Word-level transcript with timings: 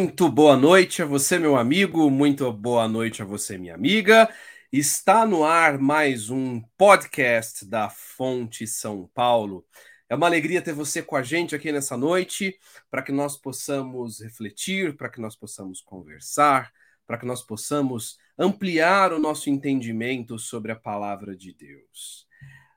Muito 0.00 0.30
boa 0.30 0.56
noite 0.56 1.02
a 1.02 1.04
você, 1.04 1.38
meu 1.38 1.56
amigo, 1.56 2.10
muito 2.10 2.50
boa 2.50 2.88
noite 2.88 3.20
a 3.20 3.24
você, 3.26 3.58
minha 3.58 3.74
amiga. 3.74 4.32
Está 4.72 5.26
no 5.26 5.44
ar 5.44 5.78
mais 5.78 6.30
um 6.30 6.62
podcast 6.78 7.66
da 7.66 7.90
Fonte 7.90 8.66
São 8.66 9.10
Paulo. 9.12 9.62
É 10.08 10.14
uma 10.14 10.26
alegria 10.26 10.62
ter 10.62 10.72
você 10.72 11.02
com 11.02 11.16
a 11.16 11.22
gente 11.22 11.54
aqui 11.54 11.70
nessa 11.70 11.98
noite, 11.98 12.58
para 12.90 13.02
que 13.02 13.12
nós 13.12 13.36
possamos 13.36 14.22
refletir, 14.22 14.96
para 14.96 15.10
que 15.10 15.20
nós 15.20 15.36
possamos 15.36 15.82
conversar, 15.82 16.72
para 17.06 17.18
que 17.18 17.26
nós 17.26 17.42
possamos 17.42 18.16
ampliar 18.38 19.12
o 19.12 19.18
nosso 19.18 19.50
entendimento 19.50 20.38
sobre 20.38 20.72
a 20.72 20.76
palavra 20.76 21.36
de 21.36 21.52
Deus. 21.52 22.26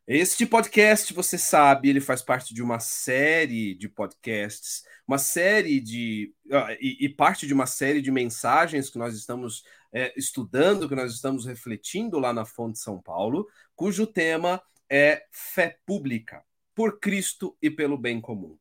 Este 0.06 0.46
podcast, 0.46 1.14
você 1.14 1.38
sabe, 1.38 1.90
ele 1.90 2.02
faz 2.02 2.22
parte 2.22 2.54
de 2.54 2.62
uma 2.62 2.82
série 2.82 3.74
de 3.76 3.88
podcasts, 3.88 4.84
uma 5.08 5.18
série 5.18 5.80
de. 5.80 6.34
E, 6.80 7.06
e, 7.06 7.10
parte 7.10 7.46
de 7.46 7.54
uma 7.54 7.66
série 7.66 8.02
de 8.02 8.12
mensagens 8.12 8.90
que 8.90 8.98
nós 8.98 9.16
estamos 9.16 9.64
é, 9.92 10.14
estudando, 10.18 10.88
que 10.88 10.96
nós 10.96 11.14
estamos 11.14 11.46
refletindo 11.46 12.20
lá 12.20 12.34
na 12.34 12.46
Fonte 12.46 12.80
São 12.80 13.02
Paulo, 13.02 13.48
cujo 13.76 14.08
tema 14.08 14.62
é 14.90 15.26
fé 15.32 15.78
pública, 15.86 16.44
por 16.76 17.00
Cristo 17.00 17.58
e 17.62 17.70
pelo 17.70 17.98
bem 17.98 18.22
comum. 18.22 18.58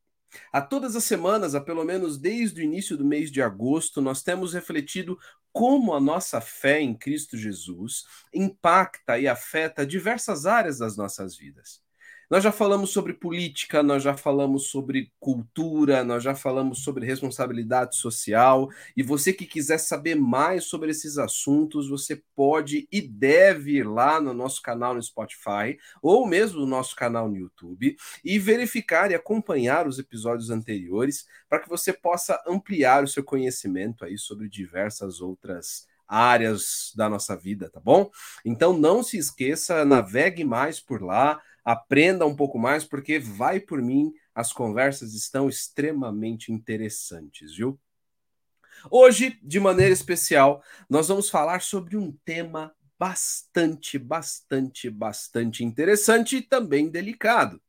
A 0.53 0.63
todas 0.63 0.97
as 0.97 1.05
semanas, 1.05 1.55
a 1.55 1.61
pelo 1.61 1.85
menos 1.85 2.19
desde 2.19 2.61
o 2.61 2.65
início 2.65 2.97
do 2.97 3.05
mês 3.05 3.31
de 3.31 3.43
agosto, 3.43 4.01
nós 4.01 4.23
temos 4.23 4.55
refletido 4.55 5.19
como 5.53 5.93
a 5.93 6.01
nossa 6.01 6.41
fé 6.41 6.81
em 6.81 6.97
Cristo 6.97 7.37
Jesus 7.37 8.05
impacta 8.33 9.19
e 9.19 9.29
afeta 9.29 9.87
diversas 9.87 10.47
áreas 10.47 10.79
das 10.79 10.97
nossas 10.97 11.37
vidas. 11.37 11.83
Nós 12.33 12.43
já 12.43 12.51
falamos 12.51 12.89
sobre 12.89 13.13
política, 13.13 13.83
nós 13.83 14.03
já 14.03 14.17
falamos 14.17 14.69
sobre 14.69 15.13
cultura, 15.21 16.03
nós 16.03 16.23
já 16.23 16.35
falamos 16.35 16.83
sobre 16.83 17.05
responsabilidade 17.05 17.95
social. 17.95 18.71
E 18.97 19.03
você 19.03 19.35
que 19.35 19.45
quiser 19.45 19.77
saber 19.77 20.15
mais 20.15 20.65
sobre 20.65 20.91
esses 20.91 21.19
assuntos, 21.19 21.91
você 21.91 22.23
pode 22.35 22.89
e 22.91 23.03
deve 23.03 23.73
ir 23.73 23.87
lá 23.87 24.19
no 24.19 24.33
nosso 24.33 24.63
canal 24.63 24.95
no 24.95 25.03
Spotify 25.03 25.77
ou 26.01 26.27
mesmo 26.27 26.61
no 26.61 26.67
nosso 26.67 26.97
canal 26.97 27.29
no 27.29 27.37
YouTube 27.37 27.99
e 28.25 28.39
verificar 28.39 29.11
e 29.11 29.15
acompanhar 29.15 29.87
os 29.87 29.99
episódios 29.99 30.49
anteriores 30.49 31.27
para 31.51 31.61
que 31.61 31.69
você 31.69 31.93
possa 31.93 32.43
ampliar 32.49 33.05
o 33.05 33.09
seu 33.09 33.23
conhecimento 33.23 34.07
aí 34.07 34.17
sobre 34.17 34.49
diversas 34.49 35.21
outras 35.21 35.87
áreas 36.07 36.93
da 36.97 37.09
nossa 37.09 37.37
vida, 37.37 37.71
tá 37.71 37.81
bom? 37.81 38.11
Então 38.45 38.77
não 38.77 39.03
se 39.03 39.17
esqueça, 39.17 39.85
navegue 39.85 40.45
mais 40.45 40.81
por 40.81 41.03
lá 41.03 41.41
aprenda 41.65 42.27
um 42.27 42.35
pouco 42.35 42.59
mais, 42.59 42.85
porque 42.85 43.19
vai 43.19 43.61
por 43.61 43.81
mim, 43.81 44.13
as 44.35 44.53
conversas 44.53 45.15
estão 45.15 45.49
extremamente 45.49 46.53
interessantes, 46.53 47.55
viu? 47.57 47.79
Hoje, 48.91 49.39
de 49.43 49.61
maneira 49.61 49.93
especial, 49.93 50.63
nós 50.91 51.09
vamos 51.09 51.31
falar 51.31 51.63
sobre 51.63 51.97
um 51.97 52.13
tema 52.25 52.75
bastante, 52.99 53.99
bastante, 53.99 54.91
bastante 54.91 55.65
interessante 55.65 56.37
e 56.37 56.43
também 56.43 56.89
delicado. 56.89 57.61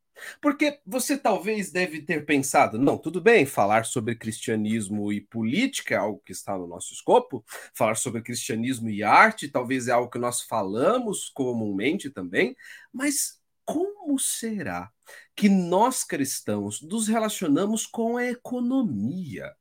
Porque 0.41 0.79
você 0.85 1.18
talvez 1.18 1.72
deve 1.72 2.01
ter 2.01 2.25
pensado, 2.25 2.78
não, 2.78 2.97
tudo 2.97 3.22
bem, 3.22 3.46
falar 3.46 3.85
sobre 3.85 4.16
cristianismo 4.16 5.12
e 5.12 5.22
política 5.22 5.96
é 5.96 5.97
algo 5.97 6.22
que 6.25 6.31
está 6.31 6.57
no 6.57 6.68
nosso 6.68 6.94
escopo, 6.94 7.44
falar 7.74 7.96
sobre 7.96 8.22
cristianismo 8.22 8.90
e 8.90 9.03
arte 9.03 9.47
talvez 9.47 9.88
é 9.88 9.91
algo 9.91 10.09
que 10.09 10.19
nós 10.19 10.41
falamos 10.41 11.29
comumente 11.29 12.09
também, 12.09 12.56
mas 12.91 13.41
como 13.66 14.19
será 14.19 14.91
que 15.35 15.50
nós 15.50 16.03
cristãos 16.03 16.81
nos 16.81 17.07
relacionamos 17.07 17.85
com 17.85 18.18
a 18.18 18.25
economia? 18.25 19.53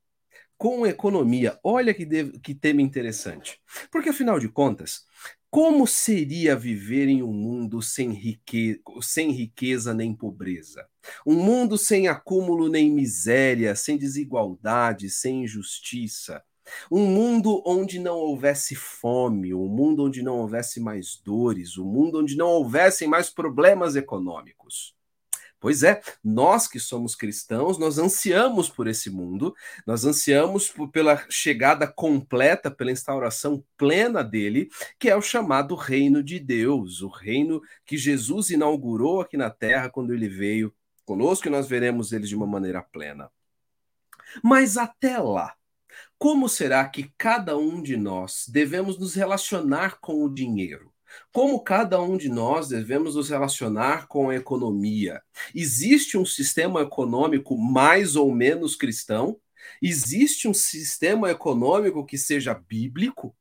Com 0.58 0.84
a 0.84 0.88
economia, 0.88 1.58
olha 1.62 1.92
que, 1.92 2.06
que 2.40 2.54
tema 2.54 2.82
interessante. 2.82 3.60
Porque, 3.90 4.10
afinal 4.10 4.38
de 4.38 4.48
contas, 4.48 5.04
como 5.52 5.86
seria 5.86 6.56
viver 6.56 7.08
em 7.08 7.22
um 7.22 7.30
mundo 7.30 7.82
sem, 7.82 8.10
rique 8.10 8.80
sem 9.02 9.30
riqueza 9.30 9.92
nem 9.92 10.14
pobreza? 10.14 10.88
Um 11.26 11.34
mundo 11.34 11.76
sem 11.76 12.08
acúmulo 12.08 12.70
nem 12.70 12.90
miséria, 12.90 13.76
sem 13.76 13.98
desigualdade, 13.98 15.10
sem 15.10 15.44
injustiça? 15.44 16.42
Um 16.90 17.04
mundo 17.04 17.62
onde 17.66 17.98
não 17.98 18.16
houvesse 18.16 18.74
fome, 18.74 19.52
um 19.52 19.68
mundo 19.68 20.04
onde 20.04 20.22
não 20.22 20.38
houvesse 20.38 20.80
mais 20.80 21.20
dores, 21.22 21.76
um 21.76 21.84
mundo 21.84 22.20
onde 22.20 22.34
não 22.34 22.48
houvessem 22.48 23.06
mais 23.06 23.28
problemas 23.28 23.94
econômicos. 23.94 24.94
Pois 25.62 25.84
é, 25.84 26.02
nós 26.24 26.66
que 26.66 26.80
somos 26.80 27.14
cristãos, 27.14 27.78
nós 27.78 27.96
ansiamos 27.96 28.68
por 28.68 28.88
esse 28.88 29.08
mundo, 29.08 29.54
nós 29.86 30.04
ansiamos 30.04 30.68
por, 30.68 30.90
pela 30.90 31.24
chegada 31.30 31.86
completa, 31.86 32.68
pela 32.68 32.90
instauração 32.90 33.64
plena 33.76 34.24
dele, 34.24 34.68
que 34.98 35.08
é 35.08 35.14
o 35.14 35.22
chamado 35.22 35.76
reino 35.76 36.20
de 36.20 36.40
Deus, 36.40 37.00
o 37.00 37.06
reino 37.06 37.62
que 37.86 37.96
Jesus 37.96 38.50
inaugurou 38.50 39.20
aqui 39.20 39.36
na 39.36 39.50
terra 39.50 39.88
quando 39.88 40.12
ele 40.12 40.28
veio 40.28 40.74
conosco 41.04 41.46
e 41.46 41.50
nós 41.50 41.68
veremos 41.68 42.12
ele 42.12 42.26
de 42.26 42.34
uma 42.34 42.46
maneira 42.46 42.82
plena. 42.82 43.30
Mas 44.42 44.76
até 44.76 45.16
lá, 45.16 45.54
como 46.18 46.48
será 46.48 46.88
que 46.88 47.12
cada 47.16 47.56
um 47.56 47.80
de 47.80 47.96
nós 47.96 48.46
devemos 48.48 48.98
nos 48.98 49.14
relacionar 49.14 50.00
com 50.00 50.24
o 50.24 50.34
dinheiro? 50.34 50.91
Como 51.32 51.62
cada 51.62 52.00
um 52.00 52.16
de 52.16 52.28
nós 52.28 52.68
devemos 52.68 53.14
nos 53.14 53.28
relacionar 53.28 54.06
com 54.06 54.30
a 54.30 54.36
economia? 54.36 55.22
Existe 55.54 56.16
um 56.18 56.24
sistema 56.24 56.82
econômico 56.82 57.56
mais 57.56 58.16
ou 58.16 58.32
menos 58.34 58.76
cristão? 58.76 59.38
Existe 59.80 60.48
um 60.48 60.54
sistema 60.54 61.30
econômico 61.30 62.04
que 62.04 62.18
seja 62.18 62.54
bíblico? 62.54 63.34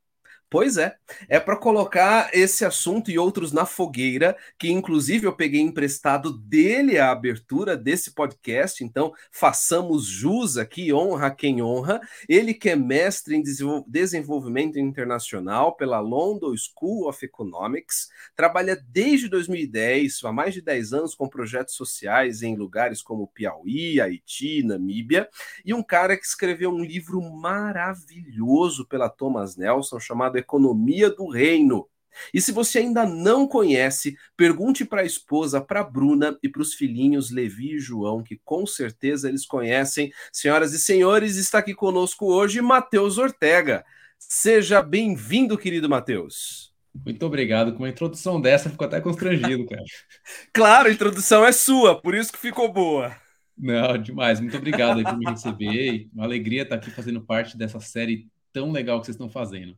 Pois 0.52 0.76
é, 0.76 0.98
é 1.30 1.40
para 1.40 1.56
colocar 1.56 2.30
esse 2.34 2.66
assunto 2.66 3.10
e 3.10 3.18
outros 3.18 3.54
na 3.54 3.66
fogueira, 3.66 4.36
que 4.60 4.70
inclusive 4.70 5.26
eu 5.26 5.34
peguei 5.34 5.62
emprestado 5.62 6.38
dele 6.38 7.00
a 7.00 7.10
abertura 7.10 7.78
desse 7.78 8.14
podcast, 8.14 8.84
então 8.84 9.14
façamos 9.32 10.06
jus 10.06 10.58
aqui, 10.58 10.92
honra 10.92 11.32
quem 11.32 11.62
honra. 11.62 12.02
Ele 12.28 12.54
que 12.54 12.70
é 12.70 12.76
mestre 12.76 13.34
em 13.34 13.42
desenvolvimento 13.88 14.78
internacional 14.78 15.74
pela 15.78 16.02
London 16.02 16.54
School 16.58 17.08
of 17.08 17.26
Economics, 17.26 18.10
trabalha 18.36 18.78
desde 18.90 19.30
2010, 19.30 20.20
há 20.26 20.34
mais 20.34 20.54
de 20.54 20.62
10 20.62 20.92
anos 20.92 21.16
com 21.16 21.30
projetos 21.30 21.76
sociais 21.76 22.44
em 22.44 22.58
lugares 22.58 23.02
como 23.02 23.26
Piauí, 23.26 24.02
Haiti, 24.02 24.64
Namíbia, 24.64 25.30
e 25.64 25.74
um 25.74 25.82
cara 25.82 26.18
que 26.18 26.26
escreveu 26.26 26.72
um 26.72 26.84
livro 26.84 27.22
maravilhoso 27.22 28.86
pela 28.86 29.08
Thomas 29.08 29.56
Nelson 29.56 29.98
chamado 29.98 30.41
economia 30.42 31.10
do 31.10 31.30
reino. 31.30 31.88
E 32.34 32.42
se 32.42 32.52
você 32.52 32.80
ainda 32.80 33.06
não 33.06 33.48
conhece, 33.48 34.16
pergunte 34.36 34.84
para 34.84 35.02
a 35.02 35.06
esposa, 35.06 35.62
para 35.62 35.84
Bruna 35.84 36.38
e 36.44 36.50
para 36.50 36.62
os 36.62 36.74
filhinhos 36.74 37.32
Levi 37.32 37.76
e 37.76 37.80
João, 37.80 38.22
que 38.22 38.40
com 38.44 38.66
certeza 38.66 39.30
eles 39.30 39.46
conhecem. 39.46 40.12
Senhoras 40.32 40.74
e 40.74 40.80
senhores, 40.80 41.38
está 41.38 41.60
aqui 41.60 41.74
conosco 41.74 42.26
hoje 42.26 42.62
Matheus 42.62 43.18
Ortega. 43.18 43.86
Seja 44.20 44.82
bem-vindo, 44.82 45.58
querido 45.58 45.90
Matheus. 45.90 46.72
Muito 46.94 47.26
obrigado. 47.26 47.74
Com 47.74 47.80
uma 47.80 47.90
introdução 47.90 48.40
dessa, 48.40 48.70
ficou 48.70 48.86
até 48.86 49.00
constrangido, 49.00 49.66
cara. 49.66 49.84
claro, 50.54 50.90
a 50.90 50.92
introdução 50.92 51.46
é 51.46 51.52
sua, 51.52 52.00
por 52.00 52.14
isso 52.14 52.32
que 52.32 52.38
ficou 52.38 52.72
boa. 52.72 53.16
Não, 53.58 53.98
demais. 53.98 54.40
Muito 54.40 54.58
obrigado 54.58 55.04
por 55.04 55.18
me 55.18 55.26
receber. 55.26 56.10
Uma 56.14 56.26
alegria 56.26 56.64
estar 56.64 56.76
aqui 56.76 56.92
fazendo 56.92 57.22
parte 57.22 57.58
dessa 57.58 57.80
série 57.80 58.28
tão 58.52 58.72
legal 58.72 59.00
que 59.00 59.06
vocês 59.06 59.16
estão 59.16 59.30
fazendo. 59.30 59.78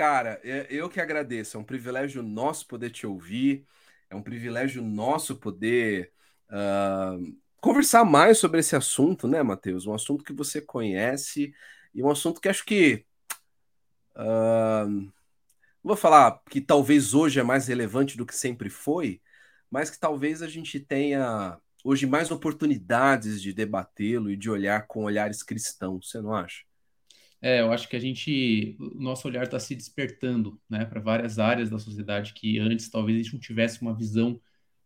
Cara, 0.00 0.40
é, 0.42 0.66
eu 0.70 0.88
que 0.88 0.98
agradeço. 0.98 1.58
É 1.58 1.60
um 1.60 1.62
privilégio 1.62 2.22
nosso 2.22 2.66
poder 2.66 2.88
te 2.88 3.06
ouvir. 3.06 3.66
É 4.08 4.16
um 4.16 4.22
privilégio 4.22 4.82
nosso 4.82 5.36
poder 5.36 6.10
uh, 6.48 7.36
conversar 7.60 8.02
mais 8.02 8.38
sobre 8.38 8.60
esse 8.60 8.74
assunto, 8.74 9.28
né, 9.28 9.42
Matheus? 9.42 9.86
Um 9.86 9.92
assunto 9.92 10.24
que 10.24 10.32
você 10.32 10.58
conhece 10.58 11.52
e 11.94 12.02
um 12.02 12.08
assunto 12.08 12.40
que 12.40 12.48
acho 12.48 12.64
que. 12.64 13.04
Uh, 14.16 15.12
vou 15.84 15.96
falar 15.96 16.40
que 16.48 16.62
talvez 16.62 17.12
hoje 17.12 17.38
é 17.38 17.42
mais 17.42 17.68
relevante 17.68 18.16
do 18.16 18.24
que 18.24 18.34
sempre 18.34 18.70
foi, 18.70 19.20
mas 19.70 19.90
que 19.90 20.00
talvez 20.00 20.40
a 20.40 20.48
gente 20.48 20.80
tenha 20.80 21.58
hoje 21.84 22.06
mais 22.06 22.30
oportunidades 22.30 23.42
de 23.42 23.52
debatê-lo 23.52 24.30
e 24.30 24.36
de 24.38 24.48
olhar 24.48 24.86
com 24.86 25.04
olhares 25.04 25.42
cristãos, 25.42 26.08
você 26.08 26.22
não 26.22 26.34
acha? 26.34 26.69
É, 27.42 27.60
eu 27.60 27.72
acho 27.72 27.88
que 27.88 27.96
a 27.96 28.00
gente, 28.00 28.76
o 28.78 29.00
nosso 29.00 29.26
olhar 29.26 29.44
está 29.44 29.58
se 29.58 29.74
despertando, 29.74 30.60
né, 30.68 30.84
para 30.84 31.00
várias 31.00 31.38
áreas 31.38 31.70
da 31.70 31.78
sociedade 31.78 32.34
que 32.34 32.58
antes 32.58 32.90
talvez 32.90 33.18
a 33.18 33.22
gente 33.22 33.32
não 33.32 33.40
tivesse 33.40 33.80
uma 33.80 33.94
visão 33.96 34.40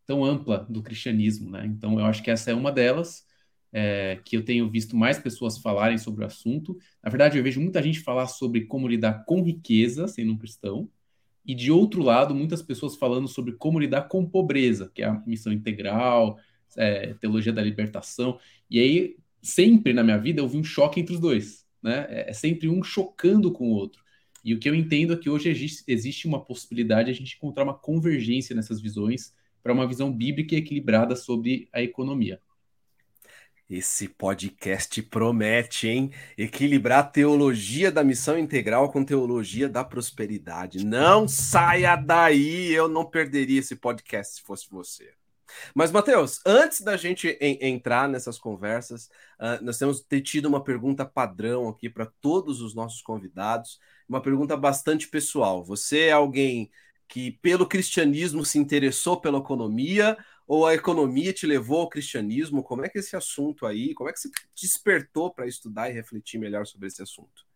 tão 0.06 0.24
ampla 0.24 0.66
do 0.68 0.82
cristianismo, 0.82 1.50
né? 1.50 1.66
Então, 1.66 1.98
eu 1.98 2.04
acho 2.04 2.22
que 2.22 2.30
essa 2.30 2.50
é 2.50 2.54
uma 2.54 2.70
delas, 2.70 3.26
é, 3.72 4.20
que 4.24 4.36
eu 4.36 4.44
tenho 4.44 4.70
visto 4.70 4.96
mais 4.96 5.18
pessoas 5.18 5.58
falarem 5.58 5.98
sobre 5.98 6.22
o 6.22 6.26
assunto. 6.26 6.78
Na 7.02 7.10
verdade, 7.10 7.38
eu 7.38 7.42
vejo 7.42 7.60
muita 7.60 7.82
gente 7.82 8.00
falar 8.00 8.28
sobre 8.28 8.66
como 8.66 8.86
lidar 8.86 9.24
com 9.24 9.42
riqueza, 9.42 10.06
sendo 10.06 10.32
um 10.32 10.38
cristão, 10.38 10.88
e 11.44 11.54
de 11.54 11.70
outro 11.72 12.02
lado, 12.02 12.34
muitas 12.34 12.62
pessoas 12.62 12.96
falando 12.96 13.28
sobre 13.28 13.52
como 13.52 13.78
lidar 13.78 14.02
com 14.02 14.24
pobreza, 14.24 14.90
que 14.94 15.02
é 15.02 15.06
a 15.06 15.22
missão 15.26 15.52
integral, 15.52 16.38
é, 16.76 17.14
teologia 17.14 17.52
da 17.52 17.62
libertação. 17.62 18.38
E 18.70 18.78
aí 18.78 19.16
sempre 19.42 19.92
na 19.92 20.02
minha 20.02 20.18
vida 20.18 20.40
eu 20.40 20.48
vi 20.48 20.56
um 20.56 20.64
choque 20.64 21.00
entre 21.00 21.14
os 21.14 21.20
dois, 21.20 21.63
né? 21.84 22.06
É, 22.08 22.30
é 22.30 22.32
sempre 22.32 22.68
um 22.68 22.82
chocando 22.82 23.52
com 23.52 23.68
o 23.68 23.74
outro. 23.74 24.02
E 24.42 24.54
o 24.54 24.58
que 24.58 24.68
eu 24.68 24.74
entendo 24.74 25.12
é 25.12 25.16
que 25.16 25.30
hoje 25.30 25.48
existe 25.86 26.26
uma 26.26 26.44
possibilidade 26.44 27.06
de 27.06 27.10
a 27.12 27.14
gente 27.14 27.36
encontrar 27.36 27.64
uma 27.64 27.74
convergência 27.74 28.56
nessas 28.56 28.80
visões 28.80 29.32
para 29.62 29.72
uma 29.72 29.86
visão 29.86 30.12
bíblica 30.12 30.54
e 30.54 30.58
equilibrada 30.58 31.14
sobre 31.16 31.68
a 31.72 31.82
economia. 31.82 32.40
Esse 33.68 34.08
podcast 34.08 35.02
promete, 35.04 35.88
hein? 35.88 36.10
Equilibrar 36.36 36.98
a 36.98 37.08
teologia 37.08 37.90
da 37.90 38.04
missão 38.04 38.38
integral 38.38 38.92
com 38.92 39.02
teologia 39.02 39.70
da 39.70 39.82
prosperidade. 39.82 40.84
Não 40.84 41.26
saia 41.26 41.96
daí, 41.96 42.70
eu 42.70 42.88
não 42.88 43.06
perderia 43.06 43.60
esse 43.60 43.74
podcast 43.74 44.34
se 44.34 44.42
fosse 44.42 44.68
você. 44.70 45.14
Mas, 45.74 45.90
Matheus, 45.90 46.40
antes 46.46 46.80
da 46.80 46.96
gente 46.96 47.38
entrar 47.40 48.08
nessas 48.08 48.38
conversas, 48.38 49.06
uh, 49.40 49.62
nós 49.62 49.78
temos 49.78 50.04
tido 50.24 50.46
uma 50.46 50.62
pergunta 50.62 51.04
padrão 51.04 51.68
aqui 51.68 51.88
para 51.88 52.06
todos 52.20 52.60
os 52.60 52.74
nossos 52.74 53.02
convidados, 53.02 53.78
uma 54.08 54.20
pergunta 54.20 54.56
bastante 54.56 55.08
pessoal. 55.08 55.64
Você 55.64 56.06
é 56.06 56.12
alguém 56.12 56.70
que, 57.08 57.32
pelo 57.42 57.66
cristianismo, 57.66 58.44
se 58.44 58.58
interessou 58.58 59.20
pela 59.20 59.38
economia 59.38 60.16
ou 60.46 60.66
a 60.66 60.74
economia 60.74 61.32
te 61.32 61.46
levou 61.46 61.80
ao 61.82 61.88
cristianismo? 61.88 62.62
Como 62.62 62.84
é 62.84 62.88
que 62.88 62.98
esse 62.98 63.16
assunto 63.16 63.66
aí, 63.66 63.94
como 63.94 64.10
é 64.10 64.12
que 64.12 64.20
você 64.20 64.30
despertou 64.60 65.32
para 65.32 65.46
estudar 65.46 65.90
e 65.90 65.92
refletir 65.92 66.38
melhor 66.38 66.66
sobre 66.66 66.88
esse 66.88 67.02
assunto? 67.02 67.53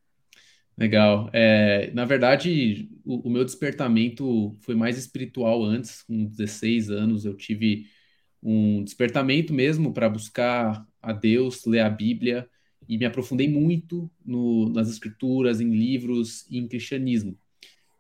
Legal. 0.79 1.29
É, 1.33 1.91
na 1.93 2.05
verdade, 2.05 2.89
o, 3.05 3.29
o, 3.29 3.31
meu 3.31 3.45
despertamento 3.45 4.57
foi 4.61 4.77
mais 4.77 4.97
espiritual 4.97 5.65
antes, 5.65 6.03
com 6.03 6.25
16 6.25 6.89
anos, 6.89 7.25
eu 7.25 7.35
tive 7.37 7.87
um 8.41 8.85
despertamento 8.85 9.53
mesmo 9.53 9.93
para 9.93 10.09
buscar 10.09 10.87
a 11.03 11.13
Deus, 11.13 11.65
ler 11.67 11.81
a 11.81 11.91
Bíblia, 11.91 12.49
e 12.89 12.97
me 12.97 13.05
aprofundei 13.05 13.49
muito 13.49 14.09
no, 14.25 14.69
nas 14.69 14.89
escrituras, 14.89 15.61
em 15.61 15.71
livros 15.71 16.47
e 16.49 16.59
em 16.59 16.69
cristianismo. 16.69 17.37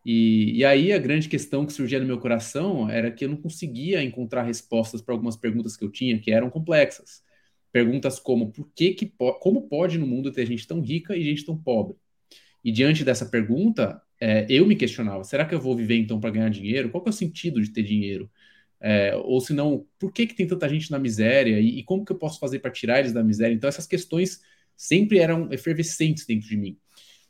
E, 0.05 0.59
e, 0.59 0.65
aí 0.65 0.93
a 0.93 0.99
grande 0.99 1.29
questão 1.29 1.67
que 1.67 1.73
surgia 1.73 2.01
no 2.01 2.07
meu 2.07 2.21
coração 2.21 2.89
era 2.89 3.11
que 3.11 3.25
eu 3.25 3.29
não 3.29 3.37
conseguia 3.37 4.03
encontrar 4.05 4.45
respostas 4.45 5.03
para 5.03 5.15
algumas 5.15 5.37
perguntas 5.37 5.77
que 5.77 5.85
eu 5.85 5.91
tinha, 5.91 6.19
que 6.21 6.31
eram 6.31 6.51
complexas. 6.51 7.23
Perguntas 7.73 8.21
como 8.21 8.53
por 8.53 8.71
que, 8.75 8.95
que 8.95 9.13
como 9.41 9.69
pode 9.69 9.99
no 9.99 10.07
mundo 10.07 10.33
ter 10.33 10.47
gente 10.47 10.67
tão 10.67 10.81
rica 10.81 11.17
e 11.17 11.25
gente 11.25 11.45
tão 11.45 11.59
pobre? 11.59 11.97
E 12.64 12.72
diante 12.72 13.05
dessa 13.05 13.26
pergunta, 13.26 14.00
é, 14.20 14.46
eu 14.49 14.66
me 14.66 14.76
questionava: 14.76 15.25
será 15.25 15.44
que 15.44 15.55
eu 15.55 15.60
vou 15.60 15.76
viver 15.76 15.96
então 15.96 16.20
para 16.20 16.31
ganhar 16.31 16.50
dinheiro? 16.50 16.90
Qual 16.90 17.05
é 17.06 17.10
o 17.10 17.12
sentido 17.12 17.60
de 17.62 17.70
ter 17.70 17.82
dinheiro? 17.82 18.31
É, 18.81 19.14
ou 19.16 19.40
se 19.40 19.52
não, 19.52 19.87
por 19.99 20.12
que, 20.12 20.26
que 20.26 20.34
tem 20.34 20.46
tanta 20.46 20.69
gente 20.69 20.90
na 20.90 20.99
miséria 20.99 21.58
e, 21.60 21.81
e 21.81 21.84
como 21.84 22.05
que 22.05 22.12
eu 22.12 22.19
posso 22.19 22.38
fazer 22.38 22.60
para 22.60 22.70
tirar 22.70 23.00
eles 23.00 23.12
da 23.12 23.25
miséria? 23.25 23.55
Então 23.55 23.69
essas 23.69 23.87
questões 23.87 24.40
sempre 24.76 25.19
eram 25.19 25.52
efervescentes 25.52 26.25
dentro 26.26 26.49
de 26.49 26.56
mim 26.56 26.78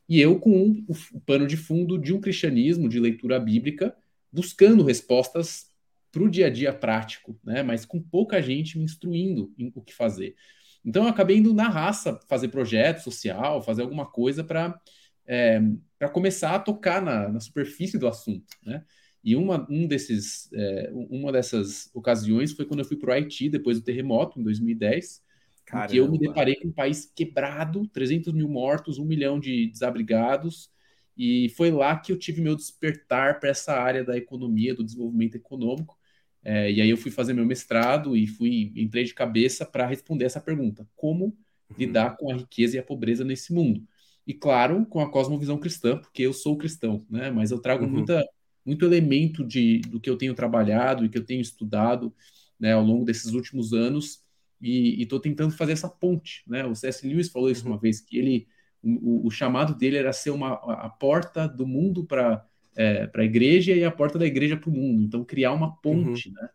e 0.09 0.21
eu 0.21 0.41
com 0.41 0.51
um, 0.51 0.87
o 1.13 1.21
pano 1.21 1.47
de 1.47 1.57
fundo 1.57 1.99
de 1.99 2.15
um 2.15 2.21
cristianismo, 2.21 2.89
de 2.89 2.99
leitura 2.99 3.39
bíblica, 3.39 3.95
buscando 4.33 4.83
respostas 4.83 5.71
para 6.11 6.23
o 6.23 6.31
dia 6.31 6.47
a 6.47 6.51
dia 6.51 6.73
prático, 6.73 7.39
né? 7.45 7.63
mas 7.63 7.85
com 7.85 8.01
pouca 8.01 8.41
gente 8.41 8.79
me 8.79 8.85
instruindo 8.85 9.53
em 9.59 9.71
o 9.75 9.83
que 9.83 9.95
fazer. 9.95 10.35
Então 10.83 11.05
eu 11.05 11.11
acabei 11.11 11.37
indo 11.37 11.53
na 11.53 11.69
raça 11.69 12.19
fazer 12.27 12.49
projeto 12.49 13.03
social, 13.03 13.63
fazer 13.63 13.83
alguma 13.83 14.07
coisa 14.07 14.43
para 14.43 14.81
é, 15.29 15.61
para 15.99 16.09
começar 16.09 16.55
a 16.55 16.59
tocar 16.59 17.03
na, 17.03 17.29
na, 17.29 17.39
superfície 17.39 17.99
do 17.99 18.09
assunto. 18.09 18.47
Né? 18.65 18.83
E 19.23 19.37
uma, 19.37 19.67
um 19.69 19.87
desses, 19.87 20.51
é, 20.55 20.91
uma 20.93 21.31
dessas 21.31 21.91
ocasiões 21.95 22.53
foi 22.53 22.65
quando 22.65 22.81
eu 22.81 22.87
fui 22.87 22.97
para 22.97 23.11
o 23.11 23.13
Haiti, 23.13 23.51
depois 23.51 23.79
do 23.79 23.85
terremoto, 23.85 24.41
em 24.41 24.43
2010, 24.43 25.23
Caramba. 25.67 25.89
que 25.89 25.99
eu 25.99 26.11
me 26.11 26.19
deparei 26.19 26.57
com 26.57 26.69
um 26.69 26.73
país 26.73 27.05
quebrado, 27.15 27.87
300 27.89 28.33
mil 28.33 28.49
mortos, 28.49 28.99
um 28.99 29.05
milhão 29.05 29.39
de 29.39 29.67
desabrigados, 29.67 30.71
e 31.15 31.51
foi 31.51 31.71
lá 31.71 31.99
que 31.99 32.11
eu 32.11 32.17
tive 32.17 32.41
meu 32.41 32.57
despertar 32.57 33.39
para 33.39 33.51
essa 33.51 33.75
área 33.75 34.03
da 34.03 34.17
economia, 34.17 34.75
do 34.75 34.85
desenvolvimento 34.85 35.35
econômico. 35.35 35.99
É, 36.45 36.71
e 36.71 36.81
aí 36.81 36.89
eu 36.89 36.97
fui 36.97 37.11
fazer 37.11 37.35
meu 37.35 37.45
mestrado 37.45 38.17
e 38.17 38.27
fui 38.27 38.73
entrei 38.77 39.03
de 39.03 39.13
cabeça 39.13 39.67
para 39.67 39.85
responder 39.85 40.25
essa 40.25 40.41
pergunta: 40.41 40.89
como 40.95 41.25
uhum. 41.25 41.35
lidar 41.77 42.17
com 42.17 42.31
a 42.31 42.37
riqueza 42.37 42.77
e 42.77 42.79
a 42.79 42.85
pobreza 42.85 43.25
nesse 43.25 43.53
mundo? 43.53 43.83
E 44.29 44.35
claro, 44.35 44.85
com 44.85 45.01
a 45.01 45.11
cosmovisão 45.11 45.57
cristã, 45.57 45.97
porque 45.97 46.23
eu 46.23 46.35
sou 46.35 46.59
cristão, 46.59 47.03
né? 47.09 47.31
Mas 47.31 47.51
eu 47.51 47.59
trago 47.59 47.87
uhum. 47.87 47.91
muita, 47.91 48.23
muito 48.63 48.85
elemento 48.85 49.43
de, 49.43 49.79
do 49.79 49.99
que 49.99 50.11
eu 50.11 50.19
tenho 50.19 50.35
trabalhado 50.35 51.03
e 51.03 51.09
que 51.09 51.17
eu 51.17 51.25
tenho 51.25 51.41
estudado 51.41 52.13
né, 52.61 52.75
ao 52.75 52.85
longo 52.85 53.07
desses 53.07 53.33
últimos 53.33 53.73
anos 53.73 54.23
e 54.61 55.03
estou 55.03 55.19
tentando 55.19 55.53
fazer 55.53 55.73
essa 55.73 55.89
ponte, 55.89 56.43
né? 56.47 56.67
O 56.67 56.75
C.S. 56.75 57.09
Lewis 57.09 57.31
falou 57.31 57.51
isso 57.51 57.65
uhum. 57.65 57.73
uma 57.73 57.79
vez 57.79 58.03
que 58.03 58.19
ele 58.19 58.47
o, 58.83 59.27
o, 59.27 59.31
chamado 59.31 59.75
dele 59.75 59.97
era 59.97 60.13
ser 60.13 60.31
uma 60.31 60.53
a 60.53 60.91
porta 60.91 61.49
do 61.49 61.67
mundo 61.67 62.05
para 62.05 62.47
é, 62.77 63.07
para 63.07 63.23
a 63.23 63.25
igreja 63.25 63.73
e 63.73 63.83
a 63.83 63.91
porta 63.91 64.19
da 64.19 64.27
igreja 64.27 64.59
para 64.59 64.69
o 64.69 64.73
mundo. 64.73 65.03
Então 65.03 65.25
criar 65.25 65.55
uma 65.55 65.75
ponte, 65.77 66.29
uhum. 66.29 66.35
né? 66.35 66.51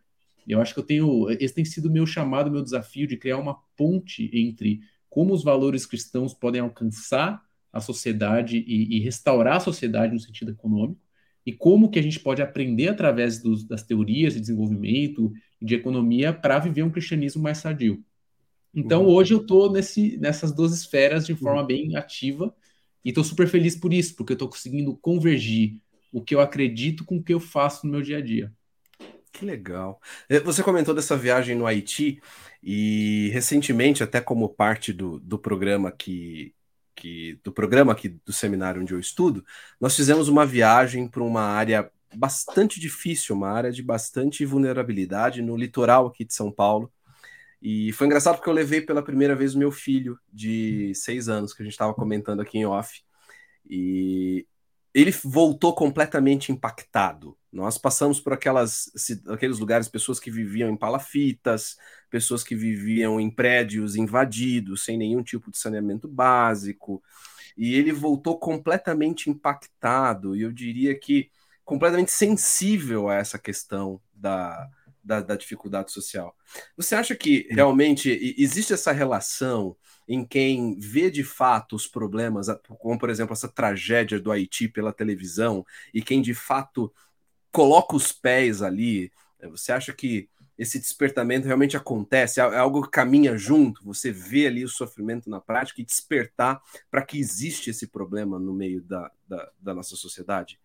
Eu 0.47 0.61
acho 0.61 0.75
que 0.75 0.79
eu 0.79 0.85
tenho 0.85 1.27
esse 1.31 1.55
tem 1.55 1.65
sido 1.65 1.89
meu 1.89 2.05
chamado, 2.05 2.51
meu 2.51 2.61
desafio 2.61 3.07
de 3.07 3.17
criar 3.17 3.39
uma 3.39 3.57
ponte 3.75 4.29
entre 4.31 4.81
como 5.09 5.33
os 5.33 5.43
valores 5.43 5.87
cristãos 5.87 6.35
podem 6.35 6.61
alcançar 6.61 7.41
a 7.73 7.81
sociedade 7.81 8.63
e, 8.65 8.97
e 8.97 8.99
restaurar 8.99 9.57
a 9.57 9.59
sociedade 9.59 10.13
no 10.13 10.19
sentido 10.19 10.51
econômico 10.51 11.01
e 11.45 11.51
como 11.51 11.89
que 11.89 11.99
a 11.99 12.01
gente 12.01 12.19
pode 12.19 12.41
aprender 12.41 12.87
através 12.87 13.41
dos, 13.41 13.65
das 13.65 13.83
teorias 13.83 14.33
de 14.33 14.39
desenvolvimento 14.39 15.33
de 15.61 15.75
economia 15.75 16.31
para 16.31 16.59
viver 16.59 16.83
um 16.83 16.91
cristianismo 16.91 17.41
mais 17.41 17.57
sadio. 17.57 18.03
Então, 18.73 19.03
uhum. 19.03 19.09
hoje 19.09 19.33
eu 19.33 19.41
estou 19.41 19.71
nessas 19.71 20.51
duas 20.51 20.73
esferas 20.73 21.25
de 21.25 21.35
forma 21.35 21.61
uhum. 21.61 21.67
bem 21.67 21.95
ativa 21.95 22.55
e 23.03 23.09
estou 23.09 23.23
super 23.23 23.47
feliz 23.47 23.75
por 23.75 23.91
isso, 23.91 24.15
porque 24.15 24.33
eu 24.33 24.35
estou 24.35 24.49
conseguindo 24.49 24.95
convergir 24.97 25.79
o 26.11 26.21
que 26.21 26.33
eu 26.33 26.39
acredito 26.39 27.03
com 27.03 27.17
o 27.17 27.23
que 27.23 27.33
eu 27.33 27.39
faço 27.39 27.85
no 27.85 27.91
meu 27.91 28.01
dia 28.01 28.17
a 28.17 28.21
dia. 28.21 28.51
Que 29.31 29.45
legal. 29.45 29.99
Eh, 30.29 30.39
você 30.39 30.61
comentou 30.61 30.93
dessa 30.93 31.17
viagem 31.17 31.55
no 31.55 31.65
Haiti 31.65 32.21
e 32.61 33.29
recentemente, 33.33 34.03
até 34.03 34.21
como 34.21 34.47
parte 34.47 34.93
do, 34.93 35.19
do 35.19 35.39
programa 35.39 35.91
que, 35.91 36.53
que 36.95 37.39
do 37.43 37.51
programa 37.51 37.91
aqui 37.91 38.09
do 38.09 38.33
seminário 38.33 38.81
onde 38.81 38.93
eu 38.93 38.99
estudo, 38.99 39.43
nós 39.79 39.95
fizemos 39.95 40.27
uma 40.27 40.45
viagem 40.45 41.07
para 41.07 41.23
uma 41.23 41.41
área 41.41 41.91
bastante 42.15 42.79
difícil, 42.79 43.35
uma 43.35 43.49
área 43.49 43.71
de 43.71 43.81
bastante 43.81 44.45
vulnerabilidade 44.45 45.41
no 45.41 45.57
litoral 45.57 46.07
aqui 46.07 46.23
de 46.23 46.33
São 46.33 46.51
Paulo. 46.51 46.91
E 47.61 47.91
foi 47.93 48.07
engraçado 48.07 48.35
porque 48.35 48.49
eu 48.49 48.53
levei 48.53 48.81
pela 48.81 49.01
primeira 49.01 49.35
vez 49.35 49.55
o 49.55 49.59
meu 49.59 49.71
filho 49.71 50.19
de 50.31 50.93
seis 50.95 51.29
anos, 51.29 51.53
que 51.53 51.61
a 51.61 51.65
gente 51.65 51.73
estava 51.73 51.93
comentando 51.93 52.41
aqui 52.41 52.57
em 52.57 52.65
off. 52.65 53.01
E 53.69 54.45
ele 54.93 55.11
voltou 55.23 55.73
completamente 55.73 56.51
impactado. 56.51 57.37
Nós 57.53 57.77
passamos 57.77 58.19
por 58.19 58.33
aquelas, 58.33 58.91
aqueles 59.27 59.59
lugares, 59.59 59.87
pessoas 59.87 60.19
que 60.19 60.31
viviam 60.31 60.71
em 60.71 60.75
palafitas, 60.75 61.77
pessoas 62.09 62.43
que 62.43 62.55
viviam 62.55 63.19
em 63.19 63.29
prédios 63.29 63.95
invadidos, 63.95 64.83
sem 64.83 64.97
nenhum 64.97 65.21
tipo 65.21 65.51
de 65.51 65.59
saneamento 65.59 66.07
básico. 66.07 67.01
E 67.55 67.75
ele 67.75 67.91
voltou 67.91 68.39
completamente 68.39 69.29
impactado. 69.29 70.35
E 70.35 70.41
eu 70.41 70.51
diria 70.51 70.97
que 70.97 71.29
completamente 71.63 72.11
sensível 72.11 73.07
a 73.07 73.15
essa 73.15 73.37
questão 73.37 74.01
da, 74.11 74.67
da, 75.03 75.21
da, 75.21 75.35
dificuldade 75.35 75.91
social. 75.91 76.35
Você 76.75 76.95
acha 76.95 77.15
que 77.15 77.47
realmente 77.51 78.35
existe 78.35 78.73
essa 78.73 78.91
relação 78.91 79.77
em 80.07 80.25
quem 80.25 80.77
vê 80.79 81.11
de 81.11 81.23
fato 81.23 81.75
os 81.75 81.85
problemas, 81.85 82.47
como 82.79 82.97
por 82.97 83.11
exemplo 83.11 83.33
essa 83.33 83.47
tragédia 83.47 84.19
do 84.19 84.31
Haiti 84.31 84.67
pela 84.67 84.91
televisão, 84.91 85.63
e 85.93 86.01
quem 86.01 86.19
de 86.19 86.33
fato 86.33 86.91
coloca 87.53 87.95
os 87.95 88.11
pés 88.11 88.61
ali? 88.61 89.11
Você 89.51 89.71
acha 89.71 89.93
que 89.93 90.27
esse 90.57 90.79
despertamento 90.79 91.45
realmente 91.45 91.77
acontece? 91.77 92.39
É 92.39 92.43
algo 92.57 92.83
que 92.83 92.89
caminha 92.89 93.37
junto? 93.37 93.83
Você 93.85 94.11
vê 94.11 94.47
ali 94.47 94.63
o 94.63 94.69
sofrimento 94.69 95.29
na 95.29 95.39
prática 95.39 95.81
e 95.81 95.85
despertar 95.85 96.61
para 96.91 97.05
que 97.05 97.17
existe 97.17 97.69
esse 97.69 97.87
problema 97.87 98.37
no 98.39 98.53
meio 98.53 98.81
da, 98.81 99.11
da, 99.27 99.51
da 99.59 99.73
nossa 99.73 99.95
sociedade? 99.95 100.59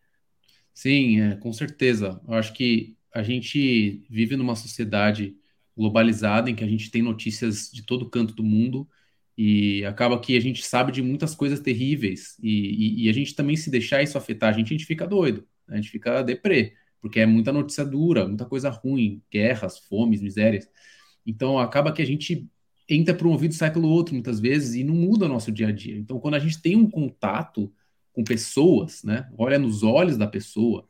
Sim, 0.74 1.20
é, 1.20 1.36
com 1.36 1.52
certeza. 1.52 2.20
Eu 2.26 2.34
acho 2.34 2.52
que 2.52 2.96
a 3.12 3.22
gente 3.22 4.06
vive 4.08 4.36
numa 4.36 4.54
sociedade 4.54 5.36
globalizada 5.76 6.50
em 6.50 6.54
que 6.54 6.64
a 6.64 6.68
gente 6.68 6.90
tem 6.90 7.02
notícias 7.02 7.70
de 7.72 7.82
todo 7.82 8.10
canto 8.10 8.34
do 8.34 8.42
mundo 8.42 8.88
e 9.36 9.84
acaba 9.84 10.20
que 10.20 10.36
a 10.36 10.40
gente 10.40 10.64
sabe 10.64 10.92
de 10.92 11.00
muitas 11.00 11.34
coisas 11.34 11.60
terríveis 11.60 12.36
e, 12.42 12.50
e, 12.50 13.04
e 13.04 13.08
a 13.08 13.12
gente 13.12 13.34
também 13.34 13.56
se 13.56 13.70
deixar 13.70 14.02
isso 14.02 14.18
afetar 14.18 14.50
a 14.50 14.52
gente, 14.52 14.66
a 14.66 14.76
gente 14.76 14.86
fica 14.86 15.06
doido? 15.06 15.47
A 15.68 15.76
gente 15.76 15.90
fica 15.90 16.22
deprê, 16.22 16.74
porque 17.00 17.20
é 17.20 17.26
muita 17.26 17.52
notícia 17.52 17.84
dura, 17.84 18.26
muita 18.26 18.44
coisa 18.44 18.70
ruim, 18.70 19.22
guerras, 19.30 19.78
fomes, 19.78 20.20
misérias. 20.20 20.68
Então 21.26 21.58
acaba 21.58 21.92
que 21.92 22.02
a 22.02 22.06
gente 22.06 22.48
entra 22.88 23.14
por 23.14 23.26
um 23.26 23.32
ouvido 23.32 23.52
e 23.52 23.54
sai 23.54 23.72
pelo 23.72 23.88
outro 23.88 24.14
muitas 24.14 24.40
vezes 24.40 24.74
e 24.74 24.82
não 24.82 24.94
muda 24.94 25.26
o 25.26 25.28
nosso 25.28 25.52
dia 25.52 25.68
a 25.68 25.72
dia. 25.72 25.96
Então 25.96 26.18
quando 26.18 26.34
a 26.34 26.38
gente 26.38 26.60
tem 26.60 26.74
um 26.74 26.88
contato 26.88 27.72
com 28.12 28.24
pessoas, 28.24 29.04
né? 29.04 29.30
Olha 29.36 29.58
nos 29.58 29.82
olhos 29.82 30.16
da 30.16 30.26
pessoa 30.26 30.88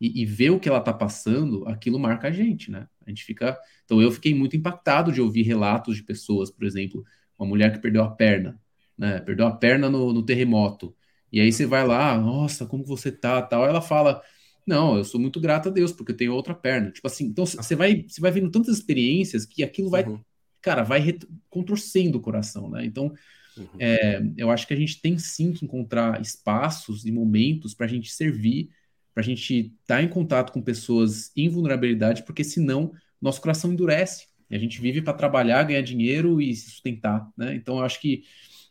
e, 0.00 0.22
e 0.22 0.24
vê 0.24 0.48
o 0.48 0.58
que 0.58 0.68
ela 0.68 0.78
está 0.78 0.92
passando, 0.92 1.66
aquilo 1.68 1.98
marca 1.98 2.28
a 2.28 2.32
gente, 2.32 2.70
né? 2.70 2.88
A 3.04 3.10
gente 3.10 3.24
fica. 3.24 3.58
Então 3.84 4.00
eu 4.00 4.10
fiquei 4.10 4.34
muito 4.34 4.56
impactado 4.56 5.12
de 5.12 5.20
ouvir 5.20 5.42
relatos 5.42 5.96
de 5.96 6.02
pessoas, 6.02 6.50
por 6.50 6.64
exemplo, 6.64 7.04
uma 7.38 7.46
mulher 7.46 7.72
que 7.72 7.78
perdeu 7.80 8.02
a 8.02 8.10
perna, 8.10 8.58
né? 8.96 9.20
Perdeu 9.20 9.46
a 9.46 9.54
perna 9.54 9.90
no, 9.90 10.12
no 10.12 10.22
terremoto. 10.24 10.96
E 11.32 11.40
aí 11.40 11.52
você 11.52 11.66
vai 11.66 11.86
lá, 11.86 12.18
nossa, 12.18 12.66
como 12.66 12.84
você 12.84 13.12
tá, 13.12 13.40
tal. 13.42 13.64
Ela 13.66 13.80
fala, 13.80 14.22
não, 14.66 14.96
eu 14.96 15.04
sou 15.04 15.20
muito 15.20 15.40
grata 15.40 15.68
a 15.68 15.72
Deus 15.72 15.92
porque 15.92 16.12
eu 16.12 16.16
tenho 16.16 16.34
outra 16.34 16.54
perna. 16.54 16.90
Tipo 16.90 17.06
assim, 17.06 17.26
então 17.26 17.46
você 17.46 17.74
vai, 17.74 18.04
você 18.06 18.20
vai 18.20 18.30
vendo 18.30 18.50
tantas 18.50 18.76
experiências 18.76 19.44
que 19.44 19.62
aquilo 19.62 19.90
vai, 19.90 20.04
uhum. 20.04 20.20
cara, 20.60 20.82
vai 20.82 21.18
contorcendo 21.48 22.18
o 22.18 22.20
coração, 22.20 22.70
né? 22.70 22.84
Então, 22.84 23.12
uhum. 23.56 23.66
é, 23.78 24.22
eu 24.36 24.50
acho 24.50 24.66
que 24.66 24.74
a 24.74 24.76
gente 24.76 25.00
tem 25.00 25.18
sim 25.18 25.52
que 25.52 25.64
encontrar 25.64 26.20
espaços 26.20 27.04
e 27.04 27.12
momentos 27.12 27.74
para 27.74 27.86
a 27.86 27.88
gente 27.88 28.12
servir, 28.12 28.70
para 29.14 29.22
a 29.22 29.26
gente 29.26 29.72
estar 29.82 29.96
tá 29.96 30.02
em 30.02 30.08
contato 30.08 30.52
com 30.52 30.62
pessoas 30.62 31.32
em 31.36 31.48
vulnerabilidade, 31.48 32.24
porque 32.24 32.44
senão 32.44 32.92
nosso 33.20 33.40
coração 33.40 33.72
endurece. 33.72 34.28
E 34.50 34.56
a 34.56 34.58
gente 34.58 34.80
vive 34.80 35.00
para 35.00 35.12
trabalhar, 35.12 35.62
ganhar 35.62 35.82
dinheiro 35.82 36.40
e 36.40 36.54
se 36.56 36.70
sustentar, 36.70 37.28
né? 37.36 37.54
Então, 37.54 37.78
eu 37.78 37.84
acho 37.84 38.00
que 38.00 38.24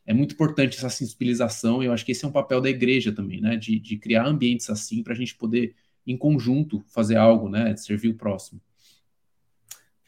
é 0.10 0.13
muito 0.13 0.34
importante 0.34 0.75
essa 0.75 0.89
sensibilização, 0.89 1.84
e 1.84 1.86
eu 1.86 1.94
acho 1.94 2.04
que 2.04 2.13
esse 2.13 2.25
é 2.25 2.28
um 2.28 2.32
papel 2.32 2.60
da 2.60 2.68
igreja 2.68 3.12
também, 3.12 3.39
né? 3.39 3.56
De, 3.56 3.80
de 3.80 3.96
criar 3.96 4.25
ambientes 4.25 4.68
assim 4.68 5.04
para 5.04 5.13
a 5.13 5.16
gente 5.16 5.36
poder, 5.36 5.75
em 6.06 6.18
conjunto, 6.18 6.84
fazer 6.88 7.16
algo, 7.16 7.48
né? 7.48 7.74
De 7.74 7.86
servir 7.86 8.10
o 8.10 8.16
próximo. 8.16 8.60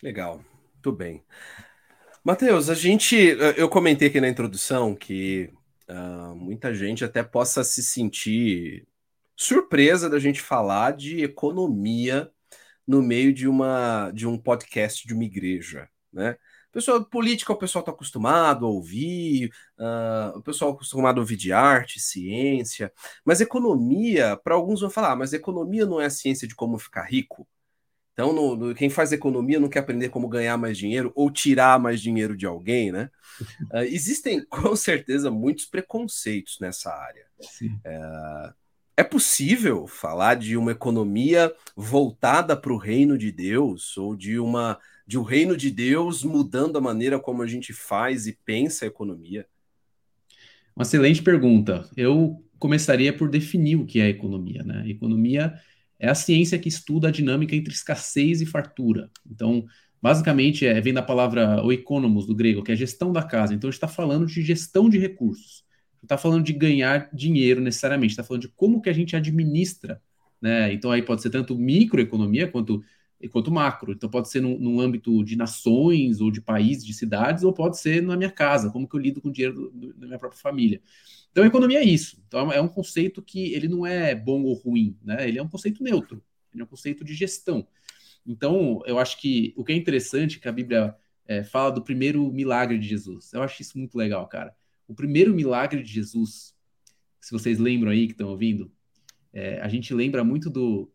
Legal, 0.02 0.44
muito 0.74 0.92
bem. 0.92 1.24
Matheus, 2.24 2.68
a 2.68 2.74
gente. 2.74 3.16
Eu 3.56 3.70
comentei 3.70 4.08
aqui 4.08 4.20
na 4.20 4.28
introdução 4.28 4.96
que 4.96 5.54
uh, 5.88 6.36
muita 6.36 6.74
gente 6.74 7.06
até 7.06 7.22
possa 7.22 7.64
se 7.64 7.84
sentir 7.84 8.88
surpresa 9.36 10.10
da 10.10 10.18
gente 10.18 10.42
falar 10.42 10.94
de 10.94 11.24
economia 11.24 12.32
no 12.88 13.04
meio 13.04 13.32
de 13.32 13.48
uma 13.48 14.10
de 14.10 14.26
um 14.26 14.36
podcast 14.36 15.08
de 15.08 15.14
uma 15.14 15.26
igreja, 15.26 15.88
né? 16.12 16.36
Pessoal, 16.72 17.04
política 17.04 17.52
o 17.52 17.58
pessoal 17.58 17.82
está 17.82 17.92
acostumado 17.92 18.66
a 18.66 18.70
ouvir, 18.70 19.52
uh, 19.78 20.38
o 20.38 20.42
pessoal 20.42 20.72
acostumado 20.72 21.18
a 21.18 21.22
ouvir 21.22 21.36
de 21.36 21.52
arte, 21.52 22.00
ciência, 22.00 22.92
mas 23.26 23.42
economia, 23.42 24.38
para 24.38 24.56
alguns 24.56 24.80
vão 24.80 24.90
falar, 24.90 25.12
ah, 25.12 25.16
mas 25.16 25.34
economia 25.34 25.86
não 25.86 26.00
é 26.00 26.06
a 26.06 26.10
ciência 26.10 26.48
de 26.48 26.56
como 26.56 26.78
ficar 26.80 27.04
rico. 27.04 27.46
Então, 28.14 28.34
no, 28.34 28.56
no, 28.56 28.76
quem 28.76 28.90
faz 28.90 29.12
economia 29.12 29.60
não 29.60 29.70
quer 29.70 29.80
aprender 29.80 30.10
como 30.10 30.28
ganhar 30.28 30.58
mais 30.58 30.78
dinheiro 30.78 31.12
ou 31.16 31.32
tirar 31.32 31.80
mais 31.80 32.02
dinheiro 32.02 32.36
de 32.38 32.46
alguém, 32.46 32.92
né? 32.92 33.10
Uh, 33.74 33.86
existem, 33.88 34.46
com 34.52 34.76
certeza, 34.76 35.32
muitos 35.32 35.66
preconceitos 35.66 36.60
nessa 36.60 36.94
área. 36.94 37.26
Uh, 37.64 38.54
é 39.02 39.04
possível 39.04 39.88
falar 39.88 40.36
de 40.36 40.56
uma 40.56 40.72
economia 40.72 41.52
voltada 41.76 42.56
para 42.56 42.72
o 42.72 42.78
reino 42.78 43.18
de 43.18 43.32
Deus 43.32 43.98
ou 43.98 44.16
de 44.16 44.40
uma 44.40 44.78
de 45.08 45.18
o 45.18 45.22
um 45.22 45.24
reino 45.24 45.58
de 45.58 45.72
Deus 45.72 46.24
mudando 46.24 46.78
a 46.78 46.82
maneira 46.82 47.20
como 47.20 47.42
a 47.42 47.48
gente 47.48 47.74
faz 47.74 48.28
e 48.28 48.38
pensa 48.46 48.86
a 48.86 48.88
economia? 48.88 49.46
Uma 50.76 50.84
excelente 50.84 51.22
pergunta. 51.22 51.90
Eu 51.98 52.46
começaria 52.60 53.12
por 53.12 53.28
definir 53.28 53.76
o 53.76 53.86
que 53.86 54.00
é 54.00 54.08
economia. 54.08 54.64
Né? 54.64 54.88
Economia 54.88 55.54
é 56.00 56.08
a 56.08 56.16
ciência 56.16 56.60
que 56.60 56.70
estuda 56.70 57.08
a 57.08 57.12
dinâmica 57.12 57.56
entre 57.56 57.74
escassez 57.74 58.40
e 58.40 58.46
fartura. 58.46 59.10
Então, 59.30 59.66
basicamente, 60.00 60.66
é, 60.66 60.80
vem 60.80 60.94
da 60.94 61.02
palavra 61.02 61.62
oikonomos, 61.64 62.28
do 62.28 62.36
grego, 62.36 62.64
que 62.64 62.72
é 62.72 62.76
gestão 62.76 63.12
da 63.12 63.24
casa. 63.24 63.54
Então, 63.54 63.70
está 63.70 63.88
falando 63.88 64.28
de 64.28 64.42
gestão 64.44 64.88
de 64.88 65.00
recursos. 65.00 65.66
Não 66.02 66.06
está 66.06 66.18
falando 66.18 66.44
de 66.44 66.54
ganhar 66.54 67.10
dinheiro 67.14 67.62
necessariamente, 67.62 68.14
está 68.14 68.24
falando 68.24 68.42
de 68.42 68.48
como 68.50 68.82
que 68.82 68.90
a 68.90 68.94
gente 68.94 69.16
administra. 69.16 70.02
Né? 70.42 70.74
Então, 70.74 70.92
aí 70.92 71.02
pode 71.02 71.22
ser 71.22 71.30
tanto 71.30 71.56
microeconomia 71.56 72.48
quanto 72.48 72.84
quanto 73.30 73.52
macro. 73.52 73.94
Então 73.94 74.10
pode 74.10 74.30
ser 74.30 74.42
num, 74.42 74.80
âmbito 74.80 75.24
de 75.24 75.36
nações 75.36 76.22
ou 76.22 76.32
de 76.32 76.42
países, 76.42 76.86
de 76.86 76.94
cidades, 76.94 77.44
ou 77.44 77.54
pode 77.54 77.80
ser 77.80 78.02
na 78.02 78.18
minha 78.18 78.32
casa, 78.32 78.70
como 78.70 78.88
que 78.88 78.96
eu 78.96 79.00
lido 79.00 79.22
com 79.22 79.30
o 79.30 79.32
dinheiro 79.32 79.72
da 79.96 80.08
minha 80.08 80.20
própria 80.20 80.40
família. 80.40 80.82
Então 81.32 81.46
economia 81.46 81.80
é 81.80 81.84
isso. 81.84 82.22
Então 82.28 82.52
é 82.52 82.62
um 82.62 82.68
conceito 82.68 83.22
que 83.22 83.54
ele 83.54 83.68
não 83.68 83.86
é 83.86 84.16
bom 84.16 84.44
ou 84.44 84.54
ruim, 84.54 84.98
né? 85.04 85.28
Ele 85.28 85.40
é 85.40 85.44
um 85.44 85.48
conceito 85.48 85.84
neutro. 85.84 86.24
Ele 86.54 86.62
é 86.62 86.66
um 86.66 86.68
conceito 86.68 87.04
de 87.04 87.14
gestão. 87.14 87.68
Então 88.26 88.82
eu 88.86 89.00
acho 89.00 89.20
que 89.20 89.54
o 89.56 89.64
que 89.64 89.74
é 89.74 89.76
interessante 89.76 90.38
é 90.38 90.42
que 90.42 90.48
a 90.48 90.52
Bíblia 90.52 90.96
é, 91.28 91.44
fala 91.44 91.72
do 91.72 91.82
primeiro 91.82 92.32
milagre 92.32 92.78
de 92.78 92.88
Jesus. 92.88 93.32
Eu 93.34 93.42
acho 93.44 93.62
isso 93.62 93.78
muito 93.78 93.98
legal, 93.98 94.28
cara. 94.28 94.56
O 94.92 94.94
primeiro 94.94 95.34
milagre 95.34 95.82
de 95.82 95.90
Jesus, 95.90 96.54
se 97.22 97.32
vocês 97.32 97.58
lembram 97.58 97.92
aí 97.92 98.08
que 98.08 98.12
estão 98.12 98.28
ouvindo, 98.28 98.70
é, 99.32 99.58
a 99.62 99.70
gente 99.70 99.94
lembra 99.94 100.22
muito 100.22 100.50
do 100.50 100.92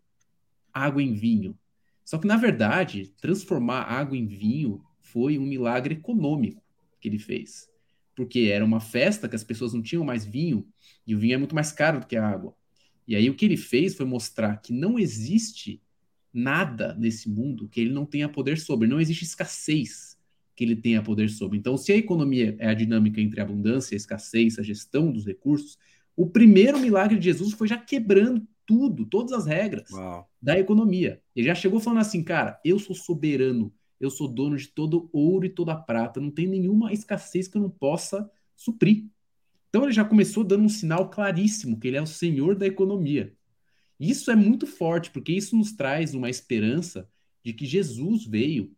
água 0.70 1.02
em 1.02 1.14
vinho. 1.14 1.58
Só 2.04 2.18
que, 2.18 2.26
na 2.26 2.36
verdade, 2.36 3.14
transformar 3.22 3.84
água 3.84 4.14
em 4.14 4.26
vinho 4.26 4.84
foi 5.00 5.38
um 5.38 5.46
milagre 5.46 5.94
econômico 5.94 6.62
que 7.00 7.08
ele 7.08 7.18
fez. 7.18 7.70
Porque 8.14 8.50
era 8.52 8.62
uma 8.62 8.80
festa 8.80 9.30
que 9.30 9.34
as 9.34 9.42
pessoas 9.42 9.72
não 9.72 9.80
tinham 9.80 10.04
mais 10.04 10.26
vinho, 10.26 10.68
e 11.06 11.14
o 11.14 11.18
vinho 11.18 11.32
é 11.32 11.38
muito 11.38 11.54
mais 11.54 11.72
caro 11.72 11.98
do 12.00 12.06
que 12.06 12.18
a 12.18 12.28
água. 12.28 12.54
E 13.08 13.16
aí 13.16 13.30
o 13.30 13.34
que 13.34 13.46
ele 13.46 13.56
fez 13.56 13.94
foi 13.94 14.04
mostrar 14.04 14.58
que 14.58 14.74
não 14.74 14.98
existe 14.98 15.80
nada 16.34 16.94
nesse 16.98 17.30
mundo 17.30 17.66
que 17.66 17.80
ele 17.80 17.94
não 17.94 18.04
tenha 18.04 18.28
poder 18.28 18.58
sobre, 18.58 18.86
não 18.86 19.00
existe 19.00 19.24
escassez 19.24 20.15
que 20.56 20.64
ele 20.64 20.74
tenha 20.74 21.02
poder 21.02 21.28
sobre. 21.28 21.58
Então, 21.58 21.76
se 21.76 21.92
a 21.92 21.96
economia 21.96 22.56
é 22.58 22.66
a 22.66 22.74
dinâmica 22.74 23.20
entre 23.20 23.40
a 23.40 23.44
abundância, 23.44 23.94
a 23.94 23.98
escassez, 23.98 24.58
a 24.58 24.62
gestão 24.62 25.12
dos 25.12 25.26
recursos, 25.26 25.78
o 26.16 26.26
primeiro 26.26 26.78
milagre 26.78 27.18
de 27.18 27.24
Jesus 27.26 27.52
foi 27.52 27.68
já 27.68 27.76
quebrando 27.76 28.44
tudo, 28.64 29.04
todas 29.04 29.32
as 29.32 29.46
regras 29.46 29.90
Uau. 29.90 30.28
da 30.40 30.58
economia. 30.58 31.22
Ele 31.36 31.46
já 31.46 31.54
chegou 31.54 31.78
falando 31.78 32.00
assim, 32.00 32.22
cara, 32.24 32.58
eu 32.64 32.78
sou 32.78 32.96
soberano, 32.96 33.72
eu 34.00 34.10
sou 34.10 34.26
dono 34.26 34.56
de 34.56 34.68
todo 34.68 35.10
ouro 35.12 35.44
e 35.44 35.50
toda 35.50 35.76
prata, 35.76 36.20
não 36.20 36.30
tem 36.30 36.46
nenhuma 36.46 36.92
escassez 36.92 37.46
que 37.46 37.58
eu 37.58 37.62
não 37.62 37.70
possa 37.70 38.28
suprir. 38.56 39.04
Então 39.68 39.84
ele 39.84 39.92
já 39.92 40.04
começou 40.04 40.42
dando 40.42 40.64
um 40.64 40.70
sinal 40.70 41.10
claríssimo 41.10 41.78
que 41.78 41.86
ele 41.86 41.98
é 41.98 42.02
o 42.02 42.06
senhor 42.06 42.56
da 42.56 42.66
economia. 42.66 43.34
Isso 44.00 44.30
é 44.30 44.36
muito 44.36 44.66
forte, 44.66 45.10
porque 45.10 45.32
isso 45.32 45.56
nos 45.56 45.72
traz 45.72 46.14
uma 46.14 46.30
esperança 46.30 47.08
de 47.44 47.52
que 47.52 47.64
Jesus 47.64 48.26
veio 48.26 48.75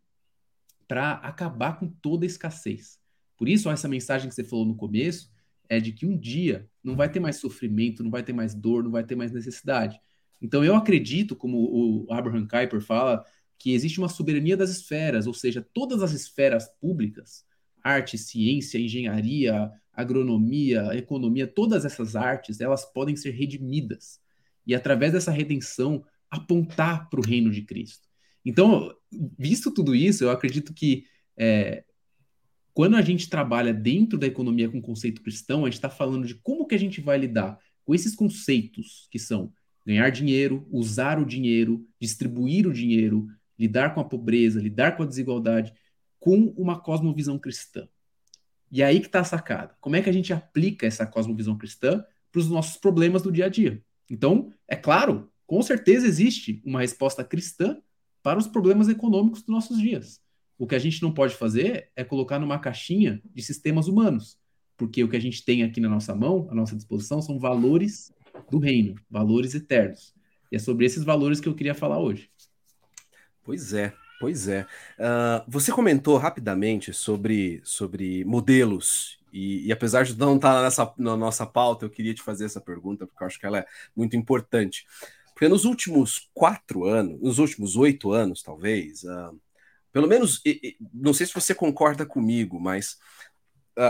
para 0.89 1.11
acabar 1.13 1.77
com 1.77 1.87
toda 1.87 2.25
a 2.25 2.27
escassez. 2.27 2.97
Por 3.37 3.47
isso, 3.47 3.69
essa 3.69 3.87
mensagem 3.87 4.27
que 4.27 4.33
você 4.33 4.43
falou 4.43 4.65
no 4.65 4.75
começo 4.75 5.31
é 5.69 5.79
de 5.79 5.91
que 5.91 6.03
um 6.03 6.17
dia 6.17 6.67
não 6.83 6.95
vai 6.95 7.09
ter 7.09 7.19
mais 7.19 7.35
sofrimento, 7.35 8.03
não 8.03 8.09
vai 8.09 8.23
ter 8.23 8.33
mais 8.33 8.55
dor, 8.55 8.83
não 8.83 8.89
vai 8.89 9.03
ter 9.03 9.15
mais 9.15 9.31
necessidade. 9.31 10.01
Então 10.41 10.65
eu 10.65 10.75
acredito, 10.75 11.35
como 11.35 11.59
o 11.59 12.11
Abraham 12.11 12.47
Kuyper 12.47 12.81
fala, 12.81 13.23
que 13.59 13.71
existe 13.71 13.99
uma 13.99 14.09
soberania 14.09 14.57
das 14.57 14.71
esferas, 14.71 15.27
ou 15.27 15.33
seja, 15.33 15.61
todas 15.61 16.01
as 16.01 16.11
esferas 16.11 16.67
públicas, 16.81 17.45
arte, 17.83 18.17
ciência, 18.17 18.79
engenharia, 18.79 19.71
agronomia, 19.93 20.97
economia, 20.97 21.45
todas 21.45 21.85
essas 21.85 22.15
artes, 22.15 22.59
elas 22.61 22.83
podem 22.83 23.15
ser 23.15 23.31
redimidas 23.31 24.19
e 24.65 24.73
através 24.73 25.13
dessa 25.13 25.31
redenção 25.31 26.03
apontar 26.31 27.09
para 27.11 27.19
o 27.19 27.23
reino 27.23 27.51
de 27.51 27.61
Cristo. 27.61 28.08
Então, 28.45 28.93
visto 29.37 29.71
tudo 29.73 29.95
isso, 29.95 30.23
eu 30.23 30.31
acredito 30.31 30.73
que 30.73 31.05
é, 31.37 31.83
quando 32.73 32.95
a 32.95 33.01
gente 33.01 33.29
trabalha 33.29 33.73
dentro 33.73 34.17
da 34.17 34.27
economia 34.27 34.69
com 34.69 34.79
o 34.79 34.81
conceito 34.81 35.21
cristão, 35.21 35.61
a 35.61 35.65
gente 35.65 35.73
está 35.73 35.89
falando 35.89 36.25
de 36.25 36.35
como 36.35 36.65
que 36.65 36.75
a 36.75 36.79
gente 36.79 37.01
vai 37.01 37.17
lidar 37.17 37.59
com 37.83 37.93
esses 37.93 38.15
conceitos 38.15 39.07
que 39.11 39.19
são 39.19 39.51
ganhar 39.85 40.09
dinheiro, 40.11 40.67
usar 40.71 41.19
o 41.19 41.25
dinheiro, 41.25 41.85
distribuir 41.99 42.67
o 42.67 42.73
dinheiro, 42.73 43.27
lidar 43.57 43.93
com 43.93 43.99
a 43.99 44.05
pobreza, 44.05 44.61
lidar 44.61 44.95
com 44.95 45.03
a 45.03 45.05
desigualdade, 45.05 45.73
com 46.19 46.53
uma 46.55 46.79
cosmovisão 46.79 47.39
cristã. 47.39 47.87
E 48.71 48.81
é 48.81 48.85
aí 48.85 48.99
que 48.99 49.07
está 49.07 49.21
a 49.21 49.25
sacada. 49.25 49.75
Como 49.81 49.95
é 49.95 50.01
que 50.01 50.09
a 50.09 50.13
gente 50.13 50.31
aplica 50.31 50.85
essa 50.85 51.05
cosmovisão 51.05 51.57
cristã 51.57 52.03
para 52.31 52.39
os 52.39 52.49
nossos 52.49 52.77
problemas 52.77 53.23
do 53.23 53.31
dia 53.31 53.45
a 53.45 53.49
dia? 53.49 53.81
Então, 54.09 54.53
é 54.67 54.75
claro, 54.75 55.31
com 55.47 55.61
certeza 55.61 56.05
existe 56.05 56.61
uma 56.63 56.81
resposta 56.81 57.23
cristã 57.23 57.81
para 58.21 58.39
os 58.39 58.47
problemas 58.47 58.89
econômicos 58.89 59.41
dos 59.41 59.49
nossos 59.49 59.79
dias. 59.79 60.21
O 60.57 60.67
que 60.67 60.75
a 60.75 60.79
gente 60.79 61.01
não 61.01 61.13
pode 61.13 61.35
fazer 61.35 61.89
é 61.95 62.03
colocar 62.03 62.37
numa 62.39 62.59
caixinha 62.59 63.21
de 63.33 63.41
sistemas 63.41 63.87
humanos, 63.87 64.37
porque 64.75 65.03
o 65.03 65.09
que 65.09 65.15
a 65.15 65.21
gente 65.21 65.43
tem 65.43 65.63
aqui 65.63 65.79
na 65.79 65.89
nossa 65.89 66.13
mão, 66.13 66.47
à 66.51 66.55
nossa 66.55 66.75
disposição, 66.75 67.21
são 67.21 67.39
valores 67.39 68.11
do 68.49 68.59
reino, 68.59 68.95
valores 69.09 69.55
eternos. 69.55 70.13
E 70.51 70.55
é 70.55 70.59
sobre 70.59 70.85
esses 70.85 71.03
valores 71.03 71.39
que 71.39 71.47
eu 71.47 71.55
queria 71.55 71.73
falar 71.75 71.99
hoje. 71.99 72.29
Pois 73.43 73.73
é, 73.73 73.93
pois 74.19 74.47
é. 74.47 74.63
Uh, 74.97 75.43
você 75.47 75.71
comentou 75.71 76.17
rapidamente 76.17 76.93
sobre, 76.93 77.61
sobre 77.63 78.25
modelos, 78.25 79.19
e, 79.31 79.67
e 79.67 79.71
apesar 79.71 80.03
de 80.03 80.17
não 80.17 80.35
estar 80.35 80.61
nessa, 80.61 80.91
na 80.97 81.15
nossa 81.15 81.45
pauta, 81.45 81.85
eu 81.85 81.89
queria 81.89 82.13
te 82.13 82.21
fazer 82.21 82.45
essa 82.45 82.59
pergunta, 82.59 83.05
porque 83.05 83.23
eu 83.23 83.27
acho 83.27 83.39
que 83.39 83.45
ela 83.45 83.59
é 83.59 83.65
muito 83.95 84.15
importante. 84.15 84.85
Porque 85.39 85.47
nos 85.47 85.63
últimos 85.63 86.29
quatro 86.33 86.83
anos, 86.83 87.17
nos 87.21 87.39
últimos 87.39 87.77
oito 87.77 88.11
anos, 88.11 88.43
talvez, 88.43 89.03
uh, 89.03 89.39
pelo 89.89 90.05
menos, 90.05 90.41
não 90.93 91.13
sei 91.13 91.25
se 91.25 91.33
você 91.33 91.55
concorda 91.55 92.05
comigo, 92.05 92.59
mas 92.59 92.97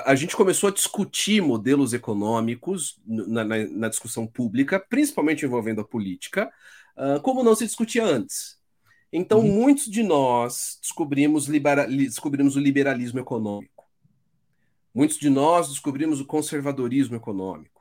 a, 0.06 0.14
gente 0.14 0.36
começou 0.36 0.70
a 0.70 0.72
discutir 0.72 1.42
modelos 1.42 1.92
econômicos 1.92 3.02
na, 3.04 3.44
na, 3.44 3.58
na 3.66 3.90
discussão 3.90 4.28
pública, 4.28 4.80
principalmente 4.80 5.44
envolvendo 5.44 5.82
a 5.82 5.84
política, 5.84 6.54
uh, 6.96 7.20
como 7.22 7.42
não 7.42 7.56
se 7.56 7.66
discutia 7.66 8.06
antes. 8.06 8.60
Então, 9.12 9.40
uhum. 9.40 9.52
muitos 9.52 9.90
de 9.90 10.04
nós 10.04 10.78
descobrimos, 10.80 11.48
libera, 11.48 11.88
descobrimos 11.88 12.58
o 12.58 12.60
liberalismo 12.60 13.20
econômico. 13.20 13.86
Muitos 14.94 15.18
de 15.18 15.32
nós 15.32 15.70
descobrimos 15.70 16.22
o 16.22 16.28
conservadorismo 16.28 17.16
econômico. 17.16 17.79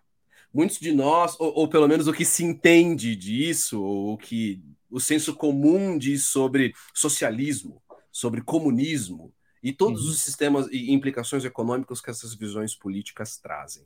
Muitos 0.52 0.78
de 0.78 0.92
nós, 0.92 1.36
ou, 1.38 1.52
ou 1.54 1.68
pelo 1.68 1.86
menos 1.86 2.06
o 2.06 2.12
que 2.12 2.24
se 2.24 2.44
entende 2.44 3.14
disso, 3.14 3.82
ou 3.82 4.14
o 4.14 4.18
que 4.18 4.62
o 4.90 4.98
senso 4.98 5.34
comum 5.34 5.98
diz 5.98 6.24
sobre 6.24 6.74
socialismo, 6.94 7.82
sobre 8.10 8.40
comunismo 8.40 9.32
e 9.62 9.72
todos 9.72 10.04
uhum. 10.04 10.10
os 10.10 10.20
sistemas 10.20 10.66
e 10.70 10.92
implicações 10.92 11.44
econômicas 11.44 12.00
que 12.00 12.10
essas 12.10 12.34
visões 12.34 12.74
políticas 12.74 13.38
trazem. 13.38 13.84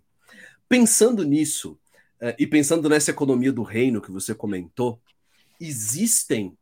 Pensando 0.69 1.25
nisso, 1.25 1.79
uh, 2.21 2.35
e 2.39 2.47
pensando 2.47 2.89
nessa 2.89 3.11
economia 3.11 3.53
do 3.53 3.63
reino 3.63 4.01
que 4.01 4.11
você 4.11 4.35
comentou, 4.35 5.01
existem 5.61 6.57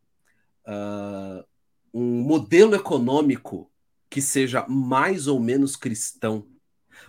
uh, 0.66 1.44
um 1.92 2.22
modelo 2.22 2.74
econômico 2.74 3.70
que 4.08 4.20
seja 4.20 4.66
mais 4.68 5.26
ou 5.26 5.38
menos 5.38 5.76
cristão? 5.76 6.46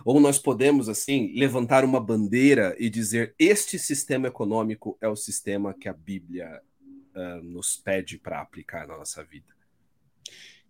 Ou 0.04 0.20
nós 0.20 0.38
podemos, 0.38 0.88
assim, 0.88 1.32
levantar 1.34 1.84
uma 1.84 2.00
bandeira 2.00 2.74
e 2.78 2.88
dizer: 2.88 3.34
este 3.38 3.78
sistema 3.78 4.28
econômico 4.28 4.96
é 5.00 5.08
o 5.08 5.16
sistema 5.16 5.74
que 5.74 5.88
a 5.88 5.92
Bíblia 5.92 6.60
uh, 7.14 7.42
nos 7.42 7.76
pede 7.76 8.18
para 8.18 8.40
aplicar 8.40 8.86
na 8.86 8.96
nossa 8.96 9.22
vida? 9.22 9.52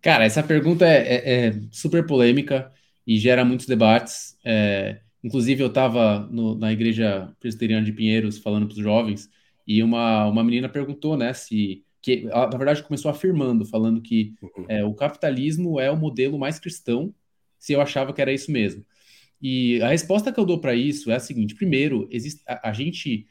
Cara, 0.01 0.25
essa 0.25 0.43
pergunta 0.43 0.85
é, 0.85 1.15
é, 1.15 1.47
é 1.47 1.53
super 1.71 2.05
polêmica 2.05 2.71
e 3.07 3.17
gera 3.17 3.45
muitos 3.45 3.65
debates. 3.65 4.37
É, 4.43 4.99
inclusive, 5.23 5.63
eu 5.63 5.67
estava 5.67 6.29
na 6.57 6.73
igreja 6.73 7.33
presbiteriana 7.39 7.85
de 7.85 7.93
Pinheiros 7.93 8.37
falando 8.37 8.67
para 8.67 8.75
os 8.75 8.83
jovens 8.83 9.29
e 9.65 9.81
uma, 9.81 10.27
uma 10.27 10.43
menina 10.43 10.67
perguntou, 10.67 11.17
né, 11.17 11.33
se 11.33 11.83
que 12.01 12.23
na 12.23 12.47
verdade 12.47 12.83
começou 12.83 13.09
afirmando, 13.09 13.65
falando 13.65 14.01
que 14.01 14.35
uhum. 14.41 14.65
é, 14.67 14.83
o 14.83 14.93
capitalismo 14.93 15.79
é 15.79 15.89
o 15.89 15.95
modelo 15.95 16.37
mais 16.37 16.59
cristão, 16.59 17.15
se 17.57 17.71
eu 17.71 17.79
achava 17.79 18.11
que 18.11 18.21
era 18.21 18.33
isso 18.33 18.51
mesmo. 18.51 18.85
E 19.43 19.81
a 19.81 19.89
resposta 19.89 20.31
que 20.31 20.39
eu 20.39 20.45
dou 20.45 20.59
para 20.59 20.73
isso 20.73 21.11
é 21.11 21.15
a 21.15 21.19
seguinte: 21.19 21.53
primeiro, 21.53 22.07
existe, 22.09 22.41
a, 22.47 22.69
a 22.69 22.73
gente 22.73 23.27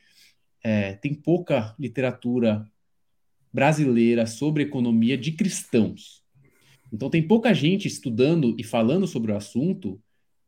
é, 0.63 0.93
tem 0.93 1.15
pouca 1.15 1.75
literatura 1.79 2.71
brasileira 3.51 4.27
sobre 4.27 4.63
economia 4.63 5.17
de 5.17 5.33
cristãos. 5.33 6.23
Então 6.93 7.09
tem 7.09 7.27
pouca 7.27 7.55
gente 7.55 7.89
estudando 7.89 8.55
e 8.59 8.63
falando 8.63 9.07
sobre 9.07 9.33
o 9.33 9.37
assunto 9.37 9.99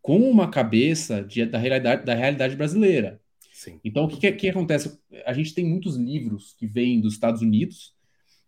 com 0.02 0.18
uma 0.30 0.50
cabeça 0.50 1.25
de, 1.25 1.47
da, 1.47 1.56
realidade, 1.56 2.04
da 2.04 2.14
realidade 2.14 2.56
brasileira. 2.56 3.18
Sim. 3.50 3.80
Então 3.83 4.04
o 4.04 4.09
que, 4.09 4.18
que, 4.18 4.33
que 4.33 4.49
acontece? 4.50 5.00
A 5.25 5.33
gente 5.33 5.54
tem 5.54 5.64
muitos 5.64 5.97
livros 5.97 6.54
que 6.59 6.66
vêm 6.66 7.00
dos 7.00 7.14
Estados 7.14 7.40
Unidos 7.40 7.94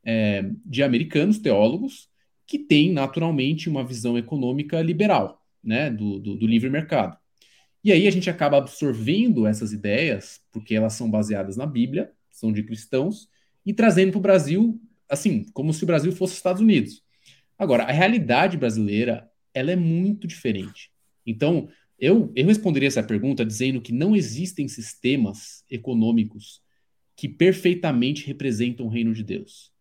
é, 0.04 0.50
de 0.66 0.82
americanos 0.82 1.38
teólogos 1.38 2.10
que 2.46 2.58
têm 2.58 2.92
naturalmente 2.92 3.70
uma 3.70 3.82
visão 3.82 4.18
econômica 4.18 4.80
liberal, 4.82 5.42
né, 5.66 5.90
do, 5.90 6.18
do, 6.18 6.36
do 6.36 6.46
livre 6.46 6.70
mercado. 6.70 7.16
E 7.82 7.92
aí 7.92 8.06
a 8.06 8.10
gente 8.10 8.30
acaba 8.30 8.58
absorvendo 8.58 9.46
essas 9.46 9.72
ideias, 9.72 10.40
porque 10.52 10.74
elas 10.74 10.94
são 10.94 11.10
baseadas 11.10 11.56
na 11.56 11.66
Bíblia, 11.66 12.10
são 12.30 12.52
de 12.52 12.62
cristãos, 12.62 13.28
e 13.64 13.72
trazendo 13.72 14.12
para 14.12 14.18
o 14.18 14.22
Brasil, 14.22 14.80
assim, 15.08 15.44
como 15.52 15.72
se 15.72 15.84
o 15.84 15.86
Brasil 15.86 16.12
fosse 16.12 16.32
os 16.32 16.38
Estados 16.38 16.62
Unidos. 16.62 17.02
Agora, 17.58 17.84
a 17.84 17.92
realidade 17.92 18.56
brasileira, 18.56 19.28
ela 19.52 19.70
é 19.70 19.76
muito 19.76 20.26
diferente. 20.26 20.90
Então, 21.24 21.68
eu, 21.98 22.32
eu 22.34 22.46
responderia 22.46 22.88
essa 22.88 23.02
pergunta 23.02 23.44
dizendo 23.44 23.80
que 23.80 23.92
não 23.92 24.14
existem 24.14 24.68
sistemas 24.68 25.64
econômicos 25.70 26.60
que 27.16 27.28
perfeitamente 27.28 28.26
representam 28.26 28.86
o 28.86 28.90
reino 28.90 29.14
de 29.14 29.24
Deus 29.24 29.72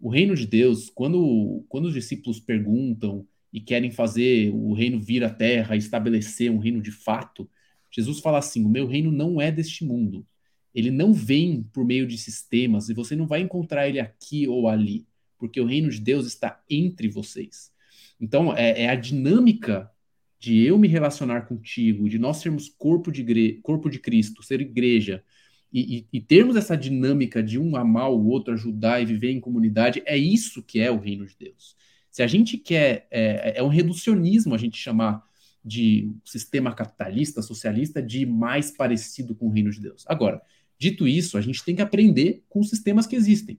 o 0.00 0.08
reino 0.08 0.34
de 0.34 0.46
Deus, 0.46 0.88
quando, 0.88 1.64
quando 1.68 1.86
os 1.86 1.94
discípulos 1.94 2.40
perguntam 2.40 3.26
e 3.52 3.60
querem 3.60 3.90
fazer 3.90 4.50
o 4.54 4.72
reino 4.72 5.00
vir 5.00 5.24
à 5.24 5.30
terra, 5.30 5.76
estabelecer 5.76 6.50
um 6.50 6.58
reino 6.58 6.80
de 6.80 6.92
fato, 6.92 7.48
Jesus 7.90 8.20
fala 8.20 8.38
assim: 8.38 8.64
o 8.64 8.68
meu 8.68 8.86
reino 8.86 9.10
não 9.10 9.40
é 9.40 9.50
deste 9.50 9.84
mundo. 9.84 10.26
Ele 10.72 10.90
não 10.90 11.12
vem 11.12 11.64
por 11.72 11.84
meio 11.84 12.06
de 12.06 12.16
sistemas 12.16 12.88
e 12.88 12.94
você 12.94 13.16
não 13.16 13.26
vai 13.26 13.40
encontrar 13.40 13.88
ele 13.88 13.98
aqui 13.98 14.46
ou 14.46 14.68
ali, 14.68 15.04
porque 15.36 15.60
o 15.60 15.66
reino 15.66 15.90
de 15.90 16.00
Deus 16.00 16.26
está 16.26 16.62
entre 16.70 17.08
vocês. 17.08 17.72
Então, 18.20 18.56
é, 18.56 18.82
é 18.82 18.88
a 18.88 18.94
dinâmica 18.94 19.90
de 20.38 20.64
eu 20.64 20.78
me 20.78 20.86
relacionar 20.86 21.42
contigo, 21.42 22.08
de 22.08 22.18
nós 22.18 22.38
sermos 22.38 22.68
corpo 22.68 23.10
de, 23.10 23.54
corpo 23.62 23.90
de 23.90 23.98
Cristo, 23.98 24.42
ser 24.42 24.60
igreja, 24.60 25.24
e, 25.72 25.98
e, 25.98 26.08
e, 26.14 26.20
termos 26.20 26.56
essa 26.56 26.76
dinâmica 26.76 27.42
de 27.42 27.58
um 27.58 27.76
amar 27.76 28.10
o 28.10 28.26
outro, 28.26 28.54
ajudar 28.54 29.00
e 29.00 29.06
viver 29.06 29.30
em 29.30 29.38
comunidade, 29.38 30.02
é 30.04 30.16
isso 30.16 30.62
que 30.64 30.80
é 30.80 30.90
o 30.90 30.98
reino 30.98 31.24
de 31.26 31.36
Deus. 31.38 31.76
Se 32.10 32.22
a 32.22 32.26
gente 32.26 32.58
quer, 32.58 33.06
é, 33.10 33.58
é 33.58 33.62
um 33.62 33.68
reducionismo 33.68 34.54
a 34.54 34.58
gente 34.58 34.76
chamar 34.76 35.24
de 35.64 36.10
sistema 36.24 36.74
capitalista, 36.74 37.42
socialista, 37.42 38.02
de 38.02 38.24
mais 38.24 38.70
parecido 38.70 39.34
com 39.34 39.46
o 39.46 39.50
reino 39.50 39.70
de 39.70 39.80
Deus. 39.80 40.04
Agora, 40.08 40.40
dito 40.78 41.06
isso, 41.06 41.36
a 41.36 41.40
gente 41.40 41.62
tem 41.64 41.76
que 41.76 41.82
aprender 41.82 42.42
com 42.48 42.60
os 42.60 42.70
sistemas 42.70 43.06
que 43.06 43.14
existem. 43.14 43.58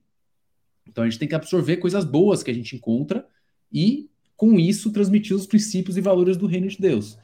Então 0.86 1.04
a 1.04 1.08
gente 1.08 1.18
tem 1.18 1.28
que 1.28 1.34
absorver 1.34 1.76
coisas 1.76 2.04
boas 2.04 2.42
que 2.42 2.50
a 2.50 2.54
gente 2.54 2.74
encontra 2.74 3.26
e, 3.72 4.10
com 4.36 4.58
isso, 4.58 4.90
transmitir 4.90 5.36
os 5.36 5.46
princípios 5.46 5.96
e 5.96 6.00
valores 6.00 6.36
do 6.36 6.46
reino 6.46 6.66
de 6.68 6.78
Deus. 6.78 7.16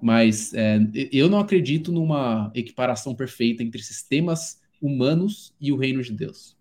Mas 0.00 0.52
é, 0.52 0.78
eu 1.10 1.28
não 1.28 1.40
acredito 1.40 1.90
numa 1.90 2.52
equiparação 2.54 3.14
perfeita 3.14 3.62
entre 3.62 3.82
sistemas 3.82 4.60
humanos 4.80 5.54
e 5.58 5.72
o 5.72 5.76
reino 5.76 6.02
de 6.02 6.12
Deus. 6.12 6.54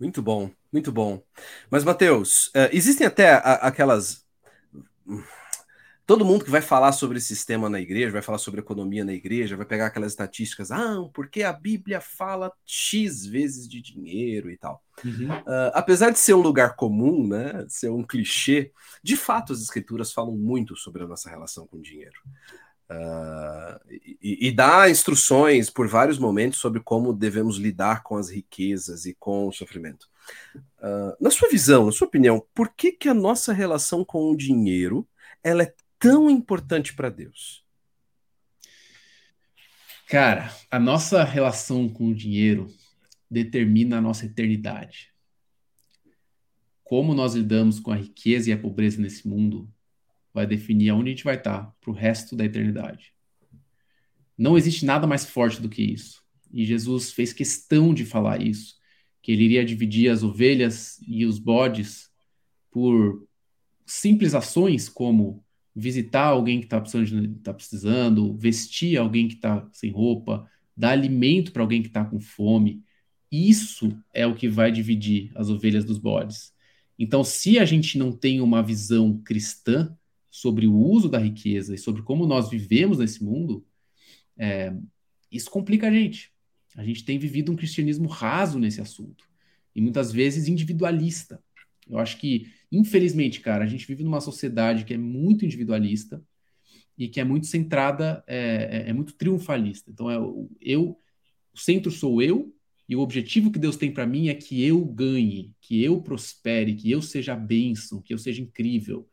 Muito 0.00 0.20
bom, 0.20 0.50
muito 0.72 0.90
bom. 0.90 1.22
Mas, 1.70 1.84
Mateus, 1.84 2.48
uh, 2.48 2.70
existem 2.72 3.06
até 3.06 3.34
aquelas 3.44 4.24
todo 6.06 6.24
mundo 6.24 6.44
que 6.44 6.50
vai 6.50 6.60
falar 6.60 6.92
sobre 6.92 7.20
sistema 7.20 7.70
na 7.70 7.80
igreja, 7.80 8.12
vai 8.12 8.22
falar 8.22 8.38
sobre 8.38 8.60
economia 8.60 9.04
na 9.04 9.12
igreja, 9.12 9.56
vai 9.56 9.64
pegar 9.64 9.86
aquelas 9.86 10.12
estatísticas, 10.12 10.70
ah, 10.70 10.96
porque 11.14 11.42
a 11.42 11.52
Bíblia 11.52 12.00
fala 12.00 12.52
X 12.66 13.24
vezes 13.24 13.68
de 13.68 13.80
dinheiro 13.80 14.50
e 14.50 14.56
tal. 14.56 14.82
Uhum. 15.04 15.30
Uh, 15.30 15.72
apesar 15.72 16.10
de 16.10 16.18
ser 16.18 16.34
um 16.34 16.40
lugar 16.40 16.76
comum, 16.76 17.26
né, 17.26 17.64
ser 17.68 17.90
um 17.90 18.02
clichê, 18.02 18.72
de 19.02 19.16
fato 19.16 19.52
as 19.52 19.62
escrituras 19.62 20.12
falam 20.12 20.36
muito 20.36 20.76
sobre 20.76 21.02
a 21.02 21.06
nossa 21.06 21.30
relação 21.30 21.66
com 21.66 21.78
o 21.78 21.82
dinheiro. 21.82 22.20
Uh, 22.90 23.80
e, 24.20 24.48
e, 24.48 24.52
dá 24.52 24.90
instruções 24.90 25.70
por 25.70 25.88
vários 25.88 26.18
momentos 26.18 26.58
sobre 26.58 26.78
como 26.80 27.14
devemos 27.14 27.56
lidar 27.56 28.02
com 28.02 28.16
as 28.16 28.28
riquezas 28.28 29.06
e 29.06 29.14
com 29.14 29.48
o 29.48 29.52
sofrimento. 29.52 30.11
Uh, 30.78 31.16
na 31.20 31.30
sua 31.30 31.48
visão, 31.48 31.86
na 31.86 31.92
sua 31.92 32.06
opinião, 32.06 32.46
por 32.54 32.74
que, 32.74 32.92
que 32.92 33.08
a 33.08 33.14
nossa 33.14 33.52
relação 33.52 34.04
com 34.04 34.30
o 34.30 34.36
dinheiro 34.36 35.08
ela 35.42 35.62
é 35.62 35.74
tão 35.98 36.28
importante 36.28 36.94
para 36.94 37.08
Deus? 37.08 37.64
Cara, 40.08 40.54
a 40.70 40.78
nossa 40.78 41.24
relação 41.24 41.88
com 41.88 42.08
o 42.08 42.14
dinheiro 42.14 42.66
determina 43.30 43.98
a 43.98 44.00
nossa 44.00 44.26
eternidade. 44.26 45.10
Como 46.84 47.14
nós 47.14 47.34
lidamos 47.34 47.80
com 47.80 47.90
a 47.90 47.96
riqueza 47.96 48.50
e 48.50 48.52
a 48.52 48.58
pobreza 48.58 49.00
nesse 49.00 49.26
mundo 49.26 49.72
vai 50.34 50.46
definir 50.46 50.90
aonde 50.90 51.10
a 51.10 51.12
gente 51.14 51.24
vai 51.24 51.36
estar 51.36 51.74
para 51.80 51.90
o 51.90 51.94
resto 51.94 52.36
da 52.36 52.44
eternidade. 52.44 53.14
Não 54.36 54.58
existe 54.58 54.84
nada 54.84 55.06
mais 55.06 55.24
forte 55.24 55.62
do 55.62 55.68
que 55.68 55.82
isso. 55.82 56.22
E 56.52 56.66
Jesus 56.66 57.12
fez 57.12 57.32
questão 57.32 57.94
de 57.94 58.04
falar 58.04 58.42
isso, 58.42 58.76
que 59.22 59.32
ele 59.32 59.44
iria 59.44 59.64
dividir 59.64 60.10
as 60.10 60.22
ovelhas 60.22 61.00
e 61.06 61.24
os 61.24 61.38
bodes 61.38 62.10
por 62.70 63.26
simples 63.86 64.34
ações 64.34 64.88
como 64.88 65.44
visitar 65.74 66.26
alguém 66.26 66.58
que 66.58 66.66
está 66.66 66.80
precisando, 66.80 67.38
tá 67.38 67.54
precisando, 67.54 68.36
vestir 68.36 68.98
alguém 68.98 69.28
que 69.28 69.34
está 69.34 69.66
sem 69.72 69.90
roupa, 69.90 70.48
dar 70.76 70.90
alimento 70.90 71.52
para 71.52 71.62
alguém 71.62 71.80
que 71.80 71.88
está 71.88 72.04
com 72.04 72.20
fome. 72.20 72.82
Isso 73.30 73.96
é 74.12 74.26
o 74.26 74.34
que 74.34 74.48
vai 74.48 74.70
dividir 74.70 75.30
as 75.34 75.48
ovelhas 75.48 75.84
dos 75.84 75.98
bodes. 75.98 76.52
Então, 76.98 77.24
se 77.24 77.58
a 77.58 77.64
gente 77.64 77.96
não 77.96 78.12
tem 78.12 78.40
uma 78.40 78.62
visão 78.62 79.18
cristã 79.24 79.96
sobre 80.30 80.66
o 80.66 80.74
uso 80.74 81.08
da 81.08 81.18
riqueza 81.18 81.74
e 81.74 81.78
sobre 81.78 82.02
como 82.02 82.26
nós 82.26 82.50
vivemos 82.50 82.98
nesse 82.98 83.22
mundo, 83.22 83.64
é, 84.36 84.74
isso 85.30 85.50
complica 85.50 85.88
a 85.88 85.90
gente. 85.90 86.31
A 86.76 86.84
gente 86.84 87.04
tem 87.04 87.18
vivido 87.18 87.52
um 87.52 87.56
cristianismo 87.56 88.08
raso 88.08 88.58
nesse 88.58 88.80
assunto 88.80 89.28
e 89.74 89.80
muitas 89.80 90.12
vezes 90.12 90.48
individualista. 90.48 91.42
Eu 91.88 91.98
acho 91.98 92.18
que, 92.18 92.50
infelizmente, 92.70 93.40
cara, 93.40 93.64
a 93.64 93.68
gente 93.68 93.86
vive 93.86 94.04
numa 94.04 94.20
sociedade 94.20 94.84
que 94.84 94.94
é 94.94 94.98
muito 94.98 95.44
individualista 95.44 96.22
e 96.96 97.08
que 97.08 97.20
é 97.20 97.24
muito 97.24 97.46
centrada, 97.46 98.22
é, 98.26 98.84
é, 98.86 98.90
é 98.90 98.92
muito 98.92 99.14
triunfalista. 99.14 99.90
Então, 99.90 100.10
é, 100.10 100.16
eu, 100.60 100.98
o 101.52 101.58
centro 101.58 101.90
sou 101.90 102.22
eu, 102.22 102.54
e 102.88 102.96
o 102.96 103.00
objetivo 103.00 103.50
que 103.50 103.58
Deus 103.58 103.76
tem 103.76 103.90
para 103.90 104.06
mim 104.06 104.28
é 104.28 104.34
que 104.34 104.62
eu 104.62 104.84
ganhe, 104.84 105.54
que 105.60 105.82
eu 105.82 106.02
prospere, 106.02 106.74
que 106.74 106.90
eu 106.90 107.00
seja 107.00 107.34
bênção, 107.34 108.02
que 108.02 108.12
eu 108.12 108.18
seja 108.18 108.42
incrível. 108.42 109.08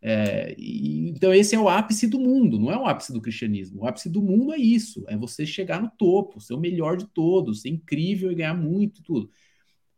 É, 0.00 0.54
e, 0.58 1.08
então, 1.10 1.34
esse 1.34 1.54
é 1.54 1.58
o 1.58 1.68
ápice 1.68 2.06
do 2.06 2.20
mundo, 2.20 2.58
não 2.58 2.70
é 2.70 2.78
o 2.78 2.86
ápice 2.86 3.12
do 3.12 3.20
cristianismo. 3.20 3.82
O 3.82 3.86
ápice 3.86 4.08
do 4.08 4.22
mundo 4.22 4.52
é 4.52 4.58
isso: 4.58 5.04
é 5.08 5.16
você 5.16 5.44
chegar 5.44 5.82
no 5.82 5.90
topo, 5.90 6.40
ser 6.40 6.54
o 6.54 6.60
melhor 6.60 6.96
de 6.96 7.06
todos, 7.06 7.62
ser 7.62 7.70
incrível 7.70 8.30
e 8.30 8.34
ganhar 8.34 8.54
muito 8.54 9.00
e 9.00 9.02
tudo. 9.02 9.30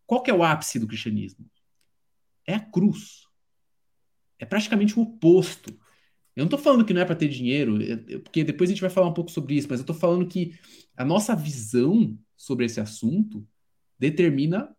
Qual 0.07 0.23
que 0.23 0.31
é 0.31 0.35
o 0.35 0.43
ápice 0.43 0.79
do 0.79 0.87
cristianismo? 0.87 1.47
é 2.51 2.55
a 2.55 2.61
cruz. 2.61 3.27
É 4.39 4.45
praticamente 4.45 4.99
o 4.99 5.03
oposto. 5.03 5.71
Eu 6.35 6.43
não 6.43 6.47
estou 6.47 6.59
falando 6.59 6.85
que 6.85 6.95
não 6.95 7.01
é 7.01 7.05
para 7.05 7.17
ter 7.17 7.29
dinheiro, 7.29 7.79
porque 8.23 8.45
depois 8.45 8.71
a 8.71 8.73
gente 8.73 8.81
vai 8.81 8.91
falar 8.91 9.09
um 9.09 9.15
pouco 9.15 9.31
sobre 9.31 9.55
isso, 9.55 9.69
mas 9.69 9.81
eu 9.81 9.83
estou 9.83 9.97
falando 9.97 10.27
que 10.27 10.59
a 10.97 11.05
nossa 11.05 11.35
visão 11.35 12.19
sobre 12.37 12.65
esse 12.65 12.81
assunto 12.81 13.47
determina 13.99 14.75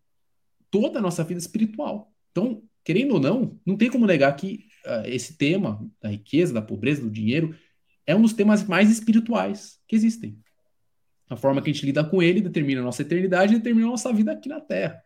toda 0.70 1.00
a 1.00 1.02
nossa 1.02 1.24
vida 1.24 1.40
espiritual. 1.40 2.12
Então, 2.32 2.64
querendo 2.84 3.14
ou 3.14 3.20
não, 3.20 3.60
não 3.66 3.78
tem 3.78 3.90
como 3.90 4.08
negar 4.08 4.36
que 4.36 4.68
esse 5.06 5.38
tema 5.38 5.86
da 6.02 6.10
riqueza, 6.10 6.54
da 6.54 6.62
pobreza, 6.62 7.02
do 7.02 7.10
dinheiro, 7.10 7.56
é 8.06 8.16
um 8.16 8.22
dos 8.22 8.34
temas 8.34 8.64
mais 8.64 8.90
espirituais 8.90 9.80
que 9.88 9.96
existem. 9.96 10.38
A 11.30 11.36
forma 11.36 11.62
que 11.62 11.70
a 11.70 11.74
gente 11.74 11.86
lida 11.86 12.04
com 12.04 12.22
ele 12.22 12.42
determina 12.42 12.82
a 12.82 12.84
nossa 12.84 13.02
eternidade 13.02 13.54
e 13.54 13.58
determina 13.58 13.88
a 13.88 13.92
nossa 13.92 14.12
vida 14.12 14.34
aqui 14.34 14.50
na 14.50 14.60
Terra. 14.60 15.02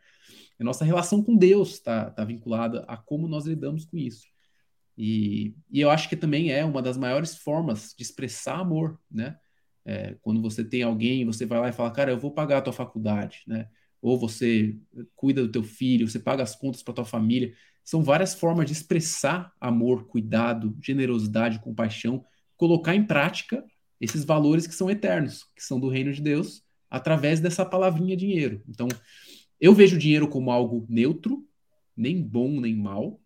A 0.59 0.63
nossa 0.63 0.85
relação 0.85 1.21
com 1.21 1.35
Deus 1.35 1.73
está 1.73 2.09
tá 2.09 2.23
vinculada 2.23 2.83
a 2.87 2.97
como 2.97 3.27
nós 3.27 3.45
lidamos 3.45 3.85
com 3.85 3.97
isso. 3.97 4.25
E, 4.97 5.53
e 5.69 5.81
eu 5.81 5.89
acho 5.89 6.07
que 6.07 6.15
também 6.15 6.51
é 6.51 6.63
uma 6.63 6.81
das 6.81 6.97
maiores 6.97 7.35
formas 7.37 7.93
de 7.97 8.03
expressar 8.03 8.59
amor, 8.59 8.99
né? 9.11 9.37
É, 9.83 10.15
quando 10.21 10.41
você 10.41 10.63
tem 10.63 10.81
alguém, 10.81 11.25
você 11.25 11.45
vai 11.45 11.59
lá 11.59 11.69
e 11.69 11.73
fala, 11.73 11.91
cara, 11.91 12.11
eu 12.11 12.17
vou 12.17 12.31
pagar 12.31 12.57
a 12.57 12.61
tua 12.61 12.73
faculdade, 12.73 13.43
né? 13.45 13.67
Ou 14.01 14.17
você 14.17 14.75
cuida 15.15 15.43
do 15.43 15.51
teu 15.51 15.63
filho, 15.63 16.07
você 16.07 16.19
paga 16.19 16.41
as 16.41 16.55
contas 16.55 16.81
para 16.81 16.93
tua 16.93 17.05
família. 17.05 17.53
São 17.85 18.03
várias 18.03 18.33
formas 18.33 18.65
de 18.65 18.73
expressar 18.73 19.53
amor, 19.61 20.07
cuidado, 20.07 20.75
generosidade, 20.81 21.59
compaixão, 21.59 22.25
colocar 22.57 22.95
em 22.95 23.05
prática 23.05 23.63
esses 24.01 24.25
valores 24.25 24.65
que 24.65 24.73
são 24.73 24.89
eternos, 24.89 25.45
que 25.55 25.63
são 25.63 25.79
do 25.79 25.87
reino 25.87 26.11
de 26.11 26.21
Deus, 26.21 26.63
através 26.89 27.39
dessa 27.39 27.63
palavrinha 27.63 28.17
dinheiro. 28.17 28.63
Então, 28.67 28.87
eu 29.61 29.73
vejo 29.73 29.95
o 29.95 29.99
dinheiro 29.99 30.27
como 30.27 30.51
algo 30.51 30.85
neutro, 30.89 31.47
nem 31.95 32.21
bom 32.21 32.59
nem 32.59 32.75
mal, 32.75 33.21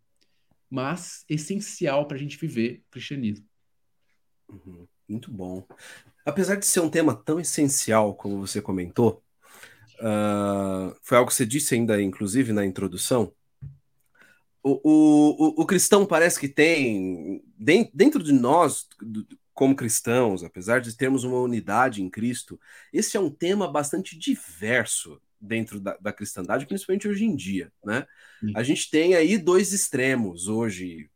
mas 0.69 1.23
essencial 1.27 2.05
para 2.05 2.17
a 2.17 2.19
gente 2.19 2.37
viver 2.37 2.83
o 2.87 2.91
cristianismo. 2.91 3.45
Uhum, 4.49 4.87
muito 5.07 5.31
bom. 5.31 5.65
Apesar 6.25 6.55
de 6.55 6.65
ser 6.65 6.81
um 6.81 6.89
tema 6.89 7.15
tão 7.15 7.39
essencial, 7.39 8.13
como 8.13 8.45
você 8.45 8.61
comentou, 8.61 9.23
uh, 9.99 10.95
foi 11.01 11.17
algo 11.17 11.29
que 11.29 11.35
você 11.35 11.45
disse 11.45 11.75
ainda, 11.75 12.01
inclusive, 12.01 12.51
na 12.51 12.65
introdução. 12.65 13.33
O, 14.61 14.79
o, 14.83 15.61
o, 15.61 15.65
cristão 15.65 16.05
parece 16.05 16.39
que 16.39 16.47
tem, 16.47 17.41
dentro 17.93 18.21
de 18.21 18.33
nós, 18.33 18.87
como 19.53 19.75
cristãos, 19.75 20.43
apesar 20.43 20.81
de 20.81 20.95
termos 20.95 21.23
uma 21.23 21.39
unidade 21.39 22.03
em 22.03 22.09
Cristo, 22.09 22.59
esse 22.91 23.15
é 23.15 23.19
um 23.19 23.29
tema 23.29 23.71
bastante 23.71 24.17
diverso 24.17 25.21
dentro 25.39 25.79
da, 25.79 25.95
da 25.97 26.11
cristandade, 26.11 26.65
principalmente 26.65 27.07
hoje 27.07 27.23
em 27.23 27.35
dia, 27.35 27.71
né? 27.83 28.05
A 28.55 28.63
gente 28.63 28.89
tem 28.89 29.15
aí 29.15 29.37
dois 29.37 29.71
extremos 29.71 30.47
hoje 30.47 31.09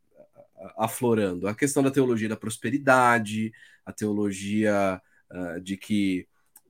aflorando: 0.76 1.46
a 1.46 1.54
questão 1.54 1.82
da 1.82 1.90
teologia 1.90 2.28
da 2.28 2.36
prosperidade, 2.36 3.52
a 3.84 3.92
teologia 3.92 5.00
uh, 5.30 5.60
de 5.60 5.76
que 5.76 6.26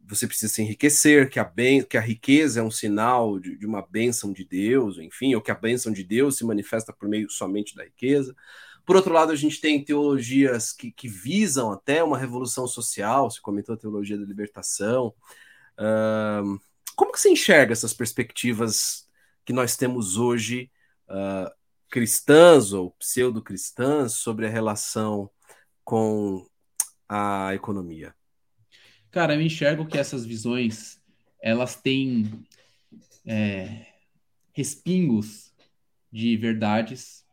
você 0.06 0.26
precisa 0.26 0.52
se 0.52 0.62
enriquecer, 0.62 1.30
que 1.30 1.40
a, 1.40 1.44
ben, 1.44 1.82
que 1.82 1.96
a 1.96 2.00
riqueza 2.00 2.60
é 2.60 2.62
um 2.62 2.70
sinal 2.70 3.38
de, 3.38 3.56
de, 3.56 3.66
uma 3.66 3.82
bênção 3.82 4.32
de 4.32 4.44
Deus, 4.44 4.98
enfim, 4.98 5.34
ou 5.34 5.40
que 5.40 5.50
a 5.50 5.54
bênção 5.54 5.92
de 5.92 6.04
Deus 6.04 6.36
se 6.36 6.44
manifesta 6.44 6.92
por 6.92 7.08
meio 7.08 7.30
somente 7.30 7.74
da 7.74 7.84
riqueza. 7.84 8.34
Por 8.84 8.96
outro 8.96 9.14
lado, 9.14 9.32
a 9.32 9.36
gente 9.36 9.60
tem 9.60 9.82
teologias 9.82 10.72
que, 10.72 10.92
que 10.92 11.08
visam 11.08 11.72
até 11.72 12.04
uma 12.04 12.18
revolução 12.18 12.66
social, 12.66 13.30
se 13.30 13.40
comentou 13.40 13.74
a 13.74 13.78
teologia 13.78 14.18
da 14.18 14.26
libertação. 14.26 15.14
Uh, 15.78 16.60
como 16.94 17.10
que 17.10 17.18
você 17.18 17.30
enxerga 17.30 17.72
essas 17.72 17.94
perspectivas 17.94 19.08
que 19.44 19.52
nós 19.52 19.76
temos 19.76 20.18
hoje, 20.18 20.70
uh, 21.08 21.50
cristãs 21.88 22.72
ou 22.72 22.90
pseudo-cristãs, 22.92 24.12
sobre 24.12 24.46
a 24.46 24.50
relação 24.50 25.30
com 25.82 26.46
a 27.08 27.54
economia? 27.54 28.14
Cara, 29.14 29.36
eu 29.36 29.40
enxergo 29.40 29.86
que 29.86 29.96
essas 29.96 30.26
visões 30.26 31.00
elas 31.40 31.76
têm 31.76 32.28
é, 33.24 33.86
respingos 34.52 35.54
de 36.10 36.36
verdades, 36.36 37.24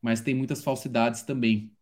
mas 0.00 0.20
tem 0.20 0.36
muitas 0.36 0.62
falsidades 0.62 1.22
também. 1.22 1.72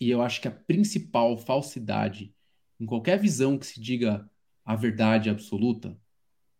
E 0.00 0.10
eu 0.10 0.20
acho 0.20 0.40
que 0.40 0.48
a 0.48 0.50
principal 0.50 1.38
falsidade 1.38 2.34
em 2.80 2.84
qualquer 2.84 3.20
visão 3.20 3.56
que 3.56 3.68
se 3.68 3.80
diga 3.80 4.28
a 4.64 4.74
verdade 4.74 5.30
absoluta 5.30 5.96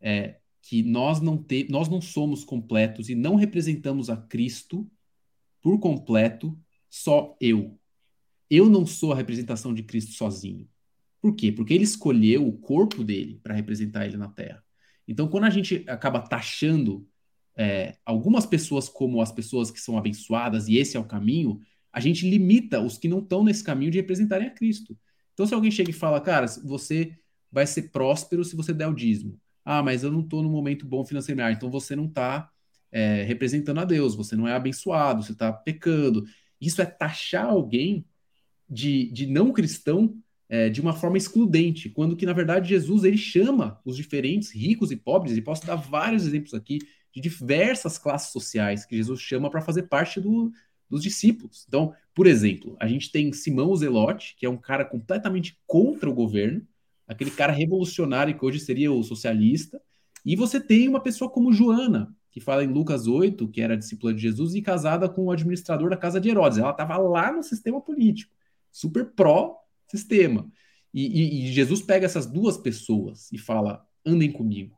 é, 0.00 0.38
que 0.62 0.84
nós 0.84 1.20
não, 1.20 1.36
te, 1.36 1.66
nós 1.68 1.88
não 1.88 2.00
somos 2.00 2.44
completos 2.44 3.08
e 3.08 3.16
não 3.16 3.34
representamos 3.34 4.08
a 4.08 4.16
Cristo 4.16 4.88
por 5.60 5.80
completo, 5.80 6.56
só 6.88 7.36
eu. 7.40 7.76
Eu 8.48 8.68
não 8.68 8.86
sou 8.86 9.12
a 9.12 9.16
representação 9.16 9.74
de 9.74 9.82
Cristo 9.82 10.12
sozinho. 10.12 10.68
Por 11.20 11.34
quê? 11.34 11.50
Porque 11.50 11.74
ele 11.74 11.84
escolheu 11.84 12.46
o 12.46 12.52
corpo 12.52 13.02
dele 13.02 13.40
para 13.42 13.54
representar 13.54 14.06
ele 14.06 14.16
na 14.16 14.28
Terra. 14.28 14.62
Então, 15.08 15.28
quando 15.28 15.44
a 15.44 15.50
gente 15.50 15.84
acaba 15.86 16.20
taxando 16.20 17.06
é, 17.56 17.96
algumas 18.04 18.44
pessoas 18.44 18.88
como 18.88 19.20
as 19.20 19.32
pessoas 19.32 19.70
que 19.70 19.80
são 19.80 19.96
abençoadas 19.96 20.68
e 20.68 20.76
esse 20.76 20.96
é 20.96 21.00
o 21.00 21.04
caminho, 21.04 21.60
a 21.92 22.00
gente 22.00 22.28
limita 22.28 22.80
os 22.80 22.98
que 22.98 23.08
não 23.08 23.20
estão 23.20 23.42
nesse 23.42 23.64
caminho 23.64 23.90
de 23.90 23.98
representarem 23.98 24.48
a 24.48 24.50
Cristo. 24.50 24.96
Então, 25.32 25.46
se 25.46 25.54
alguém 25.54 25.70
chega 25.70 25.90
e 25.90 25.94
fala, 25.94 26.20
cara, 26.20 26.46
você 26.64 27.16
vai 27.50 27.66
ser 27.66 27.90
próspero 27.90 28.44
se 28.44 28.56
você 28.56 28.72
der 28.72 28.86
o 28.86 28.94
dízimo. 28.94 29.40
Ah, 29.64 29.82
mas 29.82 30.04
eu 30.04 30.12
não 30.12 30.20
estou 30.20 30.42
no 30.42 30.50
momento 30.50 30.86
bom 30.86 31.04
financeiramente. 31.04 31.54
Ah, 31.54 31.56
então 31.56 31.70
você 31.70 31.96
não 31.96 32.06
está 32.06 32.50
é, 32.92 33.22
representando 33.22 33.80
a 33.80 33.84
Deus, 33.84 34.14
você 34.14 34.36
não 34.36 34.46
é 34.46 34.52
abençoado, 34.52 35.22
você 35.22 35.32
está 35.32 35.52
pecando. 35.52 36.24
Isso 36.60 36.80
é 36.80 36.86
taxar 36.86 37.46
alguém 37.46 38.04
de, 38.68 39.10
de 39.10 39.26
não 39.26 39.52
cristão 39.52 40.16
é, 40.48 40.68
de 40.68 40.80
uma 40.80 40.92
forma 40.92 41.16
excludente, 41.16 41.88
quando 41.88 42.16
que, 42.16 42.26
na 42.26 42.32
verdade, 42.32 42.68
Jesus 42.68 43.04
ele 43.04 43.18
chama 43.18 43.80
os 43.84 43.96
diferentes, 43.96 44.50
ricos 44.50 44.90
e 44.90 44.96
pobres, 44.96 45.36
e 45.36 45.42
posso 45.42 45.66
dar 45.66 45.76
vários 45.76 46.26
exemplos 46.26 46.54
aqui 46.54 46.78
de 47.12 47.20
diversas 47.20 47.98
classes 47.98 48.30
sociais 48.30 48.84
que 48.84 48.96
Jesus 48.96 49.20
chama 49.20 49.50
para 49.50 49.62
fazer 49.62 49.84
parte 49.84 50.20
do, 50.20 50.52
dos 50.88 51.02
discípulos. 51.02 51.64
Então, 51.66 51.94
por 52.14 52.26
exemplo, 52.26 52.76
a 52.78 52.86
gente 52.86 53.10
tem 53.10 53.32
Simão 53.32 53.74
Zelote, 53.74 54.36
que 54.38 54.46
é 54.46 54.50
um 54.50 54.56
cara 54.56 54.84
completamente 54.84 55.58
contra 55.66 56.08
o 56.08 56.14
governo, 56.14 56.62
aquele 57.06 57.30
cara 57.30 57.52
revolucionário 57.52 58.36
que 58.36 58.44
hoje 58.44 58.60
seria 58.60 58.92
o 58.92 59.02
socialista, 59.02 59.80
e 60.24 60.34
você 60.34 60.60
tem 60.60 60.88
uma 60.88 61.00
pessoa 61.00 61.30
como 61.30 61.52
Joana, 61.52 62.14
que 62.30 62.40
fala 62.40 62.64
em 62.64 62.68
Lucas 62.68 63.06
8, 63.06 63.48
que 63.48 63.60
era 63.60 63.76
discípula 63.76 64.12
de 64.12 64.20
Jesus 64.20 64.54
e 64.54 64.60
casada 64.60 65.08
com 65.08 65.24
o 65.24 65.30
administrador 65.30 65.88
da 65.88 65.96
casa 65.96 66.20
de 66.20 66.28
Herodes. 66.28 66.58
Ela 66.58 66.70
estava 66.70 66.98
lá 66.98 67.32
no 67.32 67.42
sistema 67.42 67.80
político, 67.80 68.34
super 68.70 69.12
pró-sistema. 69.86 70.50
E, 70.92 71.06
e, 71.06 71.48
e, 71.48 71.52
Jesus 71.52 71.82
pega 71.82 72.06
essas 72.06 72.26
duas 72.26 72.56
pessoas 72.56 73.30
e 73.32 73.38
fala: 73.38 73.86
andem 74.04 74.30
comigo. 74.30 74.76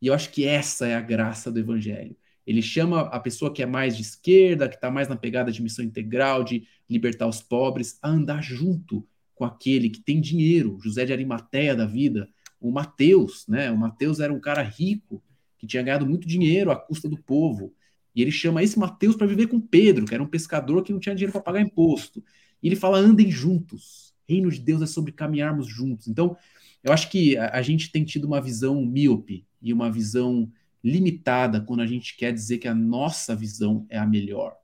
E 0.00 0.06
eu 0.06 0.14
acho 0.14 0.30
que 0.30 0.44
essa 0.44 0.86
é 0.86 0.94
a 0.94 1.00
graça 1.00 1.50
do 1.50 1.58
evangelho. 1.58 2.16
Ele 2.46 2.62
chama 2.62 3.02
a 3.02 3.20
pessoa 3.20 3.52
que 3.52 3.62
é 3.62 3.66
mais 3.66 3.96
de 3.96 4.02
esquerda, 4.02 4.68
que 4.68 4.76
está 4.76 4.90
mais 4.90 5.08
na 5.08 5.16
pegada 5.16 5.52
de 5.52 5.62
missão 5.62 5.84
integral, 5.84 6.42
de 6.42 6.66
libertar 6.88 7.26
os 7.26 7.42
pobres, 7.42 7.98
a 8.00 8.08
andar 8.08 8.42
junto 8.42 9.06
com 9.34 9.44
aquele 9.44 9.90
que 9.90 10.00
tem 10.00 10.20
dinheiro, 10.20 10.78
José 10.82 11.04
de 11.04 11.12
Arimateia 11.12 11.76
da 11.76 11.84
vida, 11.84 12.28
o 12.60 12.72
Mateus, 12.72 13.46
né? 13.46 13.70
O 13.70 13.76
Mateus 13.76 14.18
era 14.18 14.32
um 14.32 14.40
cara 14.40 14.62
rico 14.62 15.22
que 15.58 15.66
tinha 15.66 15.82
ganhado 15.82 16.06
muito 16.06 16.26
dinheiro 16.26 16.70
à 16.70 16.76
custa 16.76 17.08
do 17.08 17.18
povo. 17.18 17.74
E 18.14 18.22
ele 18.22 18.32
chama 18.32 18.62
esse 18.62 18.78
Mateus 18.78 19.14
para 19.14 19.26
viver 19.26 19.48
com 19.48 19.60
Pedro, 19.60 20.06
que 20.06 20.14
era 20.14 20.22
um 20.22 20.26
pescador 20.26 20.82
que 20.82 20.92
não 20.92 20.98
tinha 20.98 21.14
dinheiro 21.14 21.32
para 21.32 21.42
pagar 21.42 21.60
imposto. 21.60 22.24
E 22.62 22.66
ele 22.68 22.76
fala: 22.76 22.98
andem 22.98 23.30
juntos. 23.30 24.07
Reino 24.28 24.50
de 24.50 24.60
Deus 24.60 24.82
é 24.82 24.86
sobre 24.86 25.12
caminharmos 25.12 25.66
juntos. 25.66 26.08
Então, 26.08 26.36
eu 26.82 26.92
acho 26.92 27.10
que 27.10 27.36
a, 27.36 27.50
a 27.56 27.62
gente 27.62 27.90
tem 27.90 28.04
tido 28.04 28.26
uma 28.26 28.40
visão 28.40 28.84
míope 28.84 29.46
e 29.60 29.72
uma 29.72 29.90
visão 29.90 30.50
limitada 30.82 31.60
quando 31.60 31.80
a 31.80 31.86
gente 31.86 32.16
quer 32.16 32.32
dizer 32.32 32.58
que 32.58 32.68
a 32.68 32.74
nossa 32.74 33.34
visão 33.34 33.86
é 33.88 33.98
a 33.98 34.06
melhor. 34.06 34.56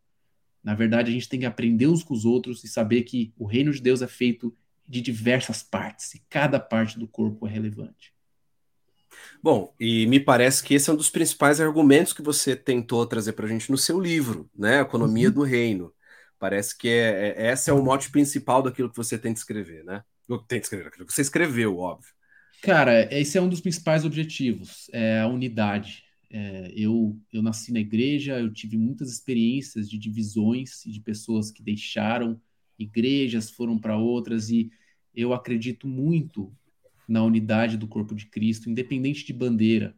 Na 0.62 0.74
verdade, 0.74 1.10
a 1.10 1.12
gente 1.12 1.28
tem 1.28 1.40
que 1.40 1.46
aprender 1.46 1.86
uns 1.86 2.02
com 2.02 2.14
os 2.14 2.24
outros 2.24 2.64
e 2.64 2.68
saber 2.68 3.02
que 3.02 3.32
o 3.36 3.44
reino 3.44 3.72
de 3.72 3.82
Deus 3.82 4.00
é 4.00 4.06
feito 4.06 4.54
de 4.86 5.00
diversas 5.00 5.62
partes, 5.62 6.14
e 6.14 6.22
cada 6.28 6.60
parte 6.60 6.98
do 6.98 7.08
corpo 7.08 7.46
é 7.46 7.50
relevante. 7.50 8.12
Bom, 9.42 9.74
e 9.78 10.06
me 10.06 10.20
parece 10.20 10.62
que 10.62 10.74
esse 10.74 10.90
é 10.90 10.92
um 10.92 10.96
dos 10.96 11.10
principais 11.10 11.60
argumentos 11.60 12.12
que 12.12 12.22
você 12.22 12.56
tentou 12.56 13.06
trazer 13.06 13.32
para 13.32 13.46
a 13.46 13.48
gente 13.48 13.70
no 13.70 13.78
seu 13.78 14.00
livro, 14.00 14.48
né? 14.54 14.80
Economia 14.80 15.28
uhum. 15.28 15.34
do 15.34 15.42
Reino. 15.42 15.92
Parece 16.44 16.76
que 16.76 16.88
é, 16.88 17.34
é, 17.38 17.52
esse 17.54 17.70
é 17.70 17.72
o 17.72 17.82
mote 17.82 18.10
principal 18.10 18.62
daquilo 18.62 18.90
que 18.90 18.96
você 18.98 19.16
tem 19.16 19.32
de 19.32 19.38
escrever, 19.38 19.82
né? 19.82 20.04
Tem 20.46 20.58
escrever, 20.58 20.88
aquilo 20.88 21.06
que 21.06 21.14
você 21.14 21.22
escreveu, 21.22 21.78
óbvio. 21.78 22.10
Cara, 22.60 23.08
esse 23.10 23.38
é 23.38 23.40
um 23.40 23.48
dos 23.48 23.62
principais 23.62 24.04
objetivos, 24.04 24.90
é 24.92 25.20
a 25.20 25.26
unidade. 25.26 26.04
É, 26.30 26.70
eu, 26.76 27.18
eu 27.32 27.40
nasci 27.40 27.72
na 27.72 27.80
igreja, 27.80 28.38
eu 28.38 28.52
tive 28.52 28.76
muitas 28.76 29.10
experiências 29.10 29.88
de 29.88 29.96
divisões 29.96 30.84
e 30.84 30.92
de 30.92 31.00
pessoas 31.00 31.50
que 31.50 31.62
deixaram 31.62 32.38
igrejas 32.78 33.50
foram 33.50 33.78
para 33.78 33.96
outras, 33.96 34.50
e 34.50 34.70
eu 35.14 35.32
acredito 35.32 35.86
muito 35.86 36.54
na 37.08 37.24
unidade 37.24 37.78
do 37.78 37.88
corpo 37.88 38.14
de 38.14 38.26
Cristo, 38.26 38.68
independente 38.68 39.24
de 39.24 39.32
bandeira, 39.32 39.96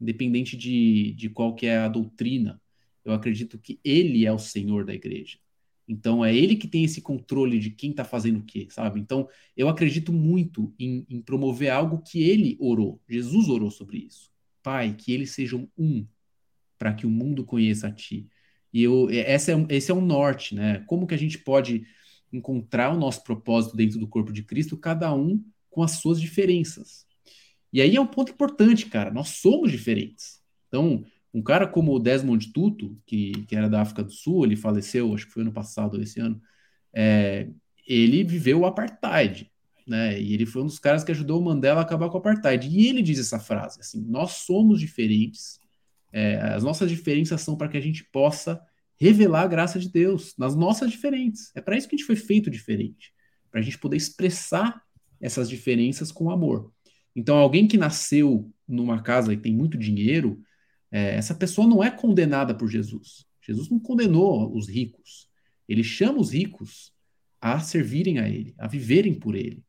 independente 0.00 0.56
de, 0.56 1.12
de 1.12 1.28
qual 1.28 1.54
que 1.54 1.66
é 1.66 1.78
a 1.78 1.86
doutrina. 1.86 2.60
Eu 3.04 3.12
acredito 3.12 3.56
que 3.60 3.78
Ele 3.84 4.26
é 4.26 4.32
o 4.32 4.40
Senhor 4.40 4.84
da 4.84 4.92
igreja. 4.92 5.38
Então 5.86 6.24
é 6.24 6.34
ele 6.34 6.56
que 6.56 6.66
tem 6.66 6.84
esse 6.84 7.00
controle 7.00 7.58
de 7.58 7.70
quem 7.70 7.90
está 7.90 8.04
fazendo 8.04 8.38
o 8.38 8.44
quê, 8.44 8.66
sabe? 8.70 9.00
Então 9.00 9.28
eu 9.56 9.68
acredito 9.68 10.12
muito 10.12 10.74
em, 10.78 11.06
em, 11.08 11.20
promover 11.20 11.70
algo 11.70 12.02
que 12.02 12.22
ele 12.22 12.56
orou. 12.58 13.00
Jesus 13.08 13.48
orou 13.48 13.70
sobre 13.70 13.98
isso. 13.98 14.30
Pai, 14.62 14.94
que 14.94 15.12
eles 15.12 15.32
sejam 15.32 15.68
um, 15.76 16.06
para 16.78 16.94
que 16.94 17.06
o 17.06 17.10
mundo 17.10 17.44
conheça 17.44 17.88
a 17.88 17.92
Ti. 17.92 18.26
E 18.72 18.82
eu, 18.82 19.08
essa 19.10 19.52
é, 19.52 19.66
esse 19.68 19.90
é 19.90 19.94
um 19.94 20.04
norte, 20.04 20.54
né? 20.54 20.82
Como 20.86 21.06
que 21.06 21.14
a 21.14 21.18
gente 21.18 21.38
pode 21.38 21.86
encontrar 22.32 22.92
o 22.92 22.98
nosso 22.98 23.22
propósito 23.22 23.76
dentro 23.76 23.98
do 23.98 24.08
corpo 24.08 24.32
de 24.32 24.42
Cristo, 24.42 24.76
cada 24.76 25.14
um 25.14 25.44
com 25.70 25.82
as 25.82 25.92
suas 25.92 26.20
diferenças. 26.20 27.06
E 27.72 27.80
aí 27.80 27.96
é 27.96 28.00
um 28.00 28.06
ponto 28.06 28.32
importante, 28.32 28.86
cara. 28.86 29.10
Nós 29.10 29.28
somos 29.30 29.70
diferentes. 29.70 30.42
Então, 30.68 31.04
um 31.34 31.42
cara 31.42 31.66
como 31.66 31.92
o 31.92 31.98
Desmond 31.98 32.52
Tutu, 32.52 32.96
que, 33.04 33.32
que 33.48 33.56
era 33.56 33.68
da 33.68 33.82
África 33.82 34.04
do 34.04 34.12
Sul, 34.12 34.44
ele 34.44 34.54
faleceu, 34.54 35.12
acho 35.12 35.26
que 35.26 35.32
foi 35.32 35.42
ano 35.42 35.52
passado, 35.52 36.00
esse 36.00 36.20
ano, 36.20 36.40
é, 36.94 37.48
ele 37.86 38.22
viveu 38.22 38.60
o 38.60 38.66
apartheid, 38.66 39.50
né? 39.84 40.18
E 40.20 40.32
ele 40.32 40.46
foi 40.46 40.62
um 40.62 40.66
dos 40.66 40.78
caras 40.78 41.02
que 41.02 41.10
ajudou 41.10 41.40
o 41.40 41.44
Mandela 41.44 41.80
a 41.80 41.82
acabar 41.82 42.08
com 42.08 42.14
o 42.14 42.18
apartheid. 42.18 42.68
E 42.68 42.86
ele 42.86 43.02
diz 43.02 43.18
essa 43.18 43.40
frase, 43.40 43.80
assim, 43.80 44.00
nós 44.08 44.30
somos 44.46 44.78
diferentes, 44.78 45.58
é, 46.12 46.36
as 46.36 46.62
nossas 46.62 46.88
diferenças 46.88 47.40
são 47.40 47.56
para 47.56 47.68
que 47.68 47.76
a 47.76 47.80
gente 47.80 48.04
possa 48.04 48.62
revelar 48.96 49.42
a 49.42 49.48
graça 49.48 49.80
de 49.80 49.88
Deus 49.88 50.34
nas 50.38 50.54
nossas 50.54 50.92
diferentes. 50.92 51.50
É 51.56 51.60
para 51.60 51.76
isso 51.76 51.88
que 51.88 51.96
a 51.96 51.98
gente 51.98 52.06
foi 52.06 52.14
feito 52.14 52.48
diferente, 52.48 53.12
para 53.50 53.58
a 53.58 53.62
gente 53.62 53.76
poder 53.76 53.96
expressar 53.96 54.80
essas 55.20 55.48
diferenças 55.48 56.12
com 56.12 56.30
amor. 56.30 56.72
Então, 57.16 57.36
alguém 57.36 57.66
que 57.66 57.76
nasceu 57.76 58.48
numa 58.68 59.02
casa 59.02 59.34
que 59.34 59.42
tem 59.42 59.52
muito 59.52 59.76
dinheiro, 59.76 60.40
é, 60.94 61.16
essa 61.16 61.34
pessoa 61.34 61.66
não 61.66 61.82
é 61.82 61.90
condenada 61.90 62.54
por 62.54 62.68
Jesus. 62.68 63.26
Jesus 63.42 63.68
não 63.68 63.80
condenou 63.80 64.56
os 64.56 64.68
ricos. 64.68 65.28
Ele 65.68 65.82
chama 65.82 66.20
os 66.20 66.32
ricos 66.32 66.92
a 67.40 67.58
servirem 67.58 68.20
a 68.20 68.28
ele, 68.28 68.54
a 68.56 68.68
viverem 68.68 69.12
por 69.12 69.34
ele. 69.34 69.60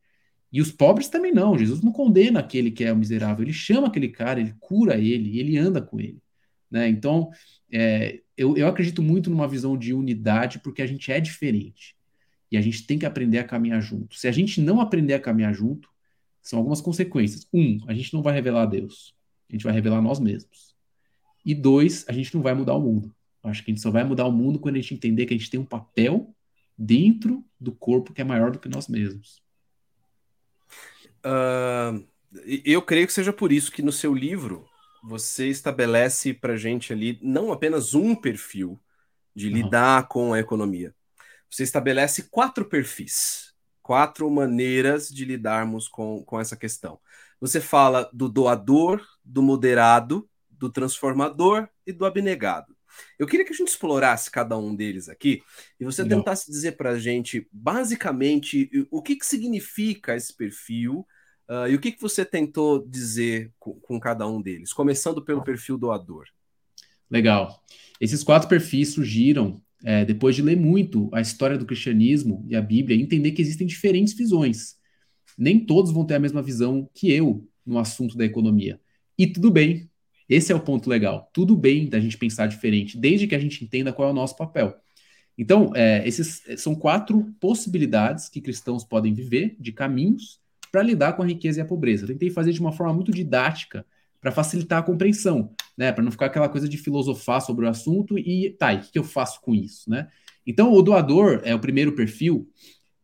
E 0.53 0.61
os 0.61 0.71
pobres 0.71 1.09
também 1.09 1.33
não. 1.33 1.57
Jesus 1.57 1.81
não 1.81 1.91
condena 1.91 2.41
aquele 2.41 2.69
que 2.69 2.83
é 2.83 2.93
o 2.93 2.95
miserável. 2.95 3.43
Ele 3.43 3.53
chama 3.53 3.87
aquele 3.87 4.09
cara, 4.09 4.39
ele 4.39 4.53
cura 4.59 4.99
ele, 4.99 5.39
ele 5.39 5.57
anda 5.57 5.81
com 5.81 5.99
ele. 5.99 6.21
Né? 6.69 6.87
Então, 6.89 7.31
é, 7.73 8.21
eu, 8.37 8.55
eu 8.55 8.67
acredito 8.67 9.01
muito 9.01 9.27
numa 9.31 9.47
visão 9.47 9.75
de 9.75 9.95
unidade, 9.95 10.59
porque 10.59 10.83
a 10.83 10.87
gente 10.87 11.11
é 11.11 11.19
diferente. 11.19 11.95
E 12.51 12.55
a 12.55 12.61
gente 12.61 12.85
tem 12.85 12.99
que 12.99 13.05
aprender 13.05 13.39
a 13.39 13.43
caminhar 13.43 13.81
junto. 13.81 14.15
Se 14.15 14.27
a 14.27 14.31
gente 14.31 14.61
não 14.61 14.79
aprender 14.79 15.15
a 15.15 15.19
caminhar 15.19 15.55
junto, 15.55 15.89
são 16.39 16.59
algumas 16.59 16.81
consequências. 16.81 17.47
Um, 17.51 17.79
a 17.87 17.95
gente 17.95 18.13
não 18.13 18.21
vai 18.21 18.35
revelar 18.35 18.61
a 18.61 18.67
Deus. 18.67 19.15
A 19.49 19.53
gente 19.53 19.63
vai 19.63 19.73
revelar 19.73 20.03
nós 20.03 20.19
mesmos. 20.19 20.74
E 21.45 21.53
dois, 21.53 22.03
a 22.07 22.11
gente 22.11 22.33
não 22.33 22.41
vai 22.41 22.53
mudar 22.53 22.73
o 22.73 22.81
mundo. 22.81 23.13
Acho 23.43 23.63
que 23.63 23.69
a 23.71 23.73
gente 23.73 23.81
só 23.81 23.91
vai 23.91 24.03
mudar 24.03 24.25
o 24.25 24.31
mundo 24.31 24.59
quando 24.59 24.75
a 24.75 24.81
gente 24.81 24.95
entender 24.95 25.25
que 25.25 25.33
a 25.33 25.37
gente 25.37 25.49
tem 25.49 25.59
um 25.59 25.65
papel 25.65 26.33
dentro 26.77 27.45
do 27.59 27.71
corpo 27.71 28.11
que 28.11 28.21
é 28.21 28.23
maior 28.23 28.51
do 28.51 28.59
que 28.59 28.67
nós 28.67 28.87
mesmos. 28.87 29.41
Uh, 31.23 32.05
eu 32.63 32.81
creio 32.81 33.07
que 33.07 33.13
seja 33.13 33.31
por 33.31 33.51
isso 33.51 33.71
que 33.71 33.81
no 33.81 33.91
seu 33.91 34.13
livro 34.13 34.67
você 35.03 35.47
estabelece 35.47 36.33
para 36.33 36.57
gente 36.57 36.91
ali 36.91 37.19
não 37.21 37.51
apenas 37.51 37.93
um 37.93 38.15
perfil 38.15 38.79
de 39.35 39.49
não. 39.49 39.57
lidar 39.57 40.07
com 40.07 40.33
a 40.33 40.39
economia. 40.39 40.93
Você 41.49 41.63
estabelece 41.63 42.23
quatro 42.23 42.65
perfis, 42.65 43.53
quatro 43.81 44.29
maneiras 44.29 45.07
de 45.07 45.23
lidarmos 45.23 45.87
com, 45.87 46.23
com 46.23 46.39
essa 46.39 46.55
questão. 46.55 46.99
Você 47.39 47.61
fala 47.61 48.09
do 48.11 48.27
doador, 48.27 49.05
do 49.23 49.43
moderado, 49.43 50.27
do 50.65 50.71
transformador 50.71 51.67
e 51.85 51.93
do 51.93 52.05
abnegado. 52.05 52.75
Eu 53.19 53.27
queria 53.27 53.45
que 53.45 53.53
a 53.53 53.55
gente 53.55 53.67
explorasse 53.67 54.31
cada 54.31 54.57
um 54.57 54.75
deles 54.75 55.09
aqui 55.09 55.43
e 55.79 55.85
você 55.85 56.01
Não. 56.03 56.17
tentasse 56.17 56.49
dizer 56.49 56.73
para 56.73 56.91
a 56.91 56.99
gente, 56.99 57.47
basicamente, 57.51 58.69
o 58.89 59.01
que, 59.01 59.15
que 59.15 59.25
significa 59.25 60.15
esse 60.15 60.35
perfil 60.35 61.05
uh, 61.49 61.67
e 61.69 61.75
o 61.75 61.79
que, 61.79 61.91
que 61.91 62.01
você 62.01 62.25
tentou 62.25 62.85
dizer 62.87 63.51
com, 63.59 63.73
com 63.79 63.99
cada 63.99 64.27
um 64.27 64.41
deles, 64.41 64.73
começando 64.73 65.23
pelo 65.23 65.43
perfil 65.43 65.77
doador. 65.77 66.25
Legal. 67.09 67.61
Esses 68.01 68.23
quatro 68.23 68.49
perfis 68.49 68.89
surgiram 68.89 69.61
é, 69.83 70.03
depois 70.03 70.35
de 70.35 70.41
ler 70.41 70.57
muito 70.57 71.09
a 71.13 71.21
história 71.21 71.57
do 71.57 71.65
cristianismo 71.65 72.43
e 72.49 72.55
a 72.55 72.61
Bíblia 72.61 72.97
e 72.97 73.01
entender 73.01 73.31
que 73.33 73.41
existem 73.41 73.67
diferentes 73.67 74.13
visões. 74.15 74.77
Nem 75.37 75.63
todos 75.63 75.91
vão 75.91 76.05
ter 76.05 76.15
a 76.15 76.19
mesma 76.19 76.41
visão 76.41 76.89
que 76.93 77.11
eu 77.11 77.47
no 77.65 77.77
assunto 77.77 78.17
da 78.17 78.25
economia. 78.25 78.79
E 79.17 79.27
tudo 79.27 79.51
bem, 79.51 79.89
esse 80.27 80.51
é 80.51 80.55
o 80.55 80.59
ponto 80.59 80.89
legal. 80.89 81.29
Tudo 81.33 81.55
bem 81.55 81.87
da 81.87 81.99
gente 81.99 82.17
pensar 82.17 82.47
diferente, 82.47 82.97
desde 82.97 83.27
que 83.27 83.35
a 83.35 83.39
gente 83.39 83.63
entenda 83.63 83.93
qual 83.93 84.09
é 84.09 84.11
o 84.11 84.15
nosso 84.15 84.35
papel. 84.35 84.75
Então, 85.37 85.71
é, 85.75 86.07
esses 86.07 86.43
são 86.57 86.73
quatro 86.73 87.33
possibilidades 87.39 88.29
que 88.29 88.41
cristãos 88.41 88.83
podem 88.83 89.13
viver, 89.13 89.55
de 89.59 89.71
caminhos, 89.71 90.39
para 90.71 90.81
lidar 90.81 91.13
com 91.13 91.23
a 91.23 91.25
riqueza 91.25 91.59
e 91.59 91.61
a 91.61 91.65
pobreza. 91.65 92.03
Eu 92.03 92.07
tentei 92.09 92.29
fazer 92.29 92.51
de 92.51 92.59
uma 92.59 92.71
forma 92.71 92.93
muito 92.93 93.11
didática 93.11 93.85
para 94.19 94.31
facilitar 94.31 94.79
a 94.79 94.83
compreensão, 94.83 95.51
né? 95.77 95.91
Para 95.91 96.03
não 96.03 96.11
ficar 96.11 96.27
aquela 96.27 96.49
coisa 96.49 96.67
de 96.67 96.77
filosofar 96.77 97.41
sobre 97.41 97.65
o 97.65 97.69
assunto 97.69 98.17
e 98.17 98.49
tá, 98.57 98.73
e 98.73 98.77
o 98.77 98.81
que 98.81 98.97
eu 98.97 99.03
faço 99.03 99.39
com 99.41 99.53
isso, 99.53 99.89
né? 99.89 100.07
Então, 100.47 100.73
o 100.73 100.81
doador 100.81 101.41
é 101.43 101.53
o 101.53 101.59
primeiro 101.59 101.93
perfil. 101.93 102.49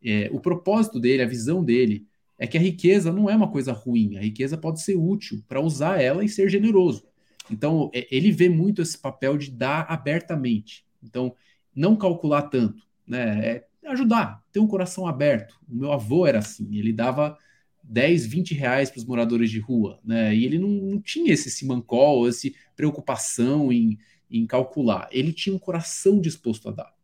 É, 0.04 0.28
o 0.32 0.40
propósito 0.40 0.98
dele, 0.98 1.22
a 1.22 1.26
visão 1.26 1.62
dele, 1.62 2.06
é 2.38 2.46
que 2.46 2.56
a 2.56 2.60
riqueza 2.60 3.12
não 3.12 3.30
é 3.30 3.36
uma 3.36 3.50
coisa 3.50 3.72
ruim. 3.72 4.16
A 4.16 4.20
riqueza 4.20 4.56
pode 4.56 4.82
ser 4.82 4.96
útil 4.96 5.42
para 5.46 5.60
usar 5.60 6.00
ela 6.00 6.24
e 6.24 6.28
ser 6.28 6.48
generoso. 6.48 7.04
Então, 7.50 7.90
é, 7.94 8.06
ele 8.10 8.30
vê 8.30 8.48
muito 8.48 8.82
esse 8.82 8.96
papel 8.98 9.36
de 9.36 9.50
dar 9.50 9.86
abertamente. 9.88 10.84
Então, 11.02 11.34
não 11.74 11.96
calcular 11.96 12.42
tanto, 12.42 12.86
né? 13.06 13.46
É 13.46 13.66
ajudar, 13.84 14.42
ter 14.52 14.60
um 14.60 14.66
coração 14.66 15.06
aberto. 15.06 15.58
O 15.68 15.74
meu 15.74 15.92
avô 15.92 16.26
era 16.26 16.38
assim, 16.38 16.76
ele 16.76 16.92
dava 16.92 17.36
10, 17.82 18.26
20 18.26 18.54
reais 18.54 18.90
para 18.90 18.98
os 18.98 19.04
moradores 19.04 19.50
de 19.50 19.58
rua, 19.58 19.98
né? 20.04 20.34
E 20.34 20.44
ele 20.44 20.58
não, 20.58 20.68
não 20.68 21.00
tinha 21.00 21.32
esse 21.32 21.50
simancol, 21.50 22.28
essa 22.28 22.48
preocupação 22.76 23.72
em, 23.72 23.98
em 24.30 24.46
calcular. 24.46 25.08
Ele 25.10 25.32
tinha 25.32 25.54
um 25.54 25.58
coração 25.58 26.20
disposto 26.20 26.68
a 26.68 26.72
dar. 26.72 26.94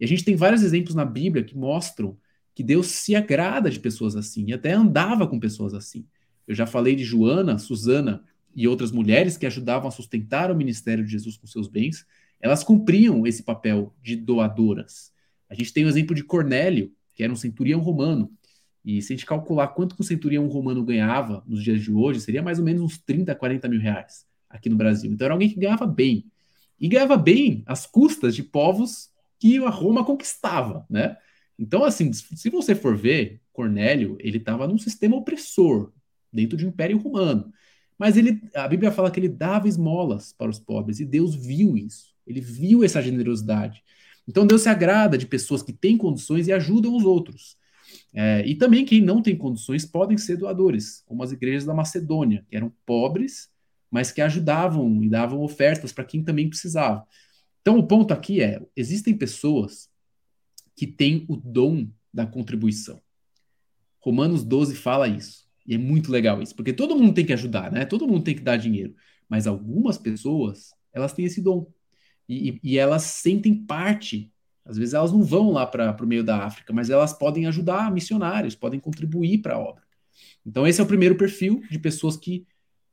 E 0.00 0.04
a 0.04 0.08
gente 0.08 0.24
tem 0.24 0.36
vários 0.36 0.62
exemplos 0.62 0.94
na 0.94 1.04
Bíblia 1.04 1.44
que 1.44 1.56
mostram 1.56 2.16
que 2.54 2.62
Deus 2.62 2.88
se 2.88 3.14
agrada 3.14 3.70
de 3.70 3.78
pessoas 3.78 4.16
assim, 4.16 4.46
e 4.48 4.52
até 4.52 4.72
andava 4.72 5.26
com 5.26 5.38
pessoas 5.38 5.74
assim. 5.74 6.06
Eu 6.46 6.54
já 6.54 6.66
falei 6.66 6.94
de 6.96 7.04
Joana, 7.04 7.58
Susana, 7.58 8.24
e 8.56 8.66
outras 8.66 8.90
mulheres 8.90 9.36
que 9.36 9.46
ajudavam 9.46 9.88
a 9.88 9.92
sustentar 9.92 10.50
o 10.50 10.56
ministério 10.56 11.04
de 11.04 11.12
Jesus 11.12 11.36
com 11.36 11.46
seus 11.46 11.68
bens, 11.68 12.06
elas 12.40 12.64
cumpriam 12.64 13.26
esse 13.26 13.42
papel 13.42 13.94
de 14.02 14.16
doadoras. 14.16 15.12
A 15.48 15.54
gente 15.54 15.72
tem 15.72 15.84
o 15.84 15.88
exemplo 15.88 16.16
de 16.16 16.24
Cornélio, 16.24 16.90
que 17.14 17.22
era 17.22 17.32
um 17.32 17.36
centurião 17.36 17.80
romano, 17.80 18.32
e 18.86 19.02
se 19.02 19.12
a 19.12 19.16
gente 19.16 19.26
calcular 19.26 19.68
quanto 19.68 19.96
que 19.96 20.00
um 20.00 20.04
centurião 20.04 20.46
romano 20.46 20.82
ganhava 20.84 21.42
nos 21.46 21.62
dias 21.62 21.82
de 21.82 21.92
hoje, 21.92 22.20
seria 22.20 22.40
mais 22.40 22.58
ou 22.58 22.64
menos 22.64 22.82
uns 22.82 22.98
30, 22.98 23.34
40 23.34 23.68
mil 23.68 23.80
reais 23.80 24.24
aqui 24.48 24.68
no 24.68 24.76
Brasil. 24.76 25.12
Então 25.12 25.24
era 25.24 25.34
alguém 25.34 25.50
que 25.50 25.58
ganhava 25.58 25.86
bem. 25.86 26.30
E 26.80 26.86
ganhava 26.86 27.16
bem 27.16 27.64
às 27.66 27.84
custas 27.84 28.34
de 28.34 28.44
povos 28.44 29.10
que 29.40 29.58
a 29.58 29.70
Roma 29.70 30.04
conquistava, 30.04 30.86
né? 30.88 31.16
Então, 31.58 31.82
assim, 31.82 32.12
se 32.12 32.48
você 32.48 32.74
for 32.74 32.96
ver, 32.96 33.40
Cornélio, 33.52 34.16
ele 34.20 34.38
estava 34.38 34.68
num 34.68 34.78
sistema 34.78 35.16
opressor, 35.16 35.92
dentro 36.32 36.56
de 36.56 36.64
um 36.64 36.68
império 36.68 36.98
romano. 36.98 37.52
Mas 37.98 38.16
ele, 38.16 38.42
a 38.54 38.68
Bíblia 38.68 38.90
fala 38.90 39.10
que 39.10 39.18
ele 39.18 39.28
dava 39.28 39.68
esmolas 39.68 40.32
para 40.32 40.50
os 40.50 40.58
pobres 40.58 41.00
e 41.00 41.04
Deus 41.04 41.34
viu 41.34 41.76
isso. 41.76 42.14
Ele 42.26 42.40
viu 42.40 42.84
essa 42.84 43.00
generosidade. 43.00 43.82
Então 44.28 44.46
Deus 44.46 44.62
se 44.62 44.68
agrada 44.68 45.16
de 45.16 45.26
pessoas 45.26 45.62
que 45.62 45.72
têm 45.72 45.96
condições 45.96 46.48
e 46.48 46.52
ajudam 46.52 46.94
os 46.94 47.04
outros. 47.04 47.56
É, 48.12 48.44
e 48.46 48.54
também 48.54 48.84
quem 48.84 49.00
não 49.00 49.22
tem 49.22 49.36
condições 49.36 49.84
podem 49.84 50.18
ser 50.18 50.36
doadores, 50.36 51.02
como 51.06 51.22
as 51.22 51.32
igrejas 51.32 51.64
da 51.64 51.74
Macedônia, 51.74 52.44
que 52.48 52.56
eram 52.56 52.72
pobres, 52.84 53.48
mas 53.90 54.10
que 54.10 54.20
ajudavam 54.20 55.02
e 55.02 55.08
davam 55.08 55.40
ofertas 55.42 55.92
para 55.92 56.04
quem 56.04 56.22
também 56.22 56.48
precisava. 56.48 57.06
Então 57.60 57.78
o 57.78 57.86
ponto 57.86 58.12
aqui 58.12 58.40
é: 58.42 58.60
existem 58.76 59.16
pessoas 59.16 59.88
que 60.74 60.86
têm 60.86 61.24
o 61.28 61.36
dom 61.36 61.88
da 62.12 62.26
contribuição. 62.26 63.00
Romanos 64.00 64.44
12 64.44 64.74
fala 64.76 65.08
isso. 65.08 65.45
E 65.66 65.74
é 65.74 65.78
muito 65.78 66.12
legal 66.12 66.40
isso, 66.40 66.54
porque 66.54 66.72
todo 66.72 66.96
mundo 66.96 67.14
tem 67.14 67.26
que 67.26 67.32
ajudar, 67.32 67.72
né? 67.72 67.84
Todo 67.84 68.06
mundo 68.06 68.22
tem 68.22 68.34
que 68.34 68.42
dar 68.42 68.56
dinheiro. 68.56 68.94
Mas 69.28 69.46
algumas 69.46 69.98
pessoas, 69.98 70.70
elas 70.92 71.12
têm 71.12 71.24
esse 71.24 71.42
dom. 71.42 71.66
E, 72.28 72.60
e 72.62 72.78
elas 72.78 73.02
sentem 73.02 73.54
parte. 73.54 74.32
Às 74.64 74.76
vezes 74.78 74.94
elas 74.94 75.12
não 75.12 75.22
vão 75.22 75.50
lá 75.50 75.66
para 75.66 75.96
o 76.02 76.06
meio 76.06 76.24
da 76.24 76.44
África, 76.44 76.72
mas 76.72 76.90
elas 76.90 77.12
podem 77.12 77.46
ajudar 77.46 77.92
missionários, 77.92 78.54
podem 78.54 78.80
contribuir 78.80 79.38
para 79.38 79.54
a 79.54 79.58
obra. 79.58 79.82
Então, 80.44 80.66
esse 80.66 80.80
é 80.80 80.84
o 80.84 80.86
primeiro 80.86 81.16
perfil 81.16 81.62
de 81.70 81.78
pessoas 81.78 82.16
que, 82.16 82.46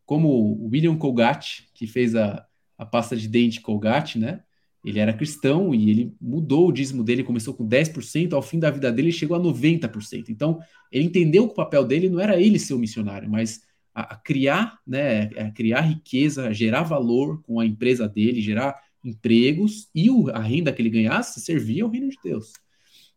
como 0.06 0.68
William 0.72 0.98
Colgate, 0.98 1.70
que 1.74 1.88
fez 1.88 2.16
a, 2.16 2.46
a 2.78 2.86
pasta 2.86 3.16
de 3.16 3.28
dente 3.28 3.62
Colgate, 3.62 4.20
né? 4.20 4.44
Ele 4.84 5.00
era 5.00 5.14
cristão 5.14 5.74
e 5.74 5.90
ele 5.90 6.14
mudou 6.20 6.68
o 6.68 6.72
dízimo 6.72 7.04
dele, 7.04 7.24
começou 7.24 7.54
com 7.54 7.68
10%, 7.68 8.34
ao 8.34 8.42
fim 8.42 8.60
da 8.60 8.70
vida 8.70 8.92
dele 8.92 9.12
chegou 9.12 9.38
a 9.38 9.40
90%. 9.40 10.30
Então, 10.30 10.60
ele 10.92 11.06
entendeu 11.06 11.48
que 11.48 11.54
o 11.54 11.56
papel 11.56 11.86
dele 11.86 12.10
não 12.10 12.20
era 12.20 12.40
ele 12.40 12.60
ser 12.60 12.74
o 12.74 12.80
missionário, 12.80 13.30
mas 13.30 13.62
a, 13.96 14.14
a 14.14 14.16
criar, 14.18 14.80
né, 14.86 15.30
a 15.38 15.52
criar 15.52 15.82
riqueza, 15.82 16.48
a 16.48 16.54
gerar 16.54 16.84
valor 16.84 17.42
com 17.44 17.60
a 17.60 17.66
empresa 17.66 18.10
dele, 18.10 18.42
gerar 18.42 18.78
empregos 19.04 19.90
e 19.94 20.10
o, 20.10 20.30
a 20.30 20.40
renda 20.40 20.72
que 20.72 20.82
ele 20.82 20.90
ganhasse 20.90 21.40
servia 21.40 21.84
ao 21.84 21.90
reino 21.90 22.10
de 22.10 22.18
Deus. 22.24 22.54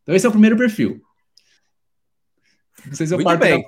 Então 0.02 0.14
esse 0.14 0.26
é 0.26 0.28
o 0.28 0.32
primeiro 0.32 0.56
perfil. 0.56 1.00
Não 2.86 2.94
sei 2.94 3.06
se 3.06 3.14
eu 3.14 3.18
Muito 3.18 3.38
bem. 3.38 3.64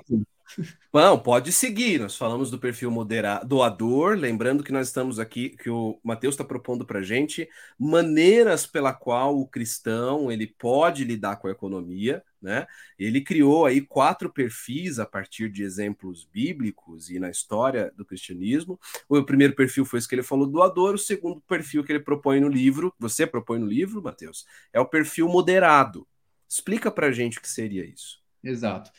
Não, 0.91 1.19
pode 1.19 1.51
seguir. 1.51 1.99
Nós 1.99 2.17
falamos 2.17 2.49
do 2.49 2.57
perfil 2.57 2.89
moderado, 2.89 3.47
doador. 3.47 4.17
Lembrando 4.17 4.63
que 4.63 4.71
nós 4.71 4.87
estamos 4.87 5.19
aqui, 5.19 5.49
que 5.49 5.69
o 5.69 5.99
Mateus 6.03 6.33
está 6.33 6.43
propondo 6.43 6.83
para 6.83 7.03
gente 7.03 7.47
maneiras 7.77 8.65
pela 8.65 8.91
qual 8.91 9.39
o 9.39 9.47
cristão 9.47 10.31
ele 10.31 10.47
pode 10.47 11.03
lidar 11.03 11.35
com 11.35 11.47
a 11.47 11.51
economia, 11.51 12.23
né? 12.41 12.65
Ele 12.97 13.21
criou 13.21 13.67
aí 13.67 13.81
quatro 13.81 14.31
perfis 14.33 14.97
a 14.97 15.05
partir 15.05 15.49
de 15.51 15.61
exemplos 15.61 16.23
bíblicos 16.25 17.11
e 17.11 17.19
na 17.19 17.29
história 17.29 17.93
do 17.95 18.03
cristianismo. 18.03 18.79
O 19.07 19.21
primeiro 19.23 19.53
perfil 19.55 19.85
foi 19.85 19.99
esse 19.99 20.07
que 20.07 20.15
ele 20.15 20.23
falou, 20.23 20.47
doador. 20.47 20.95
O 20.95 20.97
segundo 20.97 21.39
perfil 21.41 21.83
que 21.83 21.91
ele 21.91 21.99
propõe 21.99 22.39
no 22.39 22.49
livro, 22.49 22.91
você 22.97 23.27
propõe 23.27 23.59
no 23.59 23.67
livro, 23.67 24.01
Mateus, 24.01 24.43
é 24.73 24.79
o 24.79 24.85
perfil 24.85 25.27
moderado. 25.29 26.07
Explica 26.47 26.89
para 26.89 27.11
gente 27.11 27.37
o 27.37 27.41
que 27.41 27.49
seria 27.49 27.85
isso. 27.85 28.19
Exato. 28.43 28.89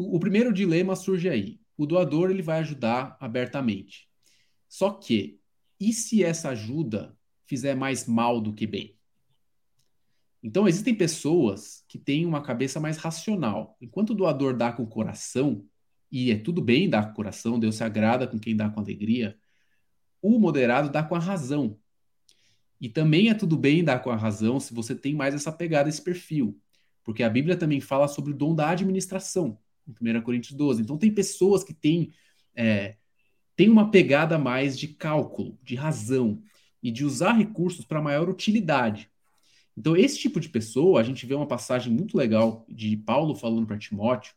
O, 0.00 0.18
primeiro 0.18 0.50
dilema 0.50 0.96
surge 0.96 1.28
aí. 1.28 1.60
O 1.76 1.84
doador 1.84 2.30
ele 2.30 2.40
vai 2.40 2.60
ajudar 2.60 3.18
abertamente. 3.20 4.08
Só 4.66 4.90
que, 4.90 5.38
e 5.78 5.92
se 5.92 6.24
essa 6.24 6.50
ajuda 6.50 7.14
fizer 7.44 7.74
mais 7.74 8.06
mal 8.06 8.40
do 8.40 8.54
que 8.54 8.66
bem? 8.66 8.96
Então, 10.42 10.66
existem 10.66 10.94
pessoas 10.94 11.84
que 11.86 11.98
têm 11.98 12.24
uma 12.24 12.42
cabeça 12.42 12.80
mais 12.80 12.96
racional. 12.96 13.76
Enquanto 13.78 14.10
o 14.10 14.14
doador 14.14 14.56
dá 14.56 14.72
com 14.72 14.84
o 14.84 14.88
coração, 14.88 15.66
e 16.10 16.30
é 16.30 16.38
tudo 16.38 16.62
bem 16.62 16.88
dar 16.88 17.04
com 17.06 17.12
o 17.12 17.16
coração, 17.16 17.58
Deus 17.58 17.74
se 17.74 17.84
agrada 17.84 18.26
com 18.26 18.38
quem 18.38 18.56
dá 18.56 18.70
com 18.70 18.80
alegria, 18.80 19.38
o 20.22 20.38
moderado 20.38 20.88
dá 20.88 21.02
com 21.02 21.14
a 21.14 21.18
razão. 21.18 21.78
E 22.80 22.88
também 22.88 23.28
é 23.28 23.34
tudo 23.34 23.58
bem 23.58 23.84
dar 23.84 23.98
com 23.98 24.10
a 24.10 24.16
razão 24.16 24.58
se 24.58 24.72
você 24.72 24.94
tem 24.94 25.14
mais 25.14 25.34
essa 25.34 25.52
pegada, 25.52 25.90
esse 25.90 26.00
perfil. 26.00 26.58
Porque 27.04 27.22
a 27.22 27.28
Bíblia 27.28 27.56
também 27.56 27.80
fala 27.82 28.08
sobre 28.08 28.32
o 28.32 28.36
dom 28.36 28.54
da 28.54 28.70
administração 28.70 29.58
em 29.90 30.16
1 30.16 30.22
Coríntios 30.22 30.54
12. 30.56 30.82
Então, 30.82 30.98
tem 30.98 31.12
pessoas 31.12 31.64
que 31.64 31.74
têm, 31.74 32.12
é, 32.54 32.96
uma 33.60 33.90
pegada 33.90 34.38
mais 34.38 34.78
de 34.78 34.88
cálculo, 34.88 35.58
de 35.62 35.74
razão 35.74 36.42
e 36.82 36.90
de 36.90 37.04
usar 37.04 37.32
recursos 37.32 37.84
para 37.84 38.00
maior 38.00 38.28
utilidade. 38.28 39.10
Então, 39.76 39.96
esse 39.96 40.18
tipo 40.18 40.40
de 40.40 40.48
pessoa, 40.48 41.00
a 41.00 41.02
gente 41.02 41.26
vê 41.26 41.34
uma 41.34 41.46
passagem 41.46 41.92
muito 41.92 42.16
legal 42.16 42.64
de 42.68 42.96
Paulo 42.96 43.34
falando 43.34 43.66
para 43.66 43.78
Timóteo, 43.78 44.34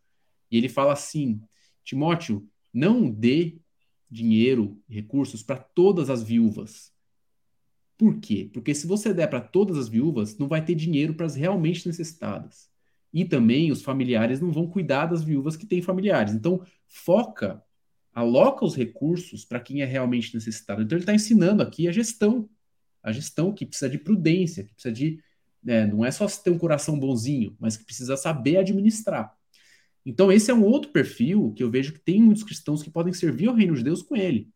e 0.51 0.57
ele 0.57 0.69
fala 0.69 0.93
assim: 0.93 1.41
Timóteo, 1.83 2.47
não 2.73 3.09
dê 3.09 3.57
dinheiro, 4.09 4.81
recursos 4.87 5.41
para 5.41 5.57
todas 5.57 6.09
as 6.09 6.21
viúvas. 6.21 6.93
Por 7.97 8.19
quê? 8.19 8.49
Porque 8.53 8.73
se 8.73 8.87
você 8.87 9.13
der 9.13 9.27
para 9.27 9.41
todas 9.41 9.77
as 9.77 9.87
viúvas, 9.87 10.37
não 10.37 10.47
vai 10.47 10.63
ter 10.63 10.75
dinheiro 10.75 11.13
para 11.13 11.25
as 11.25 11.35
realmente 11.35 11.87
necessitadas. 11.87 12.69
E 13.13 13.23
também 13.23 13.71
os 13.71 13.83
familiares 13.83 14.41
não 14.41 14.51
vão 14.51 14.67
cuidar 14.67 15.05
das 15.05 15.23
viúvas 15.23 15.55
que 15.55 15.67
têm 15.67 15.81
familiares. 15.81 16.33
Então, 16.33 16.65
foca, 16.87 17.61
aloca 18.13 18.65
os 18.65 18.75
recursos 18.75 19.45
para 19.45 19.59
quem 19.59 19.81
é 19.81 19.85
realmente 19.85 20.33
necessitado. 20.33 20.81
Então, 20.81 20.97
ele 20.97 21.03
está 21.03 21.13
ensinando 21.13 21.61
aqui 21.61 21.87
a 21.87 21.91
gestão. 21.91 22.49
A 23.03 23.11
gestão 23.11 23.53
que 23.53 23.65
precisa 23.65 23.89
de 23.89 23.97
prudência, 23.97 24.63
que 24.63 24.73
precisa 24.73 24.93
de. 24.93 25.19
Né, 25.61 25.85
não 25.85 26.03
é 26.03 26.11
só 26.11 26.27
ter 26.27 26.49
um 26.49 26.57
coração 26.57 26.99
bonzinho, 26.99 27.55
mas 27.59 27.77
que 27.77 27.85
precisa 27.85 28.17
saber 28.17 28.57
administrar. 28.57 29.33
Então, 30.05 30.31
esse 30.31 30.51
é 30.51 30.53
um 30.53 30.63
outro 30.63 30.91
perfil 30.91 31.53
que 31.55 31.63
eu 31.63 31.69
vejo 31.69 31.93
que 31.93 31.99
tem 31.99 32.21
muitos 32.21 32.43
cristãos 32.43 32.83
que 32.83 32.89
podem 32.89 33.13
servir 33.13 33.47
ao 33.47 33.55
reino 33.55 33.75
de 33.75 33.83
Deus 33.83 34.01
com 34.01 34.15
ele. 34.15 34.49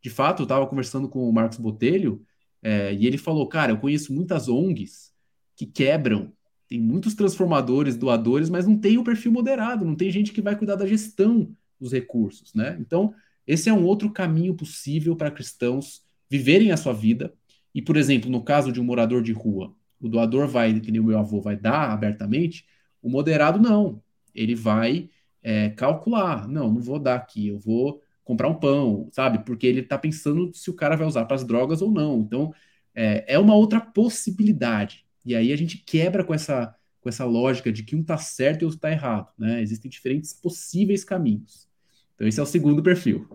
De 0.00 0.08
fato, 0.08 0.42
eu 0.42 0.44
estava 0.44 0.66
conversando 0.66 1.08
com 1.08 1.28
o 1.28 1.32
Marcos 1.32 1.58
Botelho 1.58 2.24
é, 2.62 2.94
e 2.94 3.06
ele 3.06 3.18
falou: 3.18 3.46
Cara, 3.48 3.72
eu 3.72 3.78
conheço 3.78 4.12
muitas 4.12 4.48
ONGs 4.48 5.12
que 5.56 5.66
quebram 5.66 6.32
tem 6.74 6.80
muitos 6.80 7.14
transformadores, 7.14 7.96
doadores, 7.96 8.50
mas 8.50 8.66
não 8.66 8.76
tem 8.76 8.98
o 8.98 9.04
perfil 9.04 9.30
moderado, 9.30 9.84
não 9.84 9.94
tem 9.94 10.10
gente 10.10 10.32
que 10.32 10.42
vai 10.42 10.56
cuidar 10.56 10.74
da 10.74 10.84
gestão 10.84 11.54
dos 11.78 11.92
recursos, 11.92 12.52
né? 12.52 12.76
Então, 12.80 13.14
esse 13.46 13.68
é 13.68 13.72
um 13.72 13.84
outro 13.84 14.10
caminho 14.10 14.54
possível 14.54 15.14
para 15.14 15.30
cristãos 15.30 16.02
viverem 16.28 16.72
a 16.72 16.76
sua 16.76 16.92
vida. 16.92 17.32
E, 17.72 17.80
por 17.80 17.96
exemplo, 17.96 18.28
no 18.28 18.42
caso 18.42 18.72
de 18.72 18.80
um 18.80 18.84
morador 18.84 19.22
de 19.22 19.30
rua, 19.30 19.72
o 20.00 20.08
doador 20.08 20.48
vai, 20.48 20.80
que 20.80 20.90
nem 20.90 21.00
o 21.00 21.04
meu 21.04 21.16
avô, 21.16 21.40
vai 21.40 21.56
dar 21.56 21.92
abertamente, 21.92 22.66
o 23.00 23.08
moderado 23.08 23.60
não. 23.60 24.02
Ele 24.34 24.56
vai 24.56 25.08
é, 25.44 25.70
calcular. 25.70 26.48
Não, 26.48 26.72
não 26.72 26.80
vou 26.80 26.98
dar 26.98 27.14
aqui, 27.14 27.46
eu 27.46 27.58
vou 27.60 28.02
comprar 28.24 28.48
um 28.48 28.54
pão, 28.54 29.08
sabe? 29.12 29.44
Porque 29.44 29.64
ele 29.64 29.78
está 29.78 29.96
pensando 29.96 30.50
se 30.52 30.70
o 30.70 30.74
cara 30.74 30.96
vai 30.96 31.06
usar 31.06 31.24
para 31.26 31.36
as 31.36 31.44
drogas 31.44 31.80
ou 31.80 31.92
não. 31.92 32.18
Então, 32.18 32.52
é, 32.92 33.34
é 33.34 33.38
uma 33.38 33.54
outra 33.54 33.80
possibilidade. 33.80 35.03
E 35.24 35.34
aí 35.34 35.52
a 35.52 35.56
gente 35.56 35.78
quebra 35.78 36.22
com 36.24 36.34
essa, 36.34 36.74
com 37.00 37.08
essa 37.08 37.24
lógica 37.24 37.72
de 37.72 37.82
que 37.82 37.96
um 37.96 38.00
está 38.00 38.18
certo 38.18 38.62
e 38.62 38.64
outro 38.64 38.76
está 38.76 38.90
errado. 38.90 39.32
Né? 39.38 39.62
Existem 39.62 39.90
diferentes 39.90 40.32
possíveis 40.32 41.04
caminhos. 41.04 41.68
Então, 42.14 42.26
esse 42.26 42.38
é 42.38 42.42
o 42.42 42.46
segundo 42.46 42.82
perfil. 42.82 43.28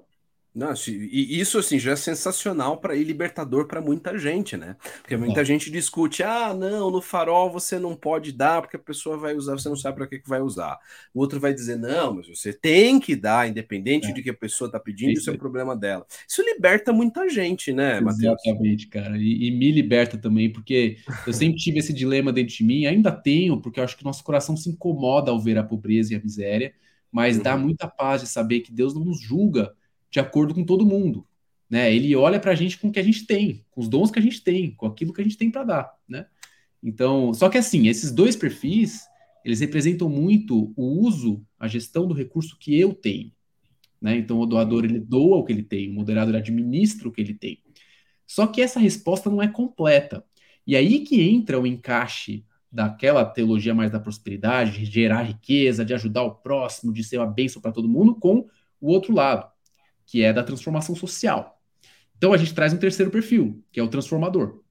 Nossa, 0.53 0.89
e 0.89 1.39
isso 1.39 1.59
assim 1.59 1.77
já 1.77 1.91
é 1.91 1.95
sensacional 1.95 2.77
para 2.77 2.95
ir 2.95 3.03
libertador 3.03 3.67
para 3.67 3.79
muita 3.79 4.17
gente, 4.17 4.57
né? 4.57 4.75
Porque 5.01 5.15
muita 5.15 5.41
é. 5.41 5.45
gente 5.45 5.69
discute: 5.69 6.23
ah, 6.23 6.55
não, 6.55 6.89
no 6.89 7.01
farol 7.01 7.51
você 7.51 7.77
não 7.77 7.95
pode 7.95 8.31
dar 8.31 8.61
porque 8.61 8.75
a 8.75 8.79
pessoa 8.79 9.15
vai 9.15 9.35
usar, 9.35 9.53
você 9.53 9.69
não 9.69 9.75
sabe 9.75 9.97
para 9.97 10.07
que, 10.07 10.17
que 10.17 10.27
vai 10.27 10.41
usar. 10.41 10.79
O 11.13 11.19
outro 11.19 11.39
vai 11.39 11.53
dizer: 11.53 11.77
não, 11.77 12.15
mas 12.15 12.27
você 12.27 12.51
tem 12.51 12.99
que 12.99 13.15
dar, 13.15 13.47
independente 13.47 14.07
é. 14.07 14.11
de 14.11 14.23
que 14.23 14.31
a 14.31 14.33
pessoa 14.33 14.67
está 14.67 14.79
pedindo, 14.79 15.11
isso, 15.11 15.21
isso 15.21 15.29
é 15.29 15.33
o 15.33 15.37
problema 15.37 15.77
dela. 15.77 16.03
Isso 16.27 16.41
liberta 16.41 16.91
muita 16.91 17.29
gente, 17.29 17.71
né, 17.71 18.01
Matheus? 18.01 18.43
Exatamente, 18.43 18.87
cara. 18.87 19.17
E, 19.17 19.47
e, 19.47 19.51
me 19.51 19.71
liberta 19.71 20.17
também, 20.17 20.51
porque 20.51 20.97
eu 21.27 21.33
sempre 21.33 21.57
tive 21.57 21.77
esse 21.77 21.93
dilema 21.93 22.33
dentro 22.33 22.55
de 22.55 22.63
mim, 22.63 22.87
ainda 22.87 23.11
tenho, 23.11 23.61
porque 23.61 23.79
eu 23.79 23.83
acho 23.83 23.95
que 23.95 24.03
nosso 24.03 24.23
coração 24.23 24.57
se 24.57 24.67
incomoda 24.67 25.29
ao 25.29 25.39
ver 25.39 25.59
a 25.59 25.63
pobreza 25.63 26.13
e 26.13 26.17
a 26.17 26.19
miséria, 26.19 26.73
mas 27.11 27.37
uhum. 27.37 27.43
dá 27.43 27.55
muita 27.55 27.87
paz 27.87 28.21
de 28.21 28.27
saber 28.27 28.61
que 28.61 28.71
Deus 28.71 28.95
não 28.95 29.05
nos 29.05 29.21
julga 29.21 29.73
de 30.09 30.19
acordo 30.19 30.53
com 30.53 30.63
todo 30.63 30.85
mundo. 30.85 31.25
Né? 31.69 31.93
Ele 31.93 32.15
olha 32.15 32.39
para 32.39 32.51
a 32.51 32.55
gente 32.55 32.77
com 32.79 32.87
o 32.87 32.91
que 32.91 32.99
a 32.99 33.03
gente 33.03 33.25
tem, 33.25 33.63
com 33.69 33.81
os 33.81 33.87
dons 33.87 34.09
que 34.09 34.17
a 34.17 34.21
gente 34.21 34.41
tem, 34.41 34.71
com 34.71 34.87
aquilo 34.87 35.13
que 35.13 35.21
a 35.21 35.23
gente 35.23 35.37
tem 35.37 35.51
para 35.51 35.63
dar. 35.63 35.93
Né? 36.07 36.25
Então, 36.81 37.33
só 37.33 37.47
que 37.47 37.57
assim, 37.57 37.87
esses 37.87 38.11
dois 38.11 38.35
perfis, 38.35 39.03
eles 39.45 39.59
representam 39.59 40.09
muito 40.09 40.73
o 40.75 40.83
uso, 41.05 41.45
a 41.59 41.67
gestão 41.67 42.07
do 42.07 42.13
recurso 42.13 42.57
que 42.57 42.77
eu 42.77 42.93
tenho. 42.93 43.31
Né? 44.01 44.17
Então, 44.17 44.39
o 44.39 44.45
doador 44.45 44.85
ele 44.85 44.99
doa 44.99 45.37
o 45.37 45.43
que 45.43 45.53
ele 45.53 45.63
tem, 45.63 45.89
o 45.89 45.93
moderador 45.93 46.35
administra 46.35 47.07
o 47.07 47.11
que 47.11 47.21
ele 47.21 47.35
tem. 47.35 47.61
Só 48.25 48.47
que 48.47 48.61
essa 48.61 48.79
resposta 48.79 49.29
não 49.29 49.41
é 49.41 49.47
completa. 49.47 50.23
E 50.65 50.75
aí 50.75 51.01
que 51.01 51.21
entra 51.21 51.59
o 51.59 51.67
encaixe 51.67 52.45
daquela 52.71 53.25
teologia 53.25 53.73
mais 53.73 53.91
da 53.91 53.99
prosperidade, 53.99 54.79
de 54.79 54.85
gerar 54.85 55.23
riqueza, 55.23 55.83
de 55.83 55.93
ajudar 55.93 56.23
o 56.23 56.35
próximo, 56.35 56.93
de 56.93 57.03
ser 57.03 57.17
uma 57.17 57.25
bênção 57.25 57.61
para 57.61 57.71
todo 57.71 57.89
mundo, 57.89 58.15
com 58.15 58.47
o 58.79 58.91
outro 58.91 59.13
lado 59.13 59.49
que 60.09 60.23
é 60.23 60.33
da 60.33 60.43
transformação 60.43 60.95
social. 60.95 61.61
Então 62.17 62.33
a 62.33 62.37
gente 62.37 62.53
traz 62.53 62.73
um 62.73 62.77
terceiro 62.77 63.11
perfil, 63.11 63.63
que 63.71 63.79
é 63.79 63.83
o 63.83 63.87
transformador. 63.87 64.61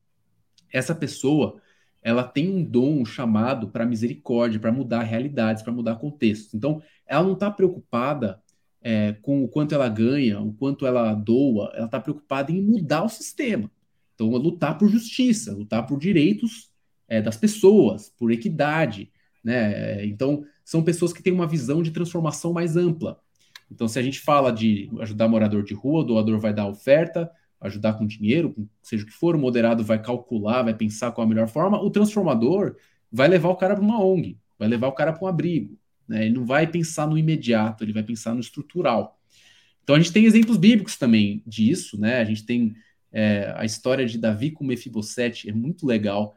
Essa 0.70 0.94
pessoa, 0.94 1.60
ela 2.02 2.24
tem 2.24 2.50
um 2.50 2.62
dom 2.62 3.04
chamado 3.04 3.68
para 3.68 3.86
misericórdia, 3.86 4.58
para 4.58 4.72
mudar 4.72 5.02
realidades, 5.04 5.62
para 5.62 5.72
mudar 5.72 5.94
contextos. 5.96 6.54
Então, 6.54 6.82
ela 7.06 7.22
não 7.22 7.34
está 7.34 7.50
preocupada 7.50 8.42
é, 8.82 9.12
com 9.22 9.44
o 9.44 9.48
quanto 9.48 9.74
ela 9.74 9.88
ganha, 9.88 10.40
o 10.40 10.52
quanto 10.52 10.84
ela 10.84 11.14
doa, 11.14 11.72
ela 11.74 11.86
está 11.86 12.00
preocupada 12.00 12.50
em 12.52 12.60
mudar 12.60 13.04
o 13.04 13.08
sistema. 13.08 13.70
Então, 14.14 14.34
é 14.34 14.38
lutar 14.38 14.76
por 14.76 14.90
justiça, 14.90 15.54
lutar 15.54 15.86
por 15.86 15.98
direitos 15.98 16.70
é, 17.06 17.22
das 17.22 17.36
pessoas, 17.36 18.12
por 18.18 18.32
equidade. 18.32 19.10
Né? 19.42 20.04
Então, 20.04 20.44
são 20.64 20.82
pessoas 20.82 21.12
que 21.12 21.22
têm 21.22 21.32
uma 21.32 21.46
visão 21.46 21.82
de 21.82 21.92
transformação 21.92 22.52
mais 22.52 22.76
ampla. 22.76 23.20
Então, 23.70 23.86
se 23.86 23.98
a 23.98 24.02
gente 24.02 24.20
fala 24.20 24.52
de 24.52 24.90
ajudar 25.00 25.28
morador 25.28 25.62
de 25.62 25.74
rua, 25.74 26.00
o 26.00 26.04
doador 26.04 26.38
vai 26.38 26.52
dar 26.52 26.66
oferta, 26.66 27.30
ajudar 27.60 27.94
com 27.94 28.06
dinheiro, 28.06 28.54
seja 28.82 29.04
o 29.04 29.06
que 29.06 29.12
for, 29.12 29.34
o 29.34 29.38
moderado 29.38 29.84
vai 29.84 30.00
calcular, 30.00 30.62
vai 30.62 30.74
pensar 30.74 31.12
qual 31.12 31.26
a 31.26 31.28
melhor 31.28 31.48
forma, 31.48 31.80
o 31.80 31.90
transformador 31.90 32.76
vai 33.10 33.28
levar 33.28 33.48
o 33.48 33.56
cara 33.56 33.74
para 33.74 33.84
uma 33.84 34.02
ONG, 34.02 34.38
vai 34.58 34.68
levar 34.68 34.88
o 34.88 34.92
cara 34.92 35.12
para 35.12 35.24
um 35.24 35.28
abrigo. 35.28 35.78
Né? 36.06 36.26
Ele 36.26 36.34
não 36.34 36.46
vai 36.46 36.66
pensar 36.66 37.06
no 37.06 37.18
imediato, 37.18 37.84
ele 37.84 37.92
vai 37.92 38.02
pensar 38.02 38.34
no 38.34 38.40
estrutural. 38.40 39.18
Então, 39.82 39.96
a 39.96 39.98
gente 39.98 40.12
tem 40.12 40.24
exemplos 40.24 40.56
bíblicos 40.56 40.96
também 40.96 41.42
disso, 41.46 41.98
né? 41.98 42.20
A 42.20 42.24
gente 42.24 42.44
tem 42.44 42.74
é, 43.10 43.54
a 43.56 43.64
história 43.64 44.04
de 44.04 44.18
Davi 44.18 44.50
com 44.50 44.64
Mefibosete, 44.64 45.48
é 45.48 45.52
muito 45.52 45.86
legal. 45.86 46.36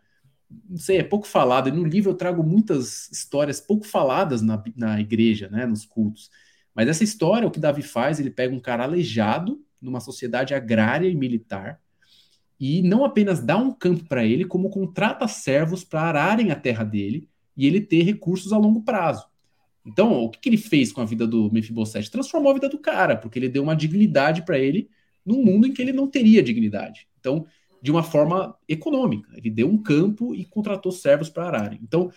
Não 0.69 0.77
sei, 0.77 0.97
é 0.97 1.03
pouco 1.03 1.27
falado. 1.27 1.67
E 1.67 1.71
no 1.71 1.83
livro 1.83 2.11
eu 2.11 2.15
trago 2.15 2.43
muitas 2.43 3.09
histórias 3.11 3.59
pouco 3.59 3.85
faladas 3.85 4.41
na, 4.41 4.61
na 4.75 5.01
igreja, 5.01 5.49
né? 5.49 5.65
Nos 5.65 5.85
cultos. 5.85 6.29
Mas 6.75 6.87
essa 6.87 7.03
história, 7.03 7.47
o 7.47 7.51
que 7.51 7.59
Davi 7.59 7.81
faz, 7.81 8.19
ele 8.19 8.29
pega 8.29 8.53
um 8.53 8.59
cara 8.59 8.83
aleijado 8.83 9.63
numa 9.81 9.99
sociedade 9.99 10.53
agrária 10.53 11.07
e 11.07 11.15
militar 11.15 11.79
e 12.59 12.81
não 12.83 13.03
apenas 13.03 13.41
dá 13.41 13.57
um 13.57 13.73
campo 13.73 14.05
para 14.05 14.23
ele, 14.23 14.45
como 14.45 14.69
contrata 14.69 15.27
servos 15.27 15.83
para 15.83 16.01
ararem 16.01 16.51
a 16.51 16.55
terra 16.55 16.83
dele 16.83 17.27
e 17.57 17.65
ele 17.65 17.81
ter 17.81 18.03
recursos 18.03 18.53
a 18.53 18.57
longo 18.57 18.83
prazo. 18.83 19.25
Então, 19.83 20.23
o 20.23 20.29
que, 20.29 20.39
que 20.39 20.49
ele 20.49 20.57
fez 20.57 20.91
com 20.91 21.01
a 21.01 21.05
vida 21.05 21.25
do 21.25 21.51
Mefibosete? 21.51 22.11
Transformou 22.11 22.51
a 22.51 22.53
vida 22.53 22.69
do 22.69 22.77
cara, 22.77 23.17
porque 23.17 23.39
ele 23.39 23.49
deu 23.49 23.63
uma 23.63 23.75
dignidade 23.75 24.43
para 24.45 24.59
ele 24.59 24.89
num 25.25 25.43
mundo 25.43 25.65
em 25.65 25.73
que 25.73 25.81
ele 25.81 25.91
não 25.91 26.07
teria 26.07 26.43
dignidade. 26.43 27.07
Então, 27.19 27.47
de 27.81 27.91
uma 27.91 28.03
forma 28.03 28.55
econômica. 28.67 29.31
Ele 29.35 29.49
deu 29.49 29.67
um 29.67 29.77
campo 29.77 30.35
e 30.35 30.45
contratou 30.45 30.91
servos 30.91 31.29
para 31.29 31.47
ararem. 31.47 31.79
Então, 31.81 32.11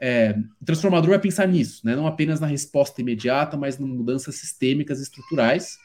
é, 0.00 0.38
o 0.60 0.64
transformador 0.64 1.10
vai 1.10 1.18
pensar 1.18 1.46
nisso, 1.46 1.84
né? 1.84 1.96
não 1.96 2.06
apenas 2.06 2.38
na 2.40 2.46
resposta 2.46 3.00
imediata, 3.00 3.56
mas 3.56 3.80
em 3.80 3.84
mudanças 3.84 4.36
sistêmicas 4.36 5.00
e 5.00 5.02
estruturais. 5.02 5.78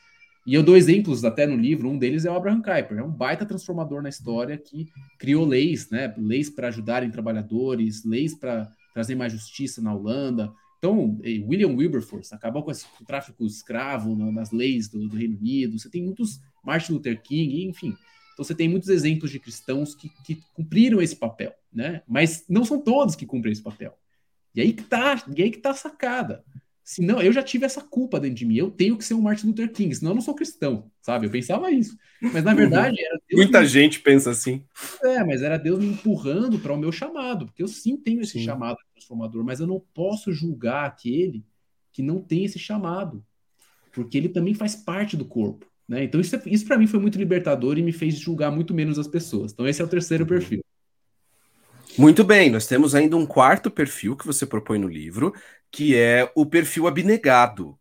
E 0.45 0.53
eu 0.53 0.61
dou 0.61 0.75
exemplos 0.75 1.23
até 1.23 1.47
no 1.47 1.55
livro, 1.55 1.89
um 1.89 1.97
deles 1.97 2.25
é 2.25 2.31
o 2.31 2.35
Abraham 2.35 2.61
Kuyper, 2.61 2.97
é 2.97 3.03
um 3.03 3.09
baita 3.09 3.45
transformador 3.45 4.01
na 4.01 4.09
história 4.09 4.57
que 4.57 4.87
criou 5.17 5.45
leis, 5.45 5.89
né? 5.89 6.13
leis 6.17 6.49
para 6.49 6.67
ajudarem 6.67 7.09
trabalhadores, 7.09 8.03
leis 8.03 8.35
para 8.35 8.69
trazer 8.93 9.15
mais 9.15 9.31
justiça 9.31 9.81
na 9.81 9.93
Holanda. 9.93 10.51
Então, 10.77 11.17
William 11.23 11.69
Wilberforce 11.69 12.35
acabou 12.35 12.61
com 12.61 12.69
esse 12.69 12.85
tráfico 13.07 13.45
escravo 13.45 14.15
nas 14.33 14.51
leis 14.51 14.89
do, 14.89 15.07
do 15.07 15.15
Reino 15.15 15.37
Unido. 15.37 15.79
Você 15.79 15.89
tem 15.89 16.03
muitos 16.03 16.41
Martin 16.63 16.93
Luther 16.93 17.21
King, 17.21 17.65
enfim. 17.65 17.95
Então 18.33 18.43
você 18.43 18.53
tem 18.53 18.67
muitos 18.67 18.89
exemplos 18.89 19.31
de 19.31 19.39
cristãos 19.39 19.95
que, 19.95 20.09
que 20.25 20.41
cumpriram 20.53 21.01
esse 21.01 21.15
papel, 21.15 21.53
né? 21.71 22.01
Mas 22.07 22.45
não 22.49 22.65
são 22.65 22.81
todos 22.81 23.15
que 23.15 23.25
cumprem 23.25 23.53
esse 23.53 23.61
papel. 23.61 23.97
E 24.55 24.61
aí 24.61 24.73
que 24.73 24.83
tá, 24.83 25.23
e 25.35 25.43
aí 25.43 25.51
que 25.51 25.57
tá 25.57 25.71
a 25.71 25.75
sacada. 25.75 26.43
Senão, 26.83 27.21
eu 27.21 27.31
já 27.31 27.41
tive 27.41 27.65
essa 27.65 27.81
culpa 27.81 28.19
dentro 28.19 28.35
de 28.35 28.45
mim. 28.45 28.57
Eu 28.57 28.69
tenho 28.69 28.97
que 28.97 29.05
ser 29.05 29.13
um 29.13 29.21
Martin 29.21 29.47
Luther 29.47 29.71
King, 29.71 29.95
senão 29.95 30.11
eu 30.11 30.15
não 30.15 30.21
sou 30.21 30.35
cristão, 30.35 30.91
sabe? 31.01 31.27
Eu 31.27 31.31
pensava 31.31 31.71
isso. 31.71 31.97
Mas 32.21 32.43
na 32.43 32.51
uhum. 32.51 32.57
verdade, 32.57 33.01
era 33.01 33.17
Deus 33.29 33.41
Muita 33.41 33.61
me... 33.61 33.67
gente 33.67 34.01
pensa 34.01 34.31
assim. 34.31 34.65
É, 35.01 35.23
mas 35.23 35.41
era 35.41 35.57
Deus 35.57 35.79
me 35.79 35.87
empurrando 35.87 36.59
para 36.59 36.73
o 36.73 36.77
meu 36.77 36.91
chamado, 36.91 37.45
porque 37.45 37.63
eu 37.63 37.69
sim 37.69 37.95
tenho 37.95 38.21
esse 38.21 38.33
sim. 38.33 38.43
chamado 38.43 38.77
transformador, 38.93 39.45
mas 39.45 39.61
eu 39.61 39.67
não 39.67 39.81
posso 39.93 40.33
julgar 40.33 40.85
aquele 40.85 41.45
que 41.93 42.03
não 42.03 42.21
tem 42.21 42.43
esse 42.43 42.59
chamado, 42.59 43.23
porque 43.93 44.17
ele 44.17 44.27
também 44.27 44.53
faz 44.53 44.75
parte 44.75 45.15
do 45.15 45.23
corpo. 45.23 45.65
Né? 45.87 46.03
Então, 46.03 46.19
isso, 46.19 46.35
é, 46.35 46.41
isso 46.47 46.65
para 46.65 46.77
mim 46.77 46.87
foi 46.87 46.99
muito 46.99 47.17
libertador 47.17 47.77
e 47.77 47.81
me 47.81 47.93
fez 47.93 48.15
julgar 48.15 48.51
muito 48.51 48.73
menos 48.73 48.99
as 48.99 49.07
pessoas. 49.07 49.53
Então, 49.53 49.67
esse 49.67 49.81
é 49.81 49.85
o 49.85 49.87
terceiro 49.87 50.23
uhum. 50.23 50.29
perfil. 50.29 50.65
Muito 51.97 52.23
bem, 52.23 52.49
nós 52.49 52.65
temos 52.65 52.95
ainda 52.95 53.15
um 53.15 53.25
quarto 53.25 53.69
perfil 53.69 54.15
que 54.15 54.25
você 54.25 54.45
propõe 54.45 54.79
no 54.79 54.87
livro, 54.87 55.33
que 55.71 55.95
é 55.95 56.31
o 56.35 56.45
perfil 56.45 56.87
abnegado. 56.87 57.77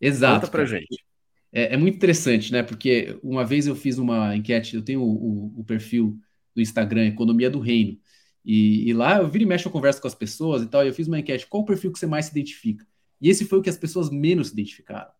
Exato. 0.00 0.40
Conta 0.40 0.50
pra 0.50 0.64
gente. 0.64 1.04
É, 1.52 1.74
é, 1.74 1.76
muito 1.76 1.96
interessante, 1.96 2.52
né? 2.52 2.62
Porque 2.62 3.18
uma 3.22 3.44
vez 3.44 3.66
eu 3.66 3.74
fiz 3.74 3.98
uma 3.98 4.34
enquete, 4.36 4.76
eu 4.76 4.82
tenho 4.82 5.02
o, 5.02 5.04
o, 5.04 5.60
o 5.60 5.64
perfil 5.64 6.18
do 6.54 6.62
Instagram, 6.62 7.06
Economia 7.06 7.50
do 7.50 7.60
Reino, 7.60 7.98
e, 8.44 8.88
e, 8.88 8.94
lá 8.94 9.18
eu 9.18 9.28
viro 9.28 9.44
e 9.44 9.46
mexo, 9.46 9.68
eu 9.68 9.72
converso 9.72 10.00
com 10.00 10.08
as 10.08 10.14
pessoas 10.14 10.62
e 10.62 10.66
tal, 10.66 10.84
e 10.84 10.88
eu 10.88 10.94
fiz 10.94 11.06
uma 11.06 11.18
enquete, 11.18 11.46
qual 11.46 11.62
o 11.62 11.66
perfil 11.66 11.92
que 11.92 11.98
você 11.98 12.06
mais 12.06 12.26
se 12.26 12.30
identifica? 12.30 12.86
E 13.20 13.28
esse 13.28 13.44
foi 13.44 13.58
o 13.58 13.62
que 13.62 13.68
as 13.68 13.76
pessoas 13.76 14.10
menos 14.10 14.48
se 14.48 14.52
identificaram. 14.54 15.10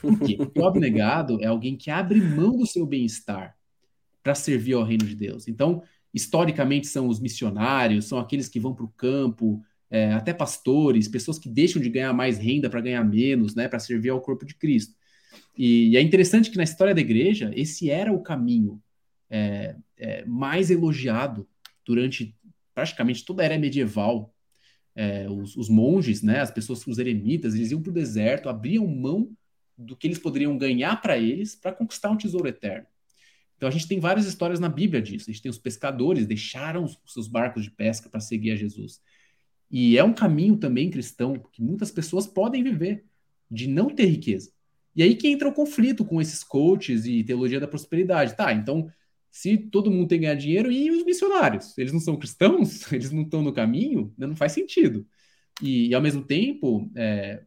Por 0.00 0.18
quê? 0.20 0.36
Porque 0.38 0.60
o 0.60 0.66
abnegado 0.66 1.42
é 1.42 1.46
alguém 1.46 1.76
que 1.76 1.90
abre 1.90 2.20
mão 2.20 2.56
do 2.56 2.66
seu 2.66 2.86
bem-estar 2.86 3.56
para 4.22 4.34
servir 4.34 4.74
ao 4.74 4.84
reino 4.84 5.04
de 5.04 5.16
Deus. 5.16 5.48
Então, 5.48 5.82
historicamente, 6.12 6.86
são 6.86 7.08
os 7.08 7.20
missionários, 7.20 8.06
são 8.06 8.18
aqueles 8.18 8.48
que 8.48 8.60
vão 8.60 8.74
para 8.74 8.84
o 8.84 8.92
campo, 8.96 9.62
é, 9.90 10.12
até 10.12 10.32
pastores, 10.32 11.08
pessoas 11.08 11.38
que 11.38 11.48
deixam 11.48 11.80
de 11.80 11.88
ganhar 11.88 12.12
mais 12.12 12.38
renda 12.38 12.68
para 12.68 12.80
ganhar 12.80 13.04
menos, 13.04 13.54
né, 13.54 13.68
para 13.68 13.78
servir 13.78 14.10
ao 14.10 14.20
corpo 14.20 14.44
de 14.44 14.54
Cristo. 14.54 14.94
E, 15.56 15.90
e, 15.90 15.96
é 15.96 16.00
interessante 16.00 16.50
que 16.50 16.56
na 16.56 16.64
história 16.64 16.94
da 16.94 17.00
igreja, 17.00 17.50
esse 17.54 17.90
era 17.90 18.12
o 18.12 18.22
caminho 18.22 18.82
é, 19.30 19.76
é, 19.96 20.24
mais 20.24 20.70
elogiado 20.70 21.48
durante 21.84 22.34
praticamente 22.74 23.24
toda 23.24 23.42
a 23.42 23.46
era 23.46 23.58
medieval. 23.58 24.34
É, 24.94 25.28
os, 25.28 25.56
os, 25.56 25.68
monges, 25.68 26.22
né, 26.22 26.40
as 26.40 26.50
pessoas, 26.50 26.84
os 26.86 26.98
eremitas, 26.98 27.54
eles 27.54 27.70
iam 27.70 27.80
para 27.80 27.90
o 27.90 27.94
deserto, 27.94 28.48
abriam 28.48 28.86
mão 28.86 29.30
do 29.76 29.96
que 29.96 30.08
eles 30.08 30.18
poderiam 30.18 30.58
ganhar 30.58 31.00
para 31.00 31.16
eles 31.16 31.54
para 31.54 31.72
conquistar 31.72 32.10
um 32.10 32.16
tesouro 32.16 32.48
eterno. 32.48 32.86
Então 33.58 33.68
a 33.68 33.72
gente 33.72 33.88
tem 33.88 33.98
várias 33.98 34.24
histórias 34.24 34.60
na 34.60 34.68
Bíblia 34.68 35.02
disso. 35.02 35.28
A 35.28 35.32
gente 35.32 35.42
tem 35.42 35.50
os 35.50 35.58
pescadores 35.58 36.26
deixaram 36.26 36.84
os 36.84 36.96
seus 37.06 37.26
barcos 37.26 37.64
de 37.64 37.70
pesca 37.72 38.08
para 38.08 38.20
seguir 38.20 38.52
a 38.52 38.56
Jesus. 38.56 39.02
E 39.68 39.98
é 39.98 40.04
um 40.04 40.14
caminho 40.14 40.56
também 40.56 40.90
cristão 40.90 41.34
que 41.52 41.60
muitas 41.60 41.90
pessoas 41.90 42.26
podem 42.26 42.62
viver 42.62 43.04
de 43.50 43.66
não 43.66 43.90
ter 43.90 44.06
riqueza. 44.06 44.52
E 44.94 45.02
aí 45.02 45.14
que 45.16 45.26
entra 45.28 45.48
o 45.48 45.52
conflito 45.52 46.04
com 46.04 46.20
esses 46.20 46.42
coaches 46.44 47.04
e 47.04 47.24
teologia 47.24 47.58
da 47.58 47.66
prosperidade. 47.66 48.36
Tá, 48.36 48.52
então 48.52 48.88
se 49.28 49.58
todo 49.58 49.90
mundo 49.90 50.08
tem 50.08 50.20
que 50.20 50.24
ganhar 50.24 50.36
dinheiro 50.36 50.70
e 50.70 50.90
os 50.90 51.04
missionários, 51.04 51.76
eles 51.76 51.92
não 51.92 52.00
são 52.00 52.16
cristãos, 52.16 52.90
eles 52.92 53.10
não 53.10 53.22
estão 53.22 53.42
no 53.42 53.52
caminho, 53.52 54.14
não 54.16 54.36
faz 54.36 54.52
sentido. 54.52 55.04
E, 55.60 55.88
e 55.88 55.94
ao 55.94 56.00
mesmo 56.00 56.22
tempo, 56.22 56.88
é, 56.94 57.42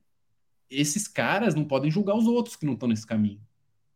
esses 0.70 1.08
caras 1.08 1.56
não 1.56 1.64
podem 1.64 1.90
julgar 1.90 2.16
os 2.18 2.26
outros 2.28 2.58
que 2.58 2.66
não 2.66 2.74
estão 2.74 2.90
nesse 2.90 3.08
caminho, 3.08 3.42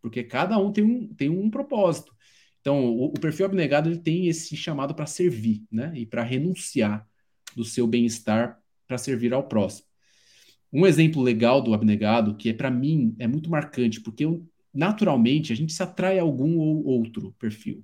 porque 0.06 0.24
cada 0.24 0.56
um 0.60 0.72
tem 0.72 0.84
um, 0.84 1.08
tem 1.16 1.30
um 1.30 1.50
propósito. 1.50 2.16
Então, 2.62 2.86
o, 2.86 3.06
o 3.06 3.14
perfil 3.14 3.48
abnegado 3.48 3.90
ele 3.90 3.98
tem 3.98 4.28
esse 4.28 4.56
chamado 4.56 4.94
para 4.94 5.08
servir, 5.08 5.64
né? 5.72 5.92
E 5.96 6.06
para 6.06 6.22
renunciar 6.22 7.08
do 7.56 7.66
seu 7.66 7.88
bem-estar 7.88 8.62
para 8.88 9.00
servir 9.00 9.34
ao 9.34 9.48
próximo. 9.48 9.88
Um 10.72 10.86
exemplo 10.86 11.24
legal 11.24 11.60
do 11.60 11.74
abnegado, 11.74 12.36
que 12.36 12.50
é 12.50 12.54
para 12.54 12.70
mim 12.70 13.16
é 13.18 13.26
muito 13.26 13.50
marcante, 13.50 14.00
porque 14.00 14.26
eu, 14.26 14.48
naturalmente 14.72 15.52
a 15.52 15.56
gente 15.56 15.74
se 15.74 15.82
atrai 15.82 16.20
a 16.20 16.22
algum 16.22 16.60
ou 16.60 16.86
outro 16.86 17.34
perfil. 17.40 17.84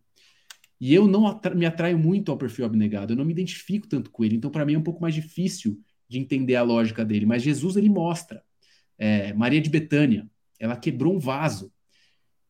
E 0.80 0.94
eu 0.94 1.08
não 1.08 1.26
atra 1.26 1.56
me 1.56 1.66
atraio 1.66 1.98
muito 1.98 2.32
ao 2.32 2.38
perfil 2.38 2.66
abnegado, 2.66 3.14
eu 3.14 3.18
não 3.18 3.26
me 3.26 3.32
identifico 3.32 3.88
tanto 3.88 4.12
com 4.12 4.24
ele, 4.24 4.36
então 4.36 4.52
para 4.52 4.64
mim 4.64 4.76
é 4.76 4.78
um 4.78 4.84
pouco 4.84 5.02
mais 5.02 5.16
difícil 5.16 5.80
de 6.08 6.20
entender 6.20 6.56
a 6.56 6.62
lógica 6.62 7.04
dele. 7.04 7.26
Mas 7.26 7.42
Jesus 7.42 7.78
ele 7.78 7.90
mostra 7.90 8.44
é, 8.96 9.34
Maria 9.34 9.60
de 9.60 9.72
Betânia, 9.72 10.30
ela 10.62 10.78
quebrou 10.78 11.16
um 11.16 11.20
vaso. 11.20 11.74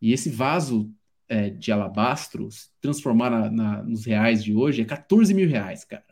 E 0.02 0.14
esse 0.14 0.30
vaso 0.30 0.92
é, 1.30 1.50
de 1.50 1.72
alabastro, 1.72 2.50
se 2.52 2.68
transformar 2.82 3.30
na, 3.30 3.52
na, 3.52 3.84
nos 3.84 4.06
reais 4.06 4.44
de 4.44 4.54
hoje, 4.54 4.82
é 4.82 4.86
14 4.86 5.34
mil 5.34 5.48
reais, 5.48 5.84
cara. 5.84 6.04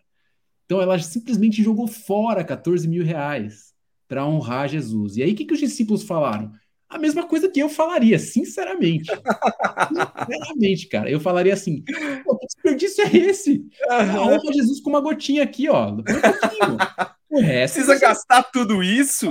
Então 0.65 0.79
ela 0.81 0.99
simplesmente 0.99 1.63
jogou 1.63 1.87
fora 1.87 2.43
14 2.43 2.87
mil 2.87 3.03
reais 3.03 3.73
para 4.07 4.25
honrar 4.25 4.69
Jesus. 4.69 5.17
E 5.17 5.23
aí 5.23 5.33
o 5.33 5.35
que, 5.35 5.45
que 5.45 5.53
os 5.53 5.59
discípulos 5.59 6.03
falaram? 6.03 6.51
A 6.87 6.97
mesma 6.97 7.27
coisa 7.27 7.49
que 7.49 7.59
eu 7.59 7.69
falaria, 7.69 8.17
sinceramente. 8.17 9.11
sinceramente, 9.89 10.87
cara. 10.87 11.09
Eu 11.09 11.19
falaria 11.19 11.53
assim: 11.53 11.83
que 11.83 11.93
desperdício 12.41 13.03
é 13.03 13.15
esse? 13.15 13.65
Uhum. 13.89 14.21
Honra 14.21 14.53
Jesus 14.53 14.79
com 14.79 14.89
uma 14.89 15.01
gotinha 15.01 15.43
aqui, 15.43 15.69
ó. 15.69 15.91
Um 15.91 16.03
o 17.37 17.41
resto. 17.41 17.75
Precisa 17.75 17.99
gastar 17.99 18.43
tudo 18.43 18.81
isso? 18.81 19.29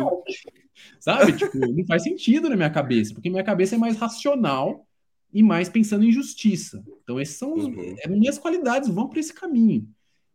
Sabe? 1.08 1.32
Tipo, 1.32 1.58
não 1.58 1.86
faz 1.86 2.02
sentido 2.02 2.50
na 2.50 2.56
minha 2.56 2.68
cabeça, 2.68 3.14
porque 3.14 3.30
minha 3.30 3.42
cabeça 3.42 3.76
é 3.76 3.78
mais 3.78 3.96
racional 3.96 4.86
e 5.32 5.42
mais 5.42 5.70
pensando 5.70 6.04
em 6.04 6.12
justiça. 6.12 6.84
Então, 7.02 7.18
esses 7.18 7.36
são 7.36 7.54
os, 7.54 7.64
uhum. 7.64 7.94
É, 8.00 8.08
minhas 8.08 8.36
qualidades 8.38 8.90
vão 8.90 9.08
para 9.08 9.18
esse 9.18 9.32
caminho. 9.32 9.88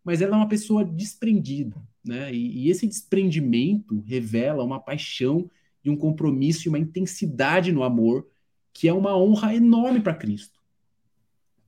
Mas 0.03 0.19
ela 0.19 0.36
é 0.36 0.38
uma 0.38 0.47
pessoa 0.47 0.84
desprendida, 0.84 1.80
né? 2.03 2.34
E, 2.34 2.63
e, 2.65 2.71
esse 2.71 2.88
desprendimento 2.88 4.03
revela 4.07 4.63
uma 4.63 4.80
paixão 4.80 5.47
e 5.86 5.91
um 5.91 5.95
compromisso 5.95 6.67
e 6.67 6.69
uma 6.69 6.80
intensidade 6.80 7.71
no 7.71 7.84
amor 7.84 8.28
que 8.74 8.88
é 8.88 8.93
uma 8.93 9.15
honra 9.15 9.53
enorme 9.53 10.01
para 10.01 10.15
Cristo. 10.15 10.59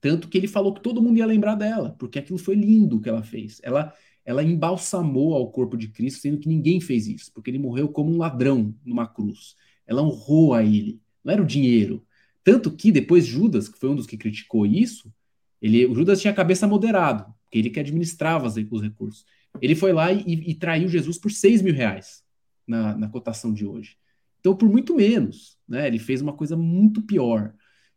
Tanto 0.02 0.28
que 0.28 0.38
ele 0.38 0.48
falou 0.48 0.74
que 0.74 0.82
todo 0.82 1.02
mundo 1.02 1.20
ia 1.20 1.28
lembrar 1.28 1.54
dela, 1.54 1.96
porque 2.00 2.18
aquilo 2.18 2.40
foi 2.40 2.56
lindo 2.56 3.00
que 3.00 3.08
ela 3.08 3.22
fez. 3.22 3.62
Ela 3.64 3.94
ela 4.26 4.44
embalsamou 4.44 5.36
ao 5.36 5.52
corpo 5.52 5.78
de 5.78 5.88
Cristo, 5.88 6.22
sendo 6.22 6.40
que 6.40 6.50
ninguém 6.50 6.82
fez 6.82 7.08
isso, 7.08 7.32
porque 7.32 7.52
ele 7.52 7.60
morreu 7.60 7.88
como 7.88 8.12
um 8.12 8.18
ladrão 8.18 8.74
numa 8.84 9.08
cruz. 9.08 9.56
Ela 9.86 10.02
honrou 10.02 10.54
a 10.54 10.64
ele, 10.64 11.00
não 11.24 11.32
era 11.32 11.42
o 11.42 11.46
dinheiro. 11.46 12.04
Tanto 12.44 12.72
que 12.72 12.92
depois 12.92 13.26
Judas, 13.26 13.70
que 13.70 13.78
foi 13.78 13.90
um 13.90 13.96
dos 13.96 14.08
que 14.08 14.18
criticou 14.18 14.66
isso, 14.66 15.14
ele, 15.62 15.86
o 15.86 15.94
Judas 15.94 16.20
tinha 16.20 16.32
a 16.32 16.36
cabeça 16.36 16.68
moderado, 16.68 17.34
porque 17.44 17.60
ele 17.60 17.70
que 17.70 17.80
administrava 17.80 18.48
os 18.48 18.56
recursos. 18.82 19.26
Ele 19.62 19.76
foi 19.76 19.94
lá 19.94 20.12
e, 20.12 20.24
e 20.26 20.56
traiu 20.56 20.88
Jesus 20.88 21.18
por 21.18 21.32
6 21.32 21.62
mil 21.62 21.74
reais 21.74 22.24
na, 22.68 22.98
na 22.98 23.08
cotação 23.08 23.54
de 23.54 23.66
hoje. 23.66 23.98
Então, 24.40 24.56
por 24.56 24.70
muito 24.70 24.96
menos, 24.96 25.58
né? 25.68 25.88
Ele 25.88 25.98
fez 25.98 26.22
uma 26.22 26.34
coisa 26.34 26.58
muito 26.58 27.02
pior. 27.02 27.54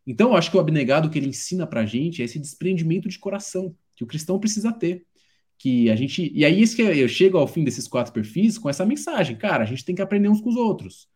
Então, 0.07 0.31
eu 0.31 0.37
acho 0.37 0.51
que 0.51 0.57
o 0.57 0.61
abnegado 0.61 1.11
que 1.11 1.19
ele 1.19 1.29
ensina 1.29 1.67
pra 1.67 1.85
gente 1.85 2.23
é 2.23 2.25
esse 2.25 2.39
desprendimento 2.39 3.09
de 3.09 3.19
coração 3.19 3.75
que 3.95 4.05
o 4.05 4.07
cristão 4.07 4.39
precisa 4.39 4.73
ter 4.73 5.05
que 5.59 5.91
a 5.91 5.97
gente. 5.97 6.31
E 6.35 6.45
aí, 6.45 6.63
isso 6.63 6.77
que 6.77 6.83
eu 6.83 7.09
chego 7.09 7.37
ao 7.37 7.49
fim 7.49 7.65
desses 7.65 7.89
quatro 7.89 8.13
perfis 8.13 8.57
com 8.57 8.71
essa 8.71 8.87
mensagem, 8.87 9.37
cara, 9.37 9.65
a 9.65 9.67
gente 9.67 9.85
tem 9.85 9.95
que 9.95 10.01
aprender 10.01 10.29
uns 10.29 10.41
com 10.41 10.49
os 10.49 10.57
outros. 10.57 11.09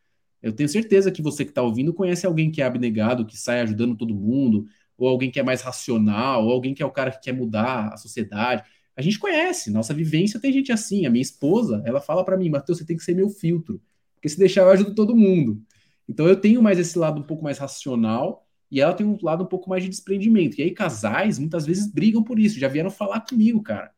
Eu 0.42 0.52
tenho 0.52 0.68
certeza 0.68 1.12
que 1.12 1.22
você 1.22 1.44
que 1.44 1.52
está 1.52 1.62
ouvindo 1.62 1.94
conhece 1.94 2.26
alguém 2.26 2.50
que 2.50 2.60
é 2.60 2.64
abnegado, 2.64 3.24
que 3.24 3.36
sai 3.38 3.60
ajudando 3.60 3.96
todo 3.96 4.14
mundo, 4.14 4.66
ou 4.98 5.08
alguém 5.08 5.30
que 5.30 5.38
é 5.38 5.42
mais 5.42 5.62
racional, 5.62 6.44
ou 6.44 6.52
alguém 6.52 6.74
que 6.74 6.82
é 6.82 6.86
o 6.86 6.90
cara 6.90 7.12
que 7.12 7.20
quer 7.20 7.32
mudar 7.32 7.90
a 7.92 7.96
sociedade. 7.96 8.64
A 8.96 9.00
gente 9.00 9.18
conhece, 9.18 9.70
nossa 9.70 9.94
vivência 9.94 10.40
tem 10.40 10.52
gente 10.52 10.72
assim. 10.72 11.06
A 11.06 11.10
minha 11.10 11.22
esposa, 11.22 11.80
ela 11.86 12.00
fala 12.00 12.24
para 12.24 12.36
mim, 12.36 12.50
Matheus, 12.50 12.78
você 12.78 12.84
tem 12.84 12.96
que 12.96 13.04
ser 13.04 13.14
meu 13.14 13.30
filtro, 13.30 13.80
porque 14.14 14.28
se 14.28 14.38
deixar 14.38 14.62
eu 14.62 14.70
ajudo 14.70 14.94
todo 14.94 15.16
mundo. 15.16 15.62
Então 16.08 16.26
eu 16.26 16.36
tenho 16.36 16.60
mais 16.60 16.78
esse 16.78 16.98
lado 16.98 17.20
um 17.20 17.24
pouco 17.24 17.44
mais 17.44 17.58
racional 17.58 18.44
e 18.70 18.80
ela 18.80 18.92
tem 18.92 19.06
um 19.06 19.16
lado 19.22 19.44
um 19.44 19.46
pouco 19.46 19.70
mais 19.70 19.84
de 19.84 19.88
desprendimento. 19.88 20.58
E 20.58 20.62
aí 20.64 20.72
casais 20.72 21.38
muitas 21.38 21.64
vezes 21.64 21.86
brigam 21.86 22.24
por 22.24 22.38
isso, 22.40 22.58
já 22.58 22.68
vieram 22.68 22.90
falar 22.90 23.20
comigo, 23.20 23.62
cara 23.62 23.92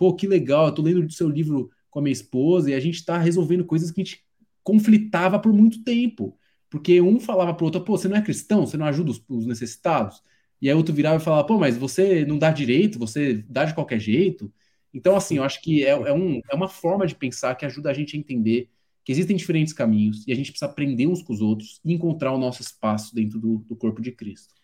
pô, 0.00 0.14
que 0.14 0.26
legal, 0.26 0.68
eu 0.68 0.72
tô 0.72 0.80
lendo 0.80 1.04
o 1.04 1.10
seu 1.10 1.28
livro 1.28 1.70
com 1.90 1.98
a 1.98 2.02
minha 2.02 2.12
esposa 2.12 2.70
e 2.70 2.74
a 2.74 2.80
gente 2.80 2.94
está 2.94 3.18
resolvendo 3.18 3.66
coisas 3.66 3.90
que 3.90 4.00
a 4.00 4.04
gente 4.04 4.24
conflitava 4.62 5.38
por 5.38 5.52
muito 5.52 5.84
tempo. 5.84 6.38
Porque 6.70 7.02
um 7.02 7.20
falava 7.20 7.52
pro 7.52 7.66
outro, 7.66 7.82
pô, 7.84 7.98
você 7.98 8.08
não 8.08 8.16
é 8.16 8.22
cristão, 8.22 8.66
você 8.66 8.78
não 8.78 8.86
ajuda 8.86 9.10
os, 9.10 9.22
os 9.28 9.44
necessitados. 9.46 10.22
e 10.60 10.70
aí 10.70 10.74
outro 10.74 10.94
virava 10.94 11.16
e 11.18 11.20
falava, 11.24 11.46
pô, 11.46 11.58
mas 11.58 11.76
você 11.76 12.24
não 12.24 12.38
dá 12.38 12.50
direito, 12.50 12.98
você 12.98 13.44
dá 13.46 13.66
de 13.66 13.74
qualquer 13.74 14.00
jeito. 14.00 14.50
Então, 14.94 15.14
assim, 15.16 15.36
eu 15.36 15.44
acho 15.44 15.60
que 15.60 15.84
é, 15.84 15.90
é, 15.90 16.12
um, 16.14 16.40
é 16.50 16.54
uma 16.54 16.68
forma 16.68 17.06
de 17.06 17.14
pensar 17.14 17.54
que 17.54 17.66
ajuda 17.66 17.90
a 17.90 17.94
gente 17.94 18.16
a 18.16 18.18
entender 18.18 18.70
que 19.04 19.12
existem 19.12 19.36
diferentes 19.36 19.74
caminhos 19.74 20.26
e 20.26 20.32
a 20.32 20.34
gente 20.34 20.50
precisa 20.50 20.70
aprender 20.70 21.06
uns 21.08 21.22
com 21.22 21.34
os 21.34 21.42
outros 21.42 21.78
e 21.84 21.92
encontrar 21.92 22.32
o 22.32 22.38
nosso 22.38 22.62
espaço 22.62 23.14
dentro 23.14 23.38
do, 23.38 23.58
do 23.68 23.76
corpo 23.76 24.00
de 24.00 24.12
Cristo. 24.12 24.54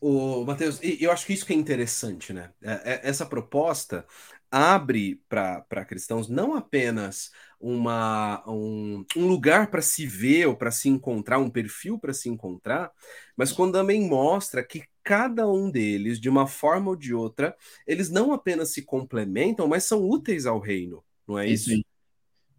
O 0.00 0.44
Matheus, 0.44 0.80
eu 0.82 1.10
acho 1.10 1.26
que 1.26 1.32
isso 1.32 1.46
que 1.46 1.52
é 1.52 1.56
interessante, 1.56 2.32
né? 2.32 2.50
É, 2.62 2.72
é, 2.72 3.00
essa 3.08 3.26
proposta 3.26 4.06
abre 4.50 5.20
para 5.28 5.84
cristãos 5.84 6.28
não 6.28 6.54
apenas 6.54 7.30
uma, 7.60 8.42
um, 8.48 9.04
um 9.16 9.26
lugar 9.26 9.70
para 9.70 9.82
se 9.82 10.06
ver 10.06 10.46
ou 10.46 10.56
para 10.56 10.70
se 10.70 10.88
encontrar, 10.88 11.38
um 11.38 11.50
perfil 11.50 11.98
para 11.98 12.14
se 12.14 12.28
encontrar, 12.28 12.90
mas 13.36 13.52
quando 13.52 13.72
também 13.72 14.08
mostra 14.08 14.64
que 14.64 14.84
cada 15.04 15.46
um 15.50 15.70
deles, 15.70 16.20
de 16.20 16.28
uma 16.28 16.46
forma 16.46 16.90
ou 16.90 16.96
de 16.96 17.12
outra, 17.12 17.54
eles 17.86 18.10
não 18.10 18.32
apenas 18.32 18.72
se 18.72 18.82
complementam, 18.82 19.68
mas 19.68 19.84
são 19.84 20.08
úteis 20.08 20.46
ao 20.46 20.58
reino, 20.58 21.04
não 21.26 21.38
é, 21.38 21.46
é 21.46 21.50
isso? 21.50 21.72
isso 21.72 21.84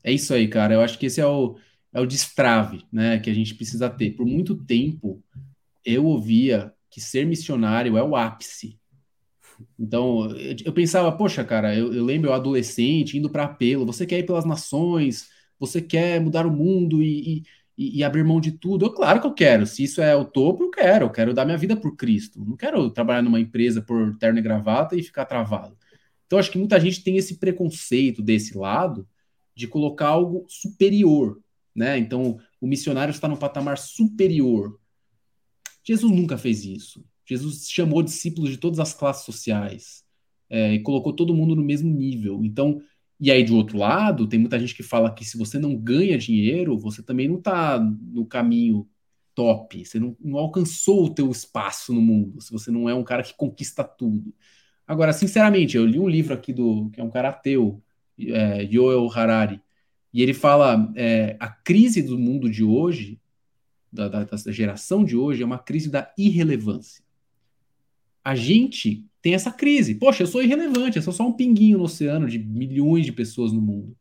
é 0.04 0.12
isso 0.12 0.34
aí, 0.34 0.48
cara. 0.48 0.74
Eu 0.74 0.82
acho 0.82 0.98
que 0.98 1.06
esse 1.06 1.22
é 1.22 1.26
o, 1.26 1.58
é 1.94 2.00
o 2.00 2.06
destrave 2.06 2.86
né, 2.92 3.20
que 3.20 3.30
a 3.30 3.34
gente 3.34 3.56
precisa 3.56 3.90
ter. 3.90 4.12
Por 4.12 4.26
muito 4.26 4.56
tempo, 4.56 5.24
eu 5.86 6.06
ouvia 6.06 6.74
que 6.90 7.00
ser 7.02 7.26
missionário 7.26 7.98
é 7.98 8.04
o 8.04 8.16
ápice. 8.16 8.80
Então, 9.78 10.30
eu 10.64 10.74
pensava, 10.74 11.12
poxa, 11.12 11.44
cara, 11.44 11.76
eu, 11.76 11.94
eu 11.94 12.04
lembro 12.04 12.30
eu 12.30 12.34
adolescente 12.34 13.18
indo 13.18 13.30
para 13.30 13.44
apelo, 13.44 13.86
você 13.86 14.06
quer 14.06 14.20
ir 14.20 14.26
pelas 14.26 14.46
nações, 14.46 15.30
você 15.60 15.82
quer 15.82 16.22
mudar 16.22 16.46
o 16.46 16.52
mundo 16.52 17.04
e, 17.04 17.44
e, 17.78 18.00
e, 18.00 18.04
abrir 18.04 18.24
mão 18.24 18.40
de 18.40 18.54
tudo. 18.54 18.86
Eu, 18.86 18.94
claro 18.94 19.20
que 19.20 19.28
eu 19.28 19.34
quero, 19.34 19.66
se 19.66 19.84
isso 19.84 20.02
é 20.02 20.16
o 20.16 20.26
topo, 20.26 20.64
eu 20.64 20.72
quero, 20.72 21.06
eu 21.06 21.10
quero 21.10 21.34
dar 21.34 21.46
minha 21.46 21.58
vida 21.58 21.76
por 21.76 21.96
Cristo. 21.96 22.44
Não 22.44 22.56
quero 22.56 22.90
trabalhar 22.90 23.22
numa 23.22 23.40
empresa 23.40 23.82
por 23.82 24.16
terno 24.18 24.40
e 24.40 24.42
gravata 24.42 24.96
e 24.96 25.04
ficar 25.04 25.26
travado. 25.26 25.78
Então, 26.26 26.40
acho 26.40 26.52
que 26.52 26.58
muita 26.58 26.80
gente 26.80 27.04
tem 27.04 27.18
esse 27.18 27.38
preconceito 27.40 28.22
desse 28.22 28.58
lado 28.58 29.08
de 29.56 29.68
colocar 29.68 30.08
algo 30.08 30.46
superior, 30.48 31.40
né? 31.76 31.98
Então, 31.98 32.40
o 32.62 32.68
missionário 32.68 33.12
está 33.12 33.28
no 33.28 33.38
patamar 33.38 33.78
superior. 33.78 34.79
Jesus 35.90 36.12
nunca 36.12 36.38
fez 36.38 36.64
isso. 36.64 37.04
Jesus 37.26 37.68
chamou 37.68 38.04
discípulos 38.04 38.52
de 38.52 38.58
todas 38.58 38.80
as 38.80 38.94
classes 38.94 39.26
sociais 39.26 40.04
é, 40.48 40.72
e 40.76 40.80
colocou 40.84 41.12
todo 41.14 41.34
mundo 41.34 41.56
no 41.56 41.64
mesmo 41.64 41.90
nível. 41.90 42.44
Então, 42.44 42.80
e 43.20 43.32
aí 43.32 43.44
do 43.44 43.56
outro 43.56 43.76
lado, 43.76 44.28
tem 44.28 44.40
muita 44.40 44.60
gente 44.60 44.76
que 44.76 44.84
fala 44.84 45.12
que 45.12 45.26
se 45.26 45.36
você 45.36 45.58
não 45.58 45.76
ganha 45.76 46.16
dinheiro, 46.16 46.78
você 46.78 47.02
também 47.02 47.28
não 47.28 47.40
está 47.40 47.80
no 47.80 48.24
caminho 48.24 48.88
top, 49.34 49.84
você 49.84 50.00
não, 50.00 50.16
não, 50.20 50.38
alcançou 50.38 51.06
o 51.06 51.10
teu 51.10 51.32
espaço 51.32 51.92
no 51.92 52.02
mundo, 52.02 52.40
se 52.40 52.52
você 52.52 52.70
não 52.70 52.88
é 52.88 52.94
um 52.94 53.04
cara 53.04 53.24
que 53.24 53.34
conquista 53.34 53.84
tudo. 53.84 54.32
Agora, 54.86 55.12
sinceramente, 55.12 55.76
eu 55.76 55.88
li 55.88 55.98
um 55.98 56.08
livro 56.08 56.36
aqui 56.36 56.54
do 56.54 56.92
que 56.92 57.02
é 57.02 57.04
um 57.04 57.10
cara 57.10 57.30
ateu, 57.30 57.82
é, 58.20 58.62
Yoel 58.64 59.10
Harari, 59.12 59.60
e 60.14 60.22
ele 60.22 60.36
fala 60.36 60.92
é, 60.96 61.36
a 61.40 61.48
crise 61.48 62.04
do 62.04 62.18
mundo 62.18 62.48
de 62.48 62.64
hoje, 62.64 63.20
da, 63.92 64.08
da, 64.08 64.24
da 64.24 64.52
geração 64.52 65.04
de 65.04 65.16
hoje, 65.16 65.44
é 65.44 65.46
uma 65.46 65.60
crise 65.60 65.90
da 65.90 66.12
irrelevância 66.18 67.04
a 68.24 68.36
gente 68.36 69.06
tem 69.22 69.34
essa 69.34 69.52
crise. 69.52 69.96
Poxa, 69.96 70.24
eu 70.24 70.28
sou 70.28 70.44
irrelevante, 70.44 70.98
eu 70.98 71.04
sou 71.04 71.14
só 71.14 71.28
um 71.28 71.34
pinguinho 71.34 71.78
no 71.78 71.86
oceano 71.86 72.28
de 72.28 72.38
milhões 72.40 73.06
de 73.06 73.12
pessoas 73.12 73.52
no 73.52 73.62
mundo. 73.62 73.96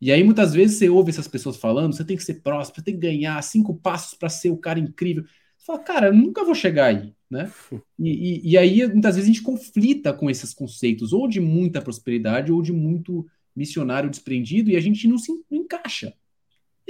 E 0.00 0.10
aí 0.10 0.24
muitas 0.24 0.52
vezes 0.54 0.78
você 0.78 0.88
ouve 0.88 1.10
essas 1.10 1.28
pessoas 1.28 1.56
falando, 1.56 1.94
você 1.94 2.04
tem 2.04 2.16
que 2.16 2.22
ser 2.22 2.42
próximo, 2.42 2.76
você 2.76 2.82
tem 2.82 2.94
que 2.94 3.00
ganhar 3.00 3.40
cinco 3.42 3.74
passos 3.74 4.18
para 4.18 4.28
ser 4.28 4.50
o 4.50 4.56
cara 4.56 4.78
incrível. 4.78 5.24
Você 5.56 5.66
fala, 5.66 5.78
cara, 5.78 6.06
eu 6.08 6.14
nunca 6.14 6.44
vou 6.44 6.54
chegar 6.54 6.86
aí, 6.86 7.14
né? 7.30 7.50
E, 7.98 8.48
e, 8.48 8.52
e, 8.52 8.58
aí 8.58 8.86
muitas 8.86 9.16
vezes 9.16 9.30
a 9.30 9.32
gente 9.32 9.42
conflita 9.42 10.12
com 10.12 10.30
esses 10.30 10.54
conceitos, 10.54 11.12
ou 11.12 11.28
de 11.28 11.38
muita 11.38 11.82
prosperidade, 11.82 12.50
ou 12.50 12.62
de 12.62 12.72
muito 12.72 13.26
missionário 13.54 14.08
desprendido, 14.08 14.70
e 14.70 14.76
a 14.76 14.80
gente 14.80 15.06
não 15.06 15.18
se 15.18 15.30
não 15.30 15.58
encaixa. 15.60 16.14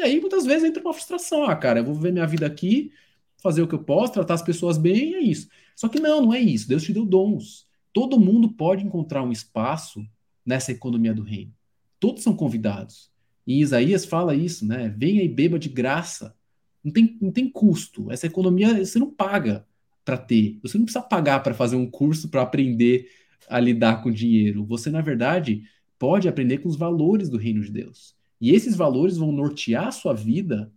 E 0.01 0.03
aí 0.03 0.19
muitas 0.19 0.47
vezes 0.47 0.65
entra 0.65 0.83
uma 0.83 0.95
frustração, 0.95 1.45
ah, 1.45 1.55
cara, 1.55 1.81
eu 1.81 1.85
vou 1.85 1.95
viver 1.95 2.11
minha 2.11 2.27
vida 2.27 2.47
aqui, 2.47 2.91
fazer 3.37 3.61
o 3.61 3.69
que 3.69 3.75
eu 3.75 3.85
posso, 3.85 4.15
tratar 4.15 4.33
as 4.33 4.43
pessoas 4.43 4.79
bem, 4.79 5.15
é 5.15 5.21
isso. 5.21 5.47
Só 5.77 5.89
que 5.89 6.01
não, 6.01 6.23
não 6.23 6.33
é 6.33 6.41
isso. 6.41 6.67
Deus 6.67 6.83
te 6.83 6.91
deu 6.91 7.05
dons. 7.05 7.67
Todo 7.93 8.19
mundo 8.19 8.49
pode 8.49 8.83
encontrar 8.83 9.23
um 9.23 9.31
espaço 9.31 10.03
nessa 10.45 10.73
economia 10.73 11.13
do 11.13 11.23
reino. 11.23 11.53
Todos 11.99 12.23
são 12.23 12.35
convidados. 12.35 13.11
E 13.47 13.61
Isaías 13.61 14.07
fala 14.07 14.35
isso, 14.35 14.65
né? 14.65 14.95
Venha 14.97 15.23
e 15.23 15.29
beba 15.29 15.59
de 15.59 15.69
graça. 15.69 16.35
Não 16.83 16.91
tem, 16.91 17.19
não 17.21 17.31
tem 17.31 17.47
custo. 17.47 18.11
Essa 18.11 18.27
economia 18.27 18.83
você 18.83 18.99
não 18.99 19.11
paga 19.11 19.67
para 20.03 20.17
ter. 20.17 20.59
Você 20.63 20.79
não 20.79 20.87
precisa 20.87 21.05
pagar 21.05 21.43
para 21.43 21.53
fazer 21.53 21.77
um 21.77 21.91
curso 21.91 22.31
para 22.31 22.41
aprender 22.41 23.11
a 23.51 23.61
lidar 23.61 24.03
com 24.03 24.11
dinheiro. 24.11 24.65
Você, 24.65 24.89
na 24.89 25.03
verdade, 25.03 25.63
pode 25.99 26.27
aprender 26.27 26.59
com 26.59 26.71
os 26.71 26.77
valores 26.77 27.29
do 27.29 27.37
reino 27.37 27.61
de 27.61 27.71
Deus. 27.71 28.19
E 28.41 28.53
esses 28.53 28.75
valores 28.75 29.17
vão 29.17 29.33
nortear 29.33 29.89
a 29.89 29.93
sua 29.93 30.15
vida 30.15 30.73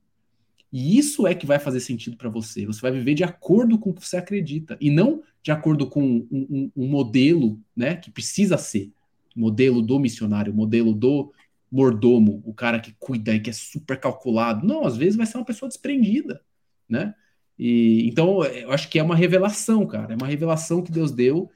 e 0.74 0.98
isso 0.98 1.28
é 1.28 1.36
que 1.36 1.46
vai 1.46 1.60
fazer 1.60 1.80
sentido 1.80 2.18
para 2.18 2.30
você. 2.30 2.66
Você 2.66 2.82
vai 2.82 2.92
viver 2.92 3.14
de 3.14 3.24
acordo 3.24 3.78
com 3.78 3.92
o 3.92 3.94
que 3.94 4.06
você 4.06 4.18
acredita 4.18 4.76
e 4.82 4.90
não 4.90 5.22
de 5.44 5.52
acordo 5.52 5.88
com 5.88 6.02
um, 6.02 6.28
um, 6.32 6.72
um 6.76 6.88
modelo, 6.88 7.60
né, 7.76 7.96
que 7.96 8.10
precisa 8.10 8.58
ser 8.58 8.92
modelo 9.36 9.84
do 9.84 10.00
missionário, 10.00 10.54
modelo 10.54 10.94
do 10.94 11.32
mordomo, 11.72 12.42
o 12.46 12.54
cara 12.54 12.80
que 12.80 12.96
cuida 13.00 13.36
e 13.36 13.40
que 13.40 13.52
é 13.52 13.54
super 13.54 14.00
calculado. 14.00 14.66
Não, 14.66 14.86
às 14.86 14.98
vezes 14.98 15.16
vai 15.16 15.28
ser 15.28 15.38
uma 15.38 15.46
pessoa 15.46 15.70
desprendida, 15.70 16.42
né? 16.90 17.14
E 17.58 18.08
então 18.08 18.44
eu 18.44 18.72
acho 18.72 18.90
que 18.90 18.98
é 18.98 19.04
uma 19.04 19.16
revelação, 19.16 19.86
cara. 19.86 20.14
É 20.14 20.16
uma 20.16 20.28
revelação 20.28 20.82
que 20.82 20.92
Deus 20.92 21.12
deu 21.12 21.52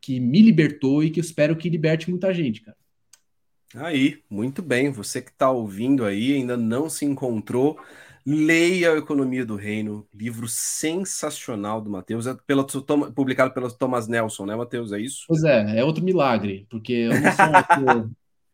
que 0.00 0.18
me 0.18 0.42
libertou 0.42 1.04
e 1.04 1.10
que 1.10 1.20
eu 1.20 1.24
espero 1.24 1.56
que 1.56 1.68
liberte 1.68 2.10
muita 2.10 2.32
gente, 2.34 2.60
cara. 2.62 2.76
Aí, 3.76 4.22
muito 4.28 4.62
bem. 4.62 4.90
Você 4.90 5.22
que 5.22 5.30
está 5.30 5.50
ouvindo 5.50 6.04
aí 6.04 6.34
ainda 6.34 6.56
não 6.56 6.88
se 6.88 7.04
encontrou 7.04 7.78
Leia 8.24 8.92
a 8.92 8.98
Economia 8.98 9.44
do 9.44 9.56
Reino, 9.56 10.06
livro 10.14 10.46
sensacional 10.46 11.80
do 11.80 11.90
Mateus, 11.90 12.28
é 12.28 12.36
pela, 12.46 12.64
publicado 13.12 13.52
pelo 13.52 13.70
Thomas 13.72 14.06
Nelson, 14.06 14.46
né, 14.46 14.54
Mateus? 14.54 14.92
É 14.92 15.00
isso? 15.00 15.24
Pois 15.26 15.42
é, 15.42 15.80
é 15.80 15.84
outro 15.84 16.04
milagre, 16.04 16.64
porque 16.70 16.92
eu 16.92 17.20
não 17.20 17.32
sou 17.32 17.46
um 17.46 17.56
ator 17.56 18.10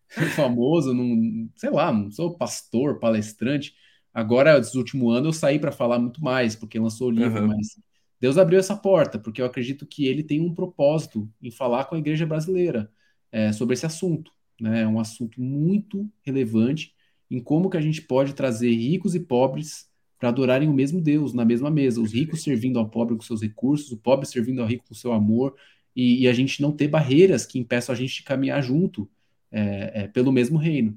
famoso, 0.35 0.95
não, 0.95 1.51
sei 1.55 1.69
lá, 1.69 1.93
não 1.93 2.11
sou 2.11 2.35
pastor, 2.35 2.99
palestrante. 2.99 3.75
Agora, 4.13 4.57
nos 4.57 4.75
últimos 4.75 5.15
anos, 5.15 5.27
eu 5.27 5.39
saí 5.39 5.59
para 5.59 5.71
falar 5.71 5.99
muito 5.99 6.25
mais, 6.25 6.57
porque 6.57 6.79
lançou 6.79 7.09
o 7.09 7.13
livro, 7.13 7.43
uhum. 7.43 7.49
mas 7.49 7.79
Deus 8.19 8.39
abriu 8.39 8.59
essa 8.59 8.75
porta, 8.75 9.19
porque 9.19 9.43
eu 9.43 9.47
acredito 9.47 9.85
que 9.85 10.07
ele 10.07 10.23
tem 10.23 10.41
um 10.41 10.55
propósito 10.55 11.31
em 11.43 11.51
falar 11.51 11.85
com 11.85 11.95
a 11.95 11.99
igreja 11.99 12.25
brasileira 12.25 12.91
é, 13.31 13.53
sobre 13.53 13.75
esse 13.75 13.85
assunto. 13.85 14.33
Né? 14.61 14.83
É 14.83 14.89
um 14.89 15.01
assunto 15.01 15.41
muito 15.41 16.11
relevante 16.23 16.95
em 17.31 17.41
como 17.41 17.69
que 17.69 17.77
a 17.77 17.81
gente 17.81 18.03
pode 18.03 18.35
trazer 18.35 18.71
ricos 18.71 19.15
e 19.15 19.21
pobres 19.21 19.89
para 20.19 20.31
adorarem 20.31 20.69
o 20.69 20.73
mesmo 20.73 21.01
Deus 21.01 21.33
na 21.33 21.45
mesma 21.45 21.71
mesa, 21.71 22.01
os 22.01 22.13
ricos 22.13 22.43
servindo 22.43 22.79
ao 22.79 22.89
pobre 22.89 23.15
com 23.15 23.23
seus 23.23 23.41
recursos, 23.41 23.93
o 23.93 23.97
pobre 23.97 24.27
servindo 24.27 24.61
ao 24.61 24.67
rico 24.67 24.85
com 24.89 24.95
seu 24.95 25.13
amor, 25.13 25.55
e, 25.95 26.23
e 26.23 26.29
a 26.29 26.33
gente 26.33 26.61
não 26.61 26.73
ter 26.73 26.89
barreiras 26.89 27.47
que 27.47 27.59
impeçam 27.59 27.95
a 27.95 27.97
gente 27.97 28.17
de 28.17 28.23
caminhar 28.23 28.63
junto 28.63 29.09
é, 29.51 30.03
é, 30.03 30.09
pelo 30.09 30.33
mesmo 30.33 30.59
reino. 30.59 30.97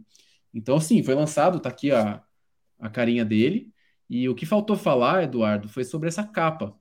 Então, 0.53 0.75
assim, 0.75 1.03
foi 1.03 1.13
lançado, 1.13 1.59
tá 1.59 1.69
aqui 1.69 1.91
a, 1.91 2.23
a 2.79 2.89
carinha 2.89 3.23
dele, 3.23 3.71
e 4.09 4.27
o 4.27 4.35
que 4.35 4.45
faltou 4.45 4.75
falar, 4.75 5.23
Eduardo, 5.23 5.69
foi 5.69 5.83
sobre 5.83 6.07
essa 6.07 6.23
capa. 6.23 6.75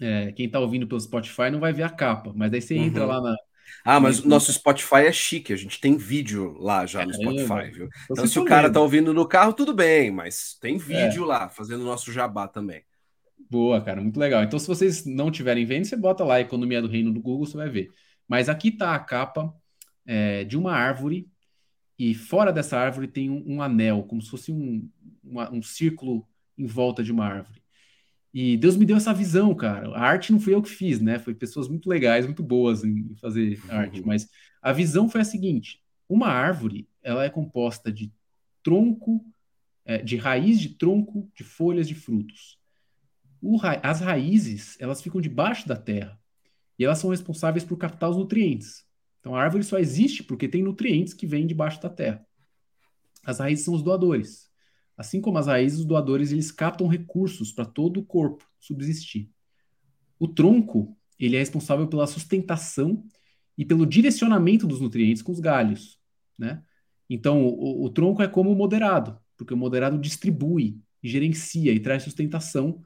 É, 0.00 0.32
quem 0.32 0.46
está 0.46 0.58
ouvindo 0.58 0.86
pelo 0.86 1.00
Spotify 1.00 1.50
não 1.50 1.60
vai 1.60 1.72
ver 1.72 1.84
a 1.84 1.88
capa, 1.88 2.32
mas 2.34 2.52
aí 2.52 2.60
você 2.60 2.74
uhum. 2.74 2.84
entra 2.84 3.06
lá 3.06 3.20
na, 3.20 3.36
ah, 3.84 4.00
mas 4.00 4.20
o 4.20 4.28
nosso 4.28 4.52
Spotify 4.52 5.06
é 5.06 5.12
chique, 5.12 5.52
a 5.52 5.56
gente 5.56 5.80
tem 5.80 5.96
vídeo 5.96 6.56
lá 6.58 6.86
já 6.86 7.04
no 7.04 7.12
Spotify, 7.12 7.70
viu? 7.70 7.88
Então, 8.10 8.26
se 8.26 8.38
o 8.38 8.44
cara 8.44 8.70
tá 8.70 8.80
ouvindo 8.80 9.12
no 9.12 9.26
carro, 9.26 9.52
tudo 9.52 9.74
bem, 9.74 10.10
mas 10.10 10.56
tem 10.60 10.78
vídeo 10.78 11.24
é. 11.24 11.26
lá, 11.26 11.48
fazendo 11.48 11.82
o 11.82 11.86
nosso 11.86 12.10
jabá 12.12 12.48
também. 12.48 12.82
Boa, 13.50 13.80
cara, 13.80 14.00
muito 14.00 14.18
legal. 14.18 14.42
Então, 14.42 14.58
se 14.58 14.66
vocês 14.66 15.04
não 15.04 15.30
tiverem 15.30 15.66
vendo, 15.66 15.84
você 15.84 15.96
bota 15.96 16.24
lá 16.24 16.40
Economia 16.40 16.80
do 16.80 16.88
Reino 16.88 17.12
do 17.12 17.20
Google, 17.20 17.46
você 17.46 17.56
vai 17.56 17.68
ver. 17.68 17.90
Mas 18.26 18.48
aqui 18.48 18.70
tá 18.70 18.94
a 18.94 18.98
capa 18.98 19.54
é, 20.06 20.44
de 20.44 20.56
uma 20.56 20.72
árvore, 20.72 21.28
e 21.98 22.14
fora 22.14 22.52
dessa 22.52 22.78
árvore 22.78 23.06
tem 23.06 23.30
um, 23.30 23.44
um 23.46 23.62
anel, 23.62 24.02
como 24.04 24.20
se 24.20 24.30
fosse 24.30 24.50
um, 24.50 24.88
uma, 25.22 25.52
um 25.52 25.62
círculo 25.62 26.26
em 26.56 26.66
volta 26.66 27.02
de 27.02 27.12
uma 27.12 27.26
árvore. 27.26 27.63
E 28.34 28.56
Deus 28.56 28.76
me 28.76 28.84
deu 28.84 28.96
essa 28.96 29.14
visão, 29.14 29.54
cara. 29.54 29.88
A 29.90 30.00
arte 30.00 30.32
não 30.32 30.40
fui 30.40 30.52
eu 30.52 30.60
que 30.60 30.68
fiz, 30.68 31.00
né? 31.00 31.20
Foi 31.20 31.32
pessoas 31.32 31.68
muito 31.68 31.88
legais, 31.88 32.26
muito 32.26 32.42
boas 32.42 32.82
em 32.82 33.14
fazer 33.14 33.62
arte. 33.68 34.00
Uhum. 34.00 34.06
Mas 34.08 34.28
a 34.60 34.72
visão 34.72 35.08
foi 35.08 35.20
a 35.20 35.24
seguinte: 35.24 35.80
uma 36.08 36.26
árvore, 36.26 36.88
ela 37.00 37.24
é 37.24 37.30
composta 37.30 37.92
de 37.92 38.12
tronco, 38.60 39.24
é, 39.84 39.98
de 39.98 40.16
raiz 40.16 40.58
de 40.58 40.70
tronco, 40.70 41.30
de 41.32 41.44
folhas 41.44 41.86
de 41.86 41.94
frutos. 41.94 42.58
Ra 43.60 43.78
as 43.84 44.00
raízes, 44.00 44.76
elas 44.80 45.00
ficam 45.00 45.20
debaixo 45.20 45.68
da 45.68 45.76
terra 45.76 46.18
e 46.76 46.84
elas 46.84 46.98
são 46.98 47.10
responsáveis 47.10 47.64
por 47.64 47.76
captar 47.76 48.10
os 48.10 48.16
nutrientes. 48.16 48.84
Então 49.20 49.36
a 49.36 49.42
árvore 49.42 49.62
só 49.62 49.78
existe 49.78 50.24
porque 50.24 50.48
tem 50.48 50.62
nutrientes 50.62 51.14
que 51.14 51.26
vêm 51.26 51.46
debaixo 51.46 51.80
da 51.80 51.88
terra. 51.88 52.26
As 53.24 53.38
raízes 53.38 53.64
são 53.64 53.74
os 53.74 53.82
doadores. 53.82 54.50
Assim 54.96 55.20
como 55.20 55.38
as 55.38 55.46
raízes, 55.46 55.80
os 55.80 55.84
doadores 55.84 56.32
eles 56.32 56.52
captam 56.52 56.86
recursos 56.86 57.52
para 57.52 57.64
todo 57.64 58.00
o 58.00 58.04
corpo 58.04 58.44
subsistir. 58.60 59.30
O 60.18 60.28
tronco, 60.28 60.96
ele 61.18 61.36
é 61.36 61.38
responsável 61.38 61.86
pela 61.88 62.06
sustentação 62.06 63.04
e 63.58 63.64
pelo 63.64 63.86
direcionamento 63.86 64.66
dos 64.66 64.80
nutrientes 64.80 65.22
com 65.22 65.32
os 65.32 65.40
galhos, 65.40 65.98
né? 66.38 66.62
Então, 67.08 67.44
o, 67.44 67.84
o 67.84 67.90
tronco 67.90 68.22
é 68.22 68.28
como 68.28 68.50
o 68.50 68.56
moderado, 68.56 69.18
porque 69.36 69.52
o 69.52 69.56
moderado 69.56 69.98
distribui, 69.98 70.80
gerencia 71.02 71.72
e 71.72 71.80
traz 71.80 72.02
sustentação 72.02 72.82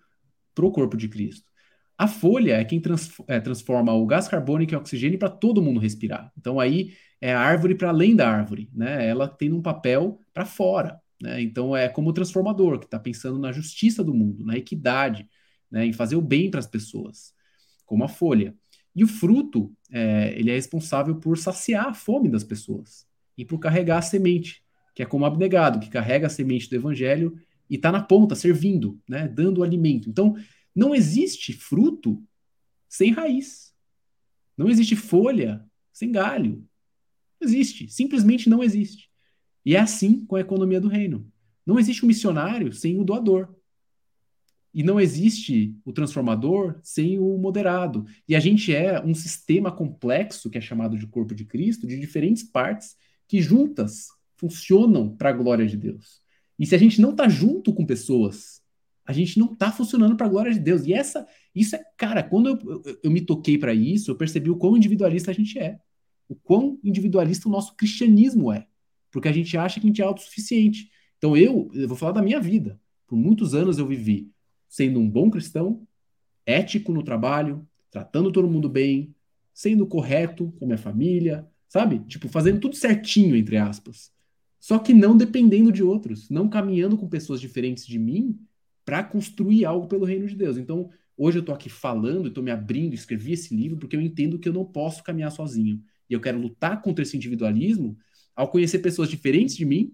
para 0.54 0.66
o 0.66 0.72
corpo 0.72 0.96
de 0.96 1.08
Cristo. 1.08 1.48
A 1.96 2.06
folha 2.06 2.54
é 2.54 2.64
quem 2.64 2.80
trans, 2.80 3.10
é, 3.26 3.40
transforma 3.40 3.92
o 3.92 4.06
gás 4.06 4.28
carbônico 4.28 4.72
em 4.72 4.76
oxigênio 4.76 5.18
para 5.18 5.28
todo 5.28 5.62
mundo 5.62 5.80
respirar. 5.80 6.32
Então 6.38 6.60
aí 6.60 6.94
é 7.20 7.32
a 7.32 7.40
árvore 7.40 7.74
para 7.74 7.88
além 7.88 8.14
da 8.14 8.28
árvore, 8.30 8.70
né? 8.72 9.06
Ela 9.06 9.28
tem 9.28 9.52
um 9.52 9.62
papel 9.62 10.20
para 10.32 10.44
fora, 10.44 11.00
né? 11.20 11.40
Então 11.42 11.76
é 11.76 11.88
como 11.88 12.10
o 12.10 12.12
transformador 12.12 12.78
que 12.78 12.84
está 12.84 12.98
pensando 12.98 13.38
na 13.38 13.52
justiça 13.52 14.02
do 14.04 14.14
mundo, 14.14 14.44
na 14.44 14.56
equidade, 14.56 15.28
né? 15.70 15.86
Em 15.86 15.92
fazer 15.92 16.16
o 16.16 16.22
bem 16.22 16.50
para 16.50 16.60
as 16.60 16.66
pessoas, 16.66 17.34
como 17.84 18.04
a 18.04 18.08
folha. 18.08 18.54
E 18.94 19.04
o 19.04 19.08
fruto, 19.08 19.72
é, 19.90 20.34
ele 20.38 20.50
é 20.50 20.54
responsável 20.54 21.16
por 21.16 21.38
saciar 21.38 21.88
a 21.88 21.94
fome 21.94 22.28
das 22.28 22.44
pessoas 22.44 23.06
e 23.36 23.44
por 23.44 23.58
carregar 23.58 23.98
a 23.98 24.02
semente, 24.02 24.62
que 24.94 25.02
é 25.02 25.06
como 25.06 25.24
o 25.24 25.26
abnegado, 25.26 25.78
que 25.78 25.88
carrega 25.88 26.26
a 26.26 26.30
semente 26.30 26.68
do 26.68 26.76
evangelho 26.76 27.38
e 27.70 27.76
está 27.76 27.92
na 27.92 28.02
ponta, 28.02 28.34
servindo, 28.34 29.00
né? 29.08 29.28
Dando 29.28 29.62
alimento. 29.62 30.08
Então 30.08 30.36
não 30.74 30.94
existe 30.94 31.52
fruto 31.52 32.22
sem 32.88 33.12
raiz. 33.12 33.74
Não 34.56 34.68
existe 34.68 34.96
folha 34.96 35.64
sem 35.92 36.10
galho. 36.10 36.64
Não 37.40 37.48
existe. 37.48 37.88
Simplesmente 37.88 38.48
não 38.48 38.62
existe. 38.62 39.07
E 39.68 39.76
é 39.76 39.80
assim 39.80 40.24
com 40.24 40.34
a 40.34 40.40
economia 40.40 40.80
do 40.80 40.88
reino. 40.88 41.30
Não 41.66 41.78
existe 41.78 42.02
um 42.02 42.08
missionário 42.08 42.72
sem 42.72 42.98
o 42.98 43.04
doador. 43.04 43.54
E 44.72 44.82
não 44.82 44.98
existe 44.98 45.76
o 45.84 45.92
transformador 45.92 46.80
sem 46.82 47.18
o 47.18 47.36
moderado. 47.36 48.06
E 48.26 48.34
a 48.34 48.40
gente 48.40 48.74
é 48.74 48.98
um 49.04 49.14
sistema 49.14 49.70
complexo, 49.70 50.48
que 50.48 50.56
é 50.56 50.60
chamado 50.62 50.96
de 50.96 51.06
corpo 51.06 51.34
de 51.34 51.44
Cristo, 51.44 51.86
de 51.86 52.00
diferentes 52.00 52.42
partes 52.42 52.96
que 53.26 53.42
juntas 53.42 54.06
funcionam 54.38 55.14
para 55.14 55.28
a 55.28 55.34
glória 55.34 55.66
de 55.66 55.76
Deus. 55.76 56.22
E 56.58 56.64
se 56.64 56.74
a 56.74 56.78
gente 56.78 56.98
não 56.98 57.10
está 57.10 57.28
junto 57.28 57.74
com 57.74 57.84
pessoas 57.84 58.62
a 59.04 59.12
gente 59.12 59.38
não 59.38 59.52
está 59.52 59.70
funcionando 59.70 60.16
para 60.16 60.24
a 60.24 60.30
glória 60.30 60.52
de 60.52 60.60
Deus. 60.60 60.86
E 60.86 60.94
essa, 60.94 61.26
isso 61.54 61.76
é, 61.76 61.84
cara, 61.94 62.22
quando 62.22 62.48
eu, 62.48 62.82
eu, 62.84 62.98
eu 63.04 63.10
me 63.10 63.20
toquei 63.20 63.58
para 63.58 63.74
isso, 63.74 64.10
eu 64.10 64.16
percebi 64.16 64.48
o 64.48 64.56
quão 64.56 64.78
individualista 64.78 65.30
a 65.30 65.34
gente 65.34 65.58
é. 65.58 65.78
O 66.26 66.34
quão 66.34 66.78
individualista 66.82 67.48
o 67.48 67.52
nosso 67.52 67.74
cristianismo 67.76 68.50
é. 68.50 68.66
Porque 69.10 69.28
a 69.28 69.32
gente 69.32 69.56
acha 69.56 69.80
que 69.80 69.86
a 69.86 69.88
gente 69.88 70.02
é 70.02 70.04
autossuficiente. 70.04 70.90
Então 71.16 71.36
eu, 71.36 71.70
eu 71.74 71.88
vou 71.88 71.96
falar 71.96 72.12
da 72.12 72.22
minha 72.22 72.40
vida. 72.40 72.80
Por 73.06 73.16
muitos 73.16 73.54
anos 73.54 73.78
eu 73.78 73.86
vivi 73.86 74.30
sendo 74.68 75.00
um 75.00 75.08
bom 75.08 75.30
cristão, 75.30 75.86
ético 76.44 76.92
no 76.92 77.02
trabalho, 77.02 77.66
tratando 77.90 78.30
todo 78.30 78.48
mundo 78.48 78.68
bem, 78.68 79.14
sendo 79.52 79.86
correto 79.86 80.52
com 80.58 80.66
a 80.66 80.68
minha 80.68 80.78
família, 80.78 81.48
sabe? 81.68 82.00
Tipo, 82.00 82.28
fazendo 82.28 82.60
tudo 82.60 82.76
certinho, 82.76 83.34
entre 83.34 83.56
aspas. 83.56 84.12
Só 84.60 84.78
que 84.78 84.92
não 84.92 85.16
dependendo 85.16 85.72
de 85.72 85.82
outros, 85.82 86.28
não 86.28 86.48
caminhando 86.48 86.96
com 86.96 87.08
pessoas 87.08 87.40
diferentes 87.40 87.86
de 87.86 87.98
mim 87.98 88.38
para 88.84 89.02
construir 89.02 89.64
algo 89.64 89.86
pelo 89.86 90.04
reino 90.04 90.26
de 90.26 90.34
Deus. 90.34 90.56
Então, 90.56 90.90
hoje 91.16 91.38
eu 91.38 91.40
estou 91.40 91.54
aqui 91.54 91.68
falando, 91.68 92.28
estou 92.28 92.42
me 92.42 92.50
abrindo, 92.50 92.94
escrevi 92.94 93.32
esse 93.32 93.54
livro 93.54 93.78
porque 93.78 93.96
eu 93.96 94.00
entendo 94.00 94.38
que 94.38 94.48
eu 94.48 94.52
não 94.52 94.64
posso 94.64 95.02
caminhar 95.02 95.30
sozinho. 95.30 95.82
E 96.08 96.14
eu 96.14 96.20
quero 96.20 96.38
lutar 96.38 96.80
contra 96.82 97.02
esse 97.02 97.16
individualismo 97.16 97.96
ao 98.38 98.46
conhecer 98.46 98.78
pessoas 98.78 99.10
diferentes 99.10 99.56
de 99.56 99.64
mim 99.64 99.92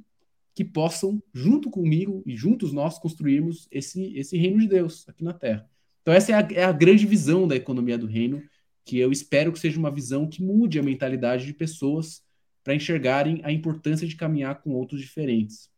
que 0.55 0.63
possam, 0.63 1.21
junto 1.33 1.71
comigo 1.71 2.23
e 2.27 2.37
juntos 2.37 2.75
nós, 2.75 2.99
construirmos 2.99 3.67
esse, 3.71 4.15
esse 4.19 4.37
reino 4.37 4.61
de 4.61 4.69
Deus 4.69 5.09
aqui 5.09 5.25
na 5.25 5.33
Terra. 5.33 5.67
Então, 6.03 6.13
essa 6.13 6.31
é 6.31 6.35
a, 6.35 6.49
é 6.53 6.65
a 6.65 6.71
grande 6.71 7.07
visão 7.07 7.49
da 7.49 7.57
economia 7.57 7.97
do 7.97 8.07
reino, 8.07 8.43
que 8.85 8.99
eu 8.99 9.11
espero 9.11 9.51
que 9.51 9.59
seja 9.59 9.79
uma 9.79 9.91
visão 9.91 10.29
que 10.29 10.43
mude 10.43 10.79
a 10.79 10.83
mentalidade 10.83 11.47
de 11.47 11.55
pessoas 11.55 12.23
para 12.63 12.75
enxergarem 12.75 13.41
a 13.45 13.51
importância 13.51 14.07
de 14.07 14.15
caminhar 14.15 14.61
com 14.61 14.73
outros 14.73 15.01
diferentes. 15.01 15.71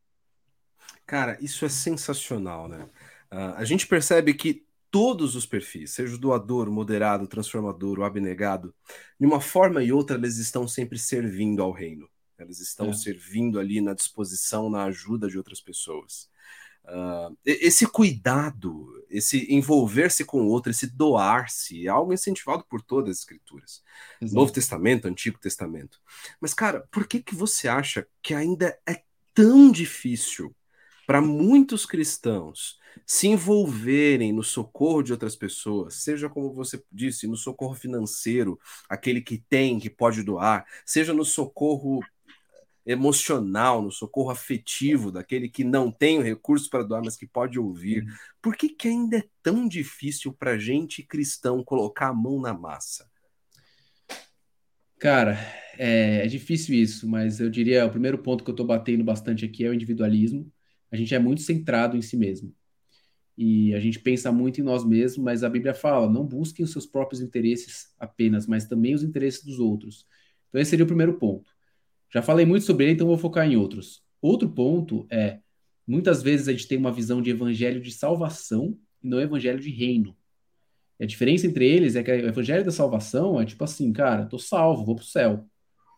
Cara, 1.07 1.39
isso 1.41 1.65
é 1.65 1.69
sensacional, 1.69 2.67
né? 2.67 2.89
Uh, 3.33 3.55
a 3.55 3.65
gente 3.65 3.87
percebe 3.87 4.35
que 4.35 4.67
todos 4.91 5.37
os 5.37 5.47
perfis, 5.47 5.93
seja 5.93 6.17
o 6.17 6.19
doador, 6.19 6.69
o 6.69 6.73
moderado, 6.73 7.25
o 7.25 7.29
transformador, 7.29 8.01
o 8.01 8.05
abnegado, 8.05 8.75
de 9.21 9.27
uma 9.27 9.41
forma 9.41 9.85
e 9.85 9.93
outra, 9.93 10.17
eles 10.17 10.39
estão 10.39 10.67
sempre 10.67 10.99
servindo 10.99 11.63
ao 11.63 11.71
reino. 11.71 12.09
Eles 12.39 12.61
estão 12.61 12.91
é. 12.91 12.93
servindo 12.93 13.59
ali 13.59 13.81
na 13.81 13.95
disposição, 13.95 14.71
na 14.71 14.85
ajuda 14.85 15.29
de 15.29 15.39
outras 15.39 15.61
pessoas. 15.61 16.29
Uh, 16.85 17.37
esse 17.45 17.85
cuidado, 17.85 19.05
esse 19.11 19.53
envolver-se 19.53 20.25
com 20.25 20.43
o 20.43 20.49
outro, 20.49 20.71
esse 20.71 20.87
doar-se, 20.87 21.85
é 21.85 21.91
algo 21.91 22.13
incentivado 22.13 22.65
por 22.69 22.81
todas 22.81 23.11
as 23.11 23.19
escrituras. 23.19 23.83
Exato. 24.21 24.37
Novo 24.37 24.53
Testamento, 24.53 25.09
Antigo 25.09 25.39
Testamento. 25.39 26.01
Mas, 26.41 26.55
cara, 26.55 26.87
por 26.93 27.09
que, 27.09 27.21
que 27.21 27.35
você 27.35 27.67
acha 27.67 28.07
que 28.23 28.33
ainda 28.33 28.79
é 28.87 29.03
tão 29.35 29.71
difícil 29.73 30.55
para 31.07 31.21
muitos 31.21 31.85
cristãos 31.85 32.79
se 33.05 33.29
envolverem 33.29 34.33
no 34.33 34.43
socorro 34.43 35.03
de 35.03 35.13
outras 35.13 35.37
pessoas, 35.37 35.95
seja 35.95 36.29
como 36.29 36.53
você 36.53 36.83
disse, 36.91 37.27
no 37.27 37.37
socorro 37.37 37.75
financeiro, 37.75 38.59
aquele 38.89 39.21
que 39.21 39.39
tem, 39.49 39.79
que 39.79 39.91
pode 39.91 40.23
doar, 40.23 40.65
seja 40.85 41.13
no 41.13 41.25
socorro 41.25 42.01
emocional, 42.87 43.83
no 43.83 43.91
socorro 43.91 44.31
afetivo, 44.31 45.11
daquele 45.11 45.49
que 45.49 45.65
não 45.65 45.91
tem 45.91 46.19
o 46.19 46.23
recurso 46.23 46.71
para 46.71 46.85
doar, 46.85 47.03
mas 47.05 47.17
que 47.17 47.27
pode 47.27 47.59
ouvir. 47.59 48.05
Uhum. 48.05 48.15
Por 48.41 48.57
que, 48.57 48.69
que 48.69 48.89
ainda 48.89 49.19
é 49.19 49.25
tão 49.43 49.67
difícil 49.67 50.33
para 50.33 50.57
gente 50.57 51.03
cristão 51.03 51.65
colocar 51.65 52.09
a 52.09 52.15
mão 52.15 52.41
na 52.41 52.55
massa? 52.55 53.11
Cara, 54.99 55.37
é, 55.77 56.25
é 56.25 56.27
difícil 56.27 56.75
isso, 56.75 57.09
mas 57.09 57.41
eu 57.41 57.51
diria 57.51 57.85
o 57.85 57.91
primeiro 57.91 58.19
ponto 58.19 58.43
que 58.43 58.49
eu 58.49 58.55
estou 58.55 58.67
batendo 58.67 59.05
bastante 59.05 59.45
aqui 59.45 59.65
é 59.65 59.69
o 59.69 59.75
individualismo 59.75 60.51
a 60.91 60.97
gente 60.97 61.15
é 61.15 61.19
muito 61.19 61.43
centrado 61.43 61.97
em 61.97 62.03
si 62.03 62.17
mesmo. 62.17 62.55
E 63.37 63.75
a 63.75 63.81
gente 63.81 64.01
pensa 64.01 64.33
muito 64.33 64.61
em 64.61 64.65
nós 64.65 64.85
mesmos, 64.85 65.23
mas 65.23 65.45
a 65.45 65.49
Bíblia 65.49 65.75
fala: 65.75 66.11
não 66.11 66.25
busquem 66.25 66.65
os 66.65 66.73
seus 66.73 66.87
próprios 66.87 67.21
interesses 67.21 67.95
apenas, 67.99 68.47
mas 68.47 68.67
também 68.67 68.95
os 68.95 69.03
interesses 69.03 69.45
dos 69.45 69.59
outros. 69.59 70.07
Então, 70.49 70.61
esse 70.61 70.71
seria 70.71 70.85
o 70.85 70.89
primeiro 70.89 71.19
ponto. 71.19 71.51
Já 72.13 72.23
falei 72.23 72.47
muito 72.47 72.65
sobre 72.65 72.85
ele, 72.85 72.93
então 72.95 73.07
vou 73.07 73.19
focar 73.19 73.47
em 73.47 73.57
outros. 73.57 74.03
Outro 74.21 74.49
ponto 74.49 75.07
é: 75.11 75.41
muitas 75.87 76.23
vezes 76.23 76.49
a 76.49 76.53
gente 76.53 76.69
tem 76.69 76.79
uma 76.79 76.93
visão 76.93 77.21
de 77.21 77.31
evangelho 77.31 77.81
de 77.81 77.91
salvação 77.91 78.79
e 79.03 79.09
não 79.09 79.21
evangelho 79.21 79.61
de 79.61 79.71
reino. 79.71 80.17
E 80.99 81.05
a 81.05 81.07
diferença 81.07 81.47
entre 81.47 81.67
eles 81.67 81.97
é 81.97 82.03
que 82.03 82.11
o 82.11 82.29
evangelho 82.29 82.65
da 82.65 82.71
salvação 82.71 83.41
é 83.41 83.45
tipo 83.45 83.63
assim, 83.65 83.93
cara, 83.93 84.27
tô 84.27 84.39
salvo, 84.39 84.85
vou 84.85 84.97
pro 84.97 85.05
céu. 85.05 85.47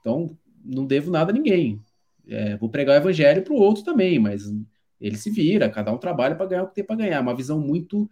Então, 0.00 0.36
não 0.64 0.86
devo 0.86 1.10
nada 1.10 1.30
a 1.30 1.34
ninguém. 1.34 1.80
É, 2.26 2.56
vou 2.56 2.68
pregar 2.68 2.96
o 2.96 3.02
evangelho 3.02 3.42
pro 3.42 3.54
outro 3.54 3.84
também, 3.84 4.18
mas 4.18 4.42
ele 5.00 5.16
se 5.16 5.30
vira, 5.30 5.70
cada 5.70 5.92
um 5.92 5.98
trabalha 5.98 6.34
para 6.34 6.46
ganhar 6.46 6.62
o 6.64 6.68
que 6.68 6.74
tem 6.74 6.84
para 6.84 6.96
ganhar. 6.96 7.20
Uma 7.20 7.34
visão 7.34 7.60
muito 7.60 8.10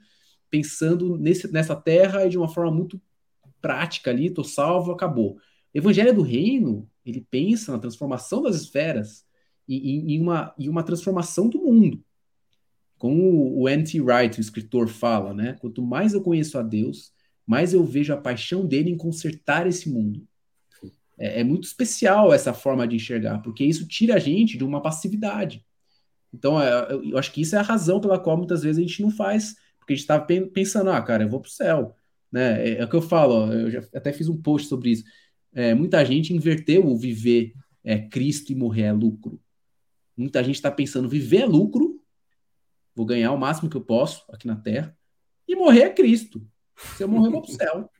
pensando 0.48 1.18
nesse, 1.18 1.52
nessa 1.52 1.74
terra 1.74 2.24
e 2.24 2.28
de 2.28 2.38
uma 2.38 2.48
forma 2.48 2.70
muito 2.70 3.00
prática 3.60 4.10
ali, 4.10 4.30
tô 4.30 4.44
salvo, 4.44 4.92
acabou. 4.92 5.38
Evangelho 5.74 6.14
do 6.14 6.22
Reino, 6.22 6.88
ele 7.06 7.26
pensa 7.30 7.72
na 7.72 7.78
transformação 7.78 8.42
das 8.42 8.56
esferas 8.56 9.24
e 9.68 10.14
em 10.14 10.20
uma, 10.20 10.54
uma 10.58 10.82
transformação 10.82 11.48
do 11.48 11.58
mundo. 11.58 12.02
Como 12.98 13.58
o 13.58 13.68
N.T. 13.68 14.00
Wright, 14.00 14.38
o 14.38 14.40
escritor, 14.40 14.88
fala, 14.88 15.34
né? 15.34 15.54
Quanto 15.60 15.82
mais 15.82 16.14
eu 16.14 16.22
conheço 16.22 16.58
a 16.58 16.62
Deus, 16.62 17.12
mais 17.46 17.72
eu 17.72 17.84
vejo 17.84 18.12
a 18.12 18.16
paixão 18.16 18.66
dele 18.66 18.90
em 18.90 18.96
consertar 18.96 19.66
esse 19.66 19.88
mundo. 19.88 20.26
É, 21.18 21.40
é 21.40 21.44
muito 21.44 21.64
especial 21.64 22.32
essa 22.32 22.52
forma 22.52 22.86
de 22.86 22.96
enxergar, 22.96 23.40
porque 23.40 23.64
isso 23.64 23.86
tira 23.86 24.14
a 24.14 24.18
gente 24.18 24.58
de 24.58 24.64
uma 24.64 24.82
passividade. 24.82 25.64
Então, 26.32 26.60
é, 26.60 26.92
eu 26.92 27.16
acho 27.16 27.32
que 27.32 27.40
isso 27.40 27.56
é 27.56 27.58
a 27.58 27.62
razão 27.62 28.00
pela 28.00 28.18
qual 28.18 28.36
muitas 28.36 28.62
vezes 28.62 28.78
a 28.78 28.86
gente 28.86 29.02
não 29.02 29.10
faz, 29.10 29.54
porque 29.78 29.92
a 29.92 29.96
gente 29.96 30.02
está 30.04 30.18
pensando, 30.20 30.90
ah, 30.90 31.00
cara, 31.00 31.24
eu 31.24 31.28
vou 31.28 31.40
para 31.40 31.48
o 31.48 31.52
céu. 31.52 31.94
Né? 32.30 32.68
É, 32.68 32.78
é, 32.78 32.84
o 32.84 32.88
que 32.88 32.96
eu 32.96 33.02
falo, 33.02 33.34
ó, 33.34 33.52
eu 33.52 33.70
já 33.70 33.80
até 33.94 34.12
fiz 34.12 34.28
um 34.28 34.36
post 34.36 34.68
sobre 34.68 34.90
isso. 34.90 35.04
É, 35.56 35.74
muita 35.74 36.04
gente 36.04 36.34
inverteu 36.34 36.86
o 36.86 36.98
viver 36.98 37.54
é 37.82 37.98
Cristo 37.98 38.52
e 38.52 38.54
morrer 38.54 38.82
é 38.82 38.92
lucro. 38.92 39.40
Muita 40.14 40.44
gente 40.44 40.56
está 40.56 40.70
pensando, 40.70 41.08
viver 41.08 41.38
é 41.38 41.46
lucro, 41.46 41.98
vou 42.94 43.06
ganhar 43.06 43.32
o 43.32 43.38
máximo 43.38 43.70
que 43.70 43.76
eu 43.76 43.80
posso 43.80 44.22
aqui 44.30 44.46
na 44.46 44.56
Terra, 44.56 44.94
e 45.48 45.56
morrer 45.56 45.84
é 45.84 45.90
Cristo. 45.90 46.46
Se 46.94 47.02
eu 47.02 47.08
morrer, 47.08 47.28
eu 47.28 47.32
vou 47.32 47.40
para 47.40 47.50
o 47.50 47.54
céu. 47.54 47.90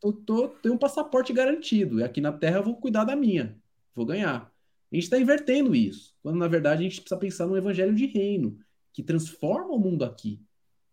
Tô, 0.00 0.12
tô, 0.12 0.48
tenho 0.48 0.76
um 0.76 0.78
passaporte 0.78 1.32
garantido, 1.32 1.98
e 1.98 2.04
aqui 2.04 2.20
na 2.20 2.30
Terra 2.32 2.58
eu 2.58 2.62
vou 2.62 2.76
cuidar 2.76 3.02
da 3.02 3.16
minha, 3.16 3.58
vou 3.92 4.06
ganhar. 4.06 4.52
A 4.92 4.94
gente 4.94 5.04
está 5.04 5.18
invertendo 5.18 5.74
isso, 5.74 6.14
quando 6.22 6.38
na 6.38 6.46
verdade 6.46 6.82
a 6.82 6.88
gente 6.88 7.00
precisa 7.00 7.18
pensar 7.18 7.48
no 7.48 7.56
evangelho 7.56 7.96
de 7.96 8.06
reino, 8.06 8.60
que 8.92 9.02
transforma 9.02 9.74
o 9.74 9.78
mundo 9.78 10.04
aqui. 10.04 10.40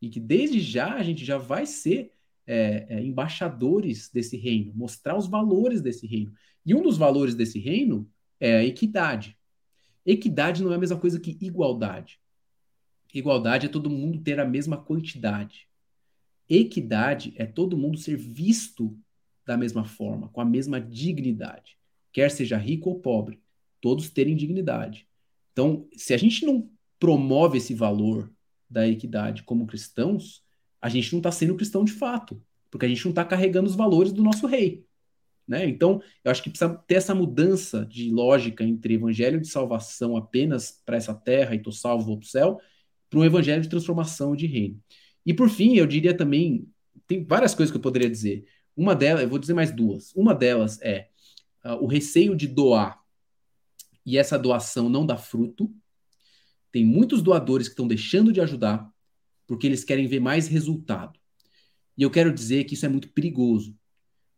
E 0.02 0.10
que 0.10 0.20
desde 0.20 0.60
já 0.60 0.96
a 0.96 1.04
gente 1.04 1.24
já 1.24 1.38
vai 1.38 1.68
ser 1.68 2.12
é, 2.46 2.86
é, 2.90 3.04
embaixadores 3.04 4.10
desse 4.10 4.38
reino, 4.38 4.74
mostrar 4.76 5.18
os 5.18 5.28
valores 5.28 5.82
desse 5.82 6.06
reino. 6.06 6.34
E 6.66 6.74
um 6.74 6.82
dos 6.82 6.98
valores 6.98 7.36
desse 7.36 7.60
reino 7.60 8.10
é 8.40 8.58
a 8.58 8.64
equidade. 8.64 9.38
Equidade 10.06 10.62
não 10.62 10.72
é 10.72 10.76
a 10.76 10.80
mesma 10.80 10.98
coisa 10.98 11.20
que 11.20 11.38
igualdade. 11.42 12.20
Igualdade 13.14 13.68
é 13.68 13.70
todo 13.70 13.90
mundo 13.90 14.20
ter 14.20 14.40
a 14.40 14.46
mesma 14.46 14.78
quantidade. 14.78 15.68
Equidade 16.50 17.34
é 17.38 17.46
todo 17.46 17.78
mundo 17.78 17.98
ser 17.98 18.18
visto 18.18 18.98
da 19.46 19.56
mesma 19.58 19.86
forma, 19.86 20.30
com 20.30 20.42
a 20.42 20.46
mesma 20.46 20.80
dignidade. 20.80 21.78
Quer 22.12 22.30
seja 22.32 22.58
rico 22.58 22.90
ou 22.90 23.00
pobre, 23.00 23.42
todos 23.80 24.10
terem 24.10 24.36
dignidade. 24.36 25.08
Então, 25.52 25.88
se 25.96 26.14
a 26.14 26.18
gente 26.18 26.46
não 26.46 26.70
promove 27.00 27.58
esse 27.58 27.74
valor 27.74 28.32
da 28.70 28.88
equidade 28.88 29.44
como 29.44 29.68
cristãos, 29.68 30.43
a 30.84 30.90
gente 30.90 31.14
não 31.14 31.20
está 31.20 31.32
sendo 31.32 31.56
cristão 31.56 31.86
de 31.86 31.94
fato, 31.94 32.44
porque 32.70 32.86
a 32.86 32.90
gente 32.90 33.06
não 33.06 33.12
está 33.12 33.24
carregando 33.24 33.70
os 33.70 33.76
valores 33.76 34.12
do 34.12 34.22
nosso 34.22 34.46
rei. 34.46 34.86
Né? 35.48 35.66
Então, 35.66 36.02
eu 36.22 36.30
acho 36.30 36.44
que 36.44 36.50
precisa 36.50 36.76
ter 36.86 36.96
essa 36.96 37.16
mudança 37.16 37.86
de 37.86 38.12
lógica 38.12 38.66
entre 38.66 38.96
evangelho 38.96 39.40
de 39.40 39.48
salvação 39.48 40.18
apenas 40.18 40.82
para 40.86 40.98
essa 40.98 41.14
terra 41.14 41.56
e 41.56 41.62
tô 41.62 41.72
salvo, 41.72 42.06
vou 42.06 42.18
para 42.18 42.26
o 42.26 42.28
céu, 42.28 42.60
para 43.10 43.18
um 43.18 43.24
evangelho 43.24 43.62
de 43.62 43.70
transformação 43.70 44.36
de 44.36 44.46
reino. 44.46 44.78
E 45.26 45.34
por 45.34 45.50
fim, 45.50 45.78
eu 45.78 45.88
diria 45.88 46.14
também, 46.14 46.68
tem 47.08 47.24
várias 47.24 47.56
coisas 47.56 47.72
que 47.72 47.78
eu 47.78 47.82
poderia 47.82 48.10
dizer. 48.10 48.46
Uma 48.76 48.94
delas, 48.94 49.24
eu 49.24 49.30
vou 49.30 49.40
dizer 49.40 49.54
mais 49.54 49.72
duas. 49.72 50.14
Uma 50.14 50.36
delas 50.36 50.82
é 50.82 51.08
uh, 51.64 51.82
o 51.82 51.88
receio 51.88 52.36
de 52.36 52.46
doar 52.46 53.00
e 54.06 54.18
essa 54.18 54.38
doação 54.38 54.90
não 54.90 55.06
dá 55.06 55.16
fruto. 55.16 55.74
Tem 56.74 56.84
muitos 56.84 57.22
doadores 57.22 57.70
que 57.70 57.74
estão 57.74 57.88
deixando 57.88 58.34
de 58.34 58.42
ajudar 58.42 58.93
porque 59.48 59.68
eles 59.68 59.84
querem 59.84 60.08
ver 60.08 60.20
mais 60.20 60.48
resultado. 60.48 61.20
E 61.98 62.04
eu 62.04 62.10
quero 62.10 62.34
dizer 62.34 62.64
que 62.64 62.74
isso 62.74 62.86
é 62.86 62.90
muito 62.90 63.10
perigoso. 63.10 63.76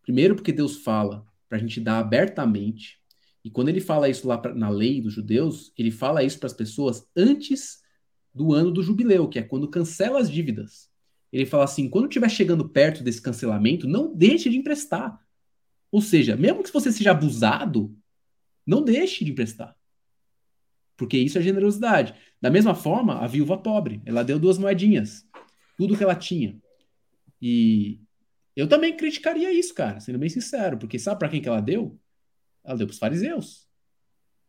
Primeiro, 0.01 0.35
porque 0.35 0.51
Deus 0.51 0.77
fala 0.77 1.25
para 1.47 1.57
a 1.57 1.61
gente 1.61 1.79
dar 1.79 1.99
abertamente. 1.99 2.99
E 3.43 3.49
quando 3.49 3.69
ele 3.69 3.79
fala 3.79 4.09
isso 4.09 4.27
lá 4.27 4.37
pra, 4.37 4.53
na 4.53 4.69
lei 4.69 5.01
dos 5.01 5.13
judeus, 5.13 5.71
ele 5.77 5.91
fala 5.91 6.23
isso 6.23 6.39
para 6.39 6.47
as 6.47 6.53
pessoas 6.53 7.07
antes 7.15 7.79
do 8.33 8.53
ano 8.53 8.71
do 8.71 8.83
jubileu, 8.83 9.29
que 9.29 9.39
é 9.39 9.43
quando 9.43 9.69
cancela 9.69 10.19
as 10.19 10.29
dívidas. 10.29 10.89
Ele 11.31 11.45
fala 11.45 11.63
assim: 11.63 11.89
quando 11.89 12.07
estiver 12.07 12.29
chegando 12.29 12.67
perto 12.67 13.03
desse 13.03 13.21
cancelamento, 13.21 13.87
não 13.87 14.13
deixe 14.13 14.49
de 14.49 14.57
emprestar. 14.57 15.19
Ou 15.91 16.01
seja, 16.01 16.35
mesmo 16.35 16.63
que 16.63 16.73
você 16.73 16.91
seja 16.91 17.11
abusado, 17.11 17.95
não 18.65 18.83
deixe 18.83 19.23
de 19.23 19.31
emprestar. 19.31 19.75
Porque 20.97 21.17
isso 21.17 21.37
é 21.37 21.41
generosidade. 21.41 22.13
Da 22.41 22.49
mesma 22.49 22.73
forma, 22.73 23.19
a 23.19 23.27
viúva 23.27 23.57
pobre, 23.57 24.01
ela 24.05 24.23
deu 24.23 24.39
duas 24.39 24.57
moedinhas, 24.57 25.25
tudo 25.77 25.97
que 25.97 26.03
ela 26.03 26.15
tinha. 26.15 26.57
E 27.41 27.99
eu 28.55 28.67
também 28.67 28.95
criticaria 28.95 29.51
isso, 29.51 29.73
cara, 29.73 29.99
sendo 29.99 30.17
bem 30.19 30.29
sincero, 30.29 30.77
porque 30.77 30.97
sabe 30.97 31.19
para 31.19 31.29
quem 31.29 31.41
que 31.41 31.49
ela 31.49 31.61
deu? 31.61 31.99
Ela 32.63 32.77
deu 32.77 32.87
para 32.87 32.93
os 32.93 32.99
fariseus. 32.99 33.67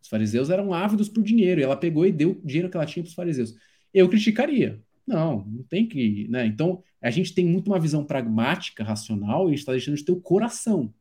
Os 0.00 0.08
fariseus 0.08 0.50
eram 0.50 0.72
ávidos 0.72 1.08
por 1.08 1.22
dinheiro, 1.22 1.60
e 1.60 1.64
ela 1.64 1.76
pegou 1.76 2.06
e 2.06 2.12
deu 2.12 2.30
o 2.32 2.46
dinheiro 2.46 2.70
que 2.70 2.76
ela 2.76 2.86
tinha 2.86 3.02
para 3.02 3.08
os 3.10 3.14
fariseus 3.14 3.56
eu 3.98 4.08
criticaria. 4.10 4.82
Não, 5.06 5.44
não 5.46 5.62
tem 5.62 5.86
que. 5.88 6.28
Né? 6.28 6.46
Então, 6.46 6.82
a 7.00 7.10
gente 7.10 7.34
tem 7.34 7.46
muito 7.46 7.68
uma 7.68 7.80
visão 7.80 8.04
pragmática, 8.04 8.84
racional, 8.84 9.50
e 9.50 9.54
está 9.54 9.72
deixando 9.72 9.96
de 9.96 10.04
ter 10.04 10.12
o 10.12 10.20
coração. 10.20 10.92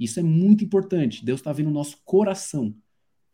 Isso 0.00 0.18
é 0.18 0.22
muito 0.22 0.64
importante. 0.64 1.24
Deus 1.24 1.38
está 1.38 1.52
vendo 1.52 1.68
o 1.68 1.72
nosso 1.72 1.98
coração. 2.04 2.74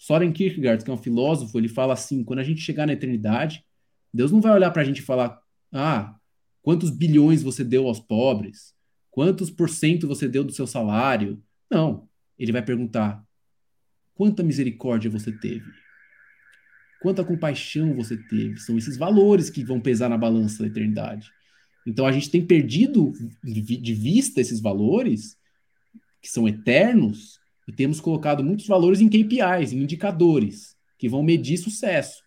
Soren 0.04 0.32
Kierkegaard, 0.32 0.84
que 0.84 0.90
é 0.90 0.94
um 0.94 0.98
filósofo, 0.98 1.58
ele 1.58 1.68
fala 1.68 1.94
assim: 1.94 2.22
quando 2.22 2.40
a 2.40 2.44
gente 2.44 2.60
chegar 2.60 2.86
na 2.86 2.92
eternidade, 2.92 3.64
Deus 4.12 4.30
não 4.30 4.40
vai 4.40 4.52
olhar 4.52 4.70
para 4.70 4.82
a 4.82 4.84
gente 4.84 4.98
e 4.98 5.02
falar: 5.02 5.40
ah, 5.72 6.14
quantos 6.60 6.90
bilhões 6.90 7.42
você 7.42 7.64
deu 7.64 7.88
aos 7.88 8.00
pobres? 8.00 8.74
Quantos 9.10 9.50
por 9.50 9.70
cento 9.70 10.06
você 10.06 10.28
deu 10.28 10.44
do 10.44 10.52
seu 10.52 10.66
salário? 10.66 11.42
Não. 11.70 12.06
Ele 12.38 12.52
vai 12.52 12.62
perguntar: 12.62 13.24
quanta 14.14 14.42
misericórdia 14.42 15.10
você 15.10 15.32
teve? 15.32 15.64
quanta 17.00 17.22
compaixão 17.22 17.94
você 17.94 18.16
teve. 18.16 18.58
São 18.60 18.78
esses 18.78 18.96
valores 18.96 19.50
que 19.50 19.62
vão 19.62 19.78
pesar 19.78 20.08
na 20.08 20.16
balança 20.16 20.62
da 20.62 20.68
eternidade. 20.68 21.30
Então 21.86 22.06
a 22.06 22.12
gente 22.12 22.30
tem 22.30 22.44
perdido 22.44 23.12
de 23.42 23.94
vista 23.94 24.40
esses 24.40 24.58
valores, 24.58 25.36
que 26.22 26.30
são 26.30 26.48
eternos, 26.48 27.38
e 27.66 27.72
temos 27.72 28.00
colocado 28.00 28.44
muitos 28.44 28.66
valores 28.66 29.00
em 29.00 29.08
KPIs, 29.08 29.72
em 29.72 29.82
indicadores, 29.82 30.76
que 30.98 31.08
vão 31.08 31.22
medir 31.22 31.58
sucesso. 31.58 32.22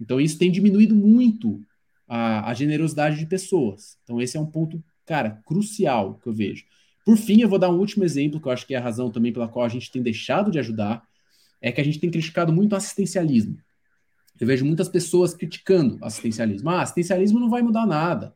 Então 0.00 0.20
isso 0.20 0.38
tem 0.38 0.50
diminuído 0.50 0.94
muito 0.94 1.60
a, 2.08 2.50
a 2.50 2.54
generosidade 2.54 3.18
de 3.18 3.26
pessoas. 3.26 3.96
Então 4.02 4.20
esse 4.20 4.36
é 4.36 4.40
um 4.40 4.46
ponto, 4.46 4.82
cara, 5.06 5.42
crucial 5.46 6.14
que 6.14 6.28
eu 6.28 6.32
vejo. 6.32 6.64
Por 7.04 7.16
fim, 7.16 7.40
eu 7.40 7.48
vou 7.48 7.58
dar 7.58 7.70
um 7.70 7.78
último 7.78 8.04
exemplo, 8.04 8.40
que 8.40 8.48
eu 8.48 8.52
acho 8.52 8.66
que 8.66 8.74
é 8.74 8.78
a 8.78 8.82
razão 8.82 9.10
também 9.10 9.32
pela 9.32 9.48
qual 9.48 9.64
a 9.64 9.68
gente 9.68 9.90
tem 9.90 10.02
deixado 10.02 10.50
de 10.50 10.58
ajudar, 10.58 11.06
é 11.60 11.70
que 11.70 11.80
a 11.80 11.84
gente 11.84 12.00
tem 12.00 12.10
criticado 12.10 12.52
muito 12.52 12.72
o 12.72 12.76
assistencialismo. 12.76 13.58
Eu 14.40 14.46
vejo 14.46 14.64
muitas 14.64 14.88
pessoas 14.88 15.34
criticando 15.34 15.98
assistencialismo. 16.02 16.68
Ah, 16.70 16.82
assistencialismo 16.82 17.38
não 17.38 17.48
vai 17.48 17.62
mudar 17.62 17.86
nada. 17.86 18.34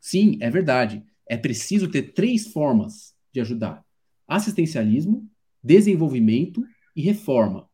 Sim, 0.00 0.36
é 0.40 0.50
verdade. 0.50 1.02
É 1.26 1.36
preciso 1.36 1.88
ter 1.88 2.12
três 2.12 2.48
formas 2.48 3.14
de 3.32 3.40
ajudar: 3.40 3.84
assistencialismo, 4.28 5.28
desenvolvimento 5.62 6.64
e 6.94 7.02
reforma. 7.02 7.68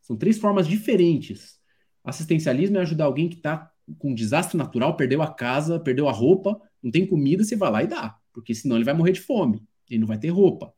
São 0.00 0.16
três 0.16 0.38
formas 0.38 0.66
diferentes. 0.66 1.58
Assistencialismo 2.04 2.78
é 2.78 2.80
ajudar 2.80 3.04
alguém 3.04 3.28
que 3.28 3.36
está 3.36 3.70
com 3.98 4.10
um 4.10 4.14
desastre 4.14 4.56
natural, 4.56 4.96
perdeu 4.96 5.22
a 5.22 5.32
casa, 5.32 5.78
perdeu 5.78 6.08
a 6.08 6.12
roupa, 6.12 6.60
não 6.82 6.90
tem 6.90 7.06
comida, 7.06 7.44
você 7.44 7.56
vai 7.56 7.70
lá 7.70 7.82
e 7.82 7.86
dá, 7.86 8.16
porque 8.32 8.54
senão 8.54 8.76
ele 8.76 8.84
vai 8.84 8.94
morrer 8.94 9.12
de 9.12 9.20
fome, 9.20 9.62
ele 9.88 10.00
não 10.00 10.06
vai 10.06 10.18
ter 10.18 10.28
roupa. 10.28 10.72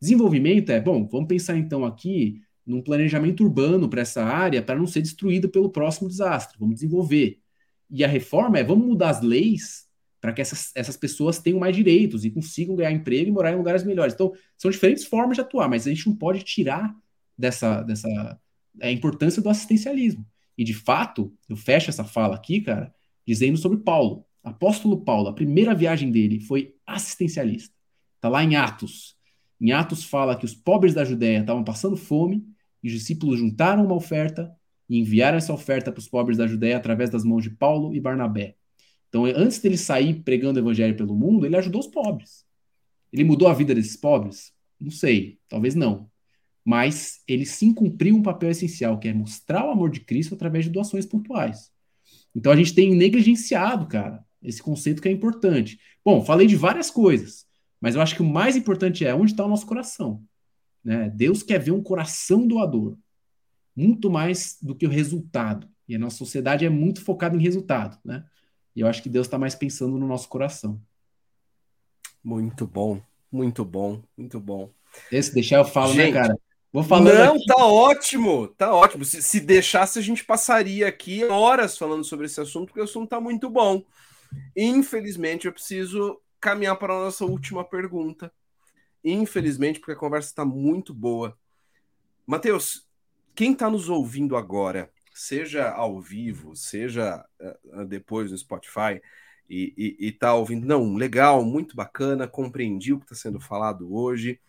Desenvolvimento 0.00 0.70
é, 0.70 0.80
bom, 0.80 1.06
vamos 1.08 1.28
pensar 1.28 1.56
então 1.56 1.84
aqui 1.84 2.40
num 2.66 2.82
planejamento 2.82 3.44
urbano 3.44 3.88
para 3.88 4.02
essa 4.02 4.24
área 4.24 4.62
para 4.62 4.78
não 4.78 4.86
ser 4.86 5.02
destruída 5.02 5.48
pelo 5.48 5.70
próximo 5.70 6.08
desastre. 6.08 6.58
Vamos 6.58 6.76
desenvolver. 6.76 7.38
E 7.90 8.02
a 8.02 8.08
reforma 8.08 8.58
é 8.58 8.64
vamos 8.64 8.86
mudar 8.86 9.10
as 9.10 9.20
leis 9.20 9.86
para 10.24 10.32
que 10.32 10.40
essas, 10.40 10.72
essas 10.74 10.96
pessoas 10.96 11.38
tenham 11.38 11.58
mais 11.58 11.76
direitos 11.76 12.24
e 12.24 12.30
consigam 12.30 12.74
ganhar 12.74 12.92
emprego 12.92 13.28
e 13.28 13.30
morar 13.30 13.52
em 13.52 13.56
lugares 13.56 13.84
melhores. 13.84 14.14
Então, 14.14 14.32
são 14.56 14.70
diferentes 14.70 15.04
formas 15.04 15.36
de 15.36 15.42
atuar, 15.42 15.68
mas 15.68 15.86
a 15.86 15.90
gente 15.90 16.06
não 16.06 16.16
pode 16.16 16.42
tirar 16.42 16.96
dessa, 17.36 17.82
dessa 17.82 18.40
a 18.80 18.90
importância 18.90 19.42
do 19.42 19.50
assistencialismo. 19.50 20.26
E, 20.56 20.64
de 20.64 20.72
fato, 20.72 21.30
eu 21.46 21.54
fecho 21.54 21.90
essa 21.90 22.04
fala 22.04 22.36
aqui, 22.36 22.62
cara, 22.62 22.90
dizendo 23.26 23.58
sobre 23.58 23.76
Paulo. 23.80 24.24
Apóstolo 24.42 25.04
Paulo, 25.04 25.28
a 25.28 25.34
primeira 25.34 25.74
viagem 25.74 26.10
dele 26.10 26.40
foi 26.40 26.74
assistencialista. 26.86 27.74
Está 28.16 28.30
lá 28.30 28.42
em 28.42 28.56
Atos. 28.56 29.18
Em 29.60 29.72
Atos 29.72 30.04
fala 30.04 30.38
que 30.38 30.46
os 30.46 30.54
pobres 30.54 30.94
da 30.94 31.04
Judéia 31.04 31.40
estavam 31.40 31.62
passando 31.62 31.98
fome 31.98 32.42
e 32.82 32.88
os 32.88 32.94
discípulos 32.94 33.38
juntaram 33.38 33.84
uma 33.84 33.94
oferta 33.94 34.50
e 34.88 34.98
enviaram 34.98 35.36
essa 35.36 35.52
oferta 35.52 35.92
para 35.92 36.00
os 36.00 36.08
pobres 36.08 36.38
da 36.38 36.46
Judéia 36.46 36.78
através 36.78 37.10
das 37.10 37.26
mãos 37.26 37.42
de 37.42 37.50
Paulo 37.50 37.94
e 37.94 38.00
Barnabé. 38.00 38.56
Então, 39.14 39.26
antes 39.26 39.60
dele 39.60 39.78
sair 39.78 40.22
pregando 40.24 40.58
o 40.58 40.62
evangelho 40.64 40.96
pelo 40.96 41.14
mundo, 41.14 41.46
ele 41.46 41.54
ajudou 41.54 41.80
os 41.80 41.86
pobres. 41.86 42.44
Ele 43.12 43.22
mudou 43.22 43.46
a 43.46 43.54
vida 43.54 43.72
desses 43.72 43.96
pobres? 43.96 44.52
Não 44.80 44.90
sei, 44.90 45.38
talvez 45.48 45.76
não. 45.76 46.10
Mas 46.64 47.22
ele 47.28 47.46
sim 47.46 47.72
cumpriu 47.72 48.16
um 48.16 48.22
papel 48.24 48.50
essencial, 48.50 48.98
que 48.98 49.06
é 49.06 49.14
mostrar 49.14 49.64
o 49.64 49.70
amor 49.70 49.88
de 49.88 50.00
Cristo 50.00 50.34
através 50.34 50.64
de 50.64 50.72
doações 50.72 51.06
pontuais. 51.06 51.70
Então 52.34 52.50
a 52.50 52.56
gente 52.56 52.74
tem 52.74 52.92
negligenciado, 52.92 53.86
cara, 53.86 54.24
esse 54.42 54.60
conceito 54.60 55.00
que 55.00 55.06
é 55.06 55.12
importante. 55.12 55.78
Bom, 56.04 56.20
falei 56.24 56.48
de 56.48 56.56
várias 56.56 56.90
coisas, 56.90 57.46
mas 57.80 57.94
eu 57.94 58.00
acho 58.00 58.16
que 58.16 58.22
o 58.22 58.28
mais 58.28 58.56
importante 58.56 59.06
é 59.06 59.14
onde 59.14 59.30
está 59.30 59.44
o 59.44 59.48
nosso 59.48 59.64
coração. 59.64 60.24
Né? 60.82 61.08
Deus 61.14 61.40
quer 61.40 61.60
ver 61.60 61.70
um 61.70 61.84
coração 61.84 62.48
doador, 62.48 62.98
muito 63.76 64.10
mais 64.10 64.58
do 64.60 64.74
que 64.74 64.88
o 64.88 64.90
resultado. 64.90 65.68
E 65.88 65.94
a 65.94 66.00
nossa 66.00 66.16
sociedade 66.16 66.66
é 66.66 66.68
muito 66.68 67.00
focada 67.00 67.36
em 67.36 67.40
resultado. 67.40 67.96
Né? 68.04 68.24
E 68.74 68.80
eu 68.80 68.88
acho 68.88 69.02
que 69.02 69.08
Deus 69.08 69.26
está 69.26 69.38
mais 69.38 69.54
pensando 69.54 69.98
no 69.98 70.06
nosso 70.06 70.28
coração. 70.28 70.80
Muito 72.22 72.66
bom, 72.66 73.00
muito 73.30 73.64
bom, 73.64 74.02
muito 74.16 74.40
bom. 74.40 74.70
Esse 75.10 75.34
deixar 75.34 75.58
eu 75.58 75.64
falo, 75.64 75.94
né, 75.94 76.06
Gente, 76.06 76.14
né, 76.14 76.20
cara? 76.22 76.38
Vou 76.72 76.82
falando 76.82 77.14
Não, 77.14 77.36
aqui. 77.36 77.46
tá 77.46 77.66
ótimo, 77.66 78.48
tá 78.48 78.74
ótimo. 78.74 79.04
Se, 79.04 79.22
se 79.22 79.38
deixasse, 79.40 79.98
a 79.98 80.02
gente 80.02 80.24
passaria 80.24 80.88
aqui 80.88 81.24
horas 81.24 81.78
falando 81.78 82.02
sobre 82.02 82.26
esse 82.26 82.40
assunto, 82.40 82.66
porque 82.66 82.80
o 82.80 82.84
assunto 82.84 83.10
tá 83.10 83.20
muito 83.20 83.48
bom. 83.48 83.84
Infelizmente, 84.56 85.46
eu 85.46 85.52
preciso 85.52 86.20
caminhar 86.40 86.76
para 86.76 86.92
a 86.92 87.04
nossa 87.04 87.24
última 87.24 87.64
pergunta. 87.64 88.32
Infelizmente, 89.04 89.78
porque 89.78 89.92
a 89.92 89.96
conversa 89.96 90.30
está 90.30 90.44
muito 90.44 90.92
boa. 90.92 91.38
Matheus, 92.26 92.88
quem 93.34 93.52
está 93.52 93.70
nos 93.70 93.88
ouvindo 93.88 94.36
agora, 94.36 94.90
seja 95.14 95.70
ao 95.70 96.00
vivo, 96.00 96.56
seja 96.56 97.24
uh, 97.40 97.84
depois 97.86 98.30
no 98.30 98.36
Spotify, 98.36 99.00
e 99.48 99.96
está 100.00 100.34
ouvindo, 100.34 100.66
não, 100.66 100.94
legal, 100.94 101.44
muito 101.44 101.76
bacana, 101.76 102.26
compreendi 102.26 102.92
o 102.92 102.98
que 102.98 103.04
está 103.04 103.14
sendo 103.14 103.38
falado 103.38 103.94
hoje. 103.94 104.40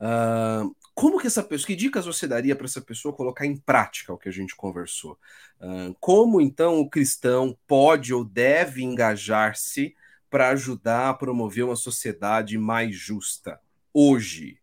Uh, 0.00 0.74
como 0.94 1.18
que 1.18 1.26
essa 1.26 1.42
pessoa, 1.42 1.66
que 1.66 1.76
dicas 1.76 2.04
você 2.04 2.26
daria 2.26 2.54
para 2.54 2.66
essa 2.66 2.80
pessoa 2.80 3.14
colocar 3.14 3.46
em 3.46 3.56
prática 3.56 4.12
o 4.12 4.18
que 4.18 4.28
a 4.28 4.32
gente 4.32 4.54
conversou? 4.56 5.18
Uh, 5.60 5.94
como 6.00 6.40
então 6.40 6.80
o 6.80 6.88
cristão 6.90 7.56
pode 7.66 8.12
ou 8.12 8.24
deve 8.24 8.82
engajar-se 8.82 9.94
para 10.28 10.48
ajudar 10.50 11.10
a 11.10 11.14
promover 11.14 11.64
uma 11.64 11.76
sociedade 11.76 12.58
mais 12.58 12.94
justa 12.94 13.60
hoje? 13.92 14.58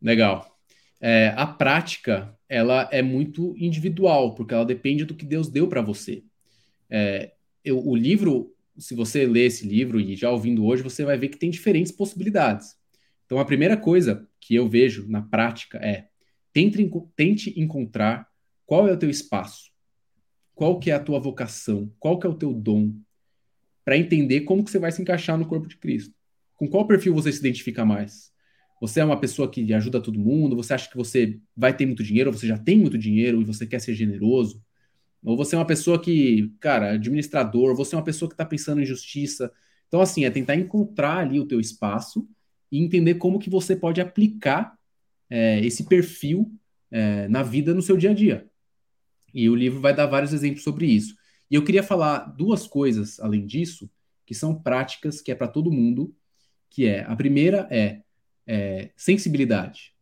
Legal. 0.00 0.58
É, 1.00 1.34
a 1.36 1.46
prática 1.46 2.33
ela 2.48 2.88
é 2.92 3.02
muito 3.02 3.54
individual 3.56 4.34
porque 4.34 4.54
ela 4.54 4.64
depende 4.64 5.04
do 5.04 5.14
que 5.14 5.24
Deus 5.24 5.48
deu 5.48 5.68
para 5.68 5.82
você. 5.82 6.22
É, 6.90 7.32
eu, 7.64 7.86
o 7.86 7.96
livro 7.96 8.54
se 8.78 8.94
você 8.94 9.26
ler 9.26 9.46
esse 9.46 9.66
livro 9.66 10.00
e 10.00 10.16
já 10.16 10.30
ouvindo 10.30 10.64
hoje, 10.64 10.82
você 10.82 11.04
vai 11.04 11.16
ver 11.16 11.28
que 11.28 11.38
tem 11.38 11.50
diferentes 11.50 11.92
possibilidades. 11.92 12.76
Então, 13.24 13.38
a 13.38 13.44
primeira 13.44 13.76
coisa 13.76 14.28
que 14.40 14.54
eu 14.54 14.68
vejo 14.68 15.08
na 15.08 15.22
prática 15.22 15.78
é 15.78 16.08
tente, 16.52 16.90
tente 17.16 17.60
encontrar 17.60 18.28
qual 18.66 18.88
é 18.88 18.92
o 18.92 18.98
teu 18.98 19.08
espaço, 19.08 19.70
qual 20.54 20.78
que 20.78 20.90
é 20.90 20.94
a 20.94 21.00
tua 21.00 21.18
vocação, 21.18 21.92
qual 21.98 22.18
que 22.18 22.26
é 22.26 22.30
o 22.30 22.34
teu 22.34 22.52
dom, 22.52 22.94
para 23.84 23.96
entender 23.96 24.42
como 24.42 24.64
que 24.64 24.70
você 24.70 24.78
vai 24.78 24.90
se 24.90 25.00
encaixar 25.00 25.38
no 25.38 25.46
corpo 25.46 25.68
de 25.68 25.76
Cristo. 25.76 26.14
Com 26.56 26.68
qual 26.68 26.86
perfil 26.86 27.14
você 27.14 27.32
se 27.32 27.38
identifica 27.38 27.84
mais? 27.84 28.32
Você 28.84 29.00
é 29.00 29.04
uma 29.04 29.18
pessoa 29.18 29.50
que 29.50 29.72
ajuda 29.72 29.98
todo 29.98 30.18
mundo? 30.18 30.54
Você 30.56 30.74
acha 30.74 30.90
que 30.90 30.96
você 30.96 31.40
vai 31.56 31.74
ter 31.74 31.86
muito 31.86 32.04
dinheiro? 32.04 32.28
Ou 32.28 32.36
você 32.36 32.46
já 32.46 32.58
tem 32.58 32.78
muito 32.78 32.98
dinheiro 32.98 33.40
e 33.40 33.44
você 33.44 33.66
quer 33.66 33.80
ser 33.80 33.94
generoso? 33.94 34.62
Ou 35.22 35.38
você 35.38 35.54
é 35.54 35.58
uma 35.58 35.64
pessoa 35.64 35.98
que, 35.98 36.52
cara, 36.60 36.90
administrador, 36.90 37.74
você 37.74 37.94
é 37.94 37.98
uma 37.98 38.04
pessoa 38.04 38.28
que 38.28 38.34
está 38.34 38.44
pensando 38.44 38.82
em 38.82 38.84
justiça. 38.84 39.50
Então, 39.88 40.02
assim, 40.02 40.26
é 40.26 40.30
tentar 40.30 40.56
encontrar 40.56 41.16
ali 41.16 41.40
o 41.40 41.46
teu 41.46 41.60
espaço 41.60 42.28
e 42.70 42.78
entender 42.78 43.14
como 43.14 43.38
que 43.38 43.48
você 43.48 43.74
pode 43.74 44.02
aplicar 44.02 44.78
é, 45.30 45.64
esse 45.64 45.84
perfil 45.84 46.52
é, 46.90 47.26
na 47.28 47.42
vida, 47.42 47.72
no 47.72 47.80
seu 47.80 47.96
dia 47.96 48.10
a 48.10 48.14
dia. 48.14 48.46
E 49.32 49.48
o 49.48 49.54
livro 49.54 49.80
vai 49.80 49.94
dar 49.94 50.04
vários 50.04 50.34
exemplos 50.34 50.62
sobre 50.62 50.84
isso. 50.84 51.16
E 51.50 51.54
eu 51.54 51.64
queria 51.64 51.82
falar 51.82 52.18
duas 52.36 52.66
coisas, 52.66 53.18
além 53.18 53.46
disso, 53.46 53.90
que 54.26 54.34
são 54.34 54.54
práticas, 54.54 55.22
que 55.22 55.32
é 55.32 55.34
para 55.34 55.48
todo 55.48 55.72
mundo, 55.72 56.14
que 56.68 56.84
é, 56.84 57.02
a 57.04 57.16
primeira 57.16 57.66
é, 57.70 58.03
é 58.46 58.90
sensibilidade. 58.96 59.92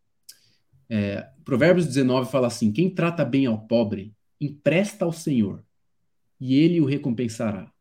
É, 0.89 1.29
Provérbios 1.45 1.87
19 1.87 2.31
fala 2.31 2.47
assim, 2.47 2.73
quem 2.73 2.91
trata 2.91 3.25
bem 3.25 3.47
ao 3.47 3.67
pobre, 3.67 4.15
empresta 4.41 5.05
ao 5.05 5.13
Senhor, 5.13 5.65
e 6.41 6.55
ele 6.55 6.81
o 6.81 6.85
recompensará. 6.85 7.73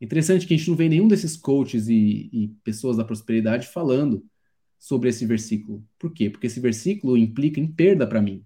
Interessante 0.00 0.46
que 0.46 0.54
a 0.54 0.56
gente 0.56 0.68
não 0.68 0.76
vê 0.76 0.88
nenhum 0.88 1.08
desses 1.08 1.36
coaches 1.36 1.88
e, 1.88 2.28
e 2.32 2.48
pessoas 2.62 2.96
da 2.96 3.04
prosperidade 3.04 3.66
falando 3.66 4.24
sobre 4.78 5.08
esse 5.08 5.26
versículo. 5.26 5.84
Por 5.98 6.12
quê? 6.12 6.30
Porque 6.30 6.46
esse 6.46 6.60
versículo 6.60 7.16
implica 7.16 7.58
em 7.58 7.66
perda 7.66 8.06
para 8.06 8.22
mim. 8.22 8.44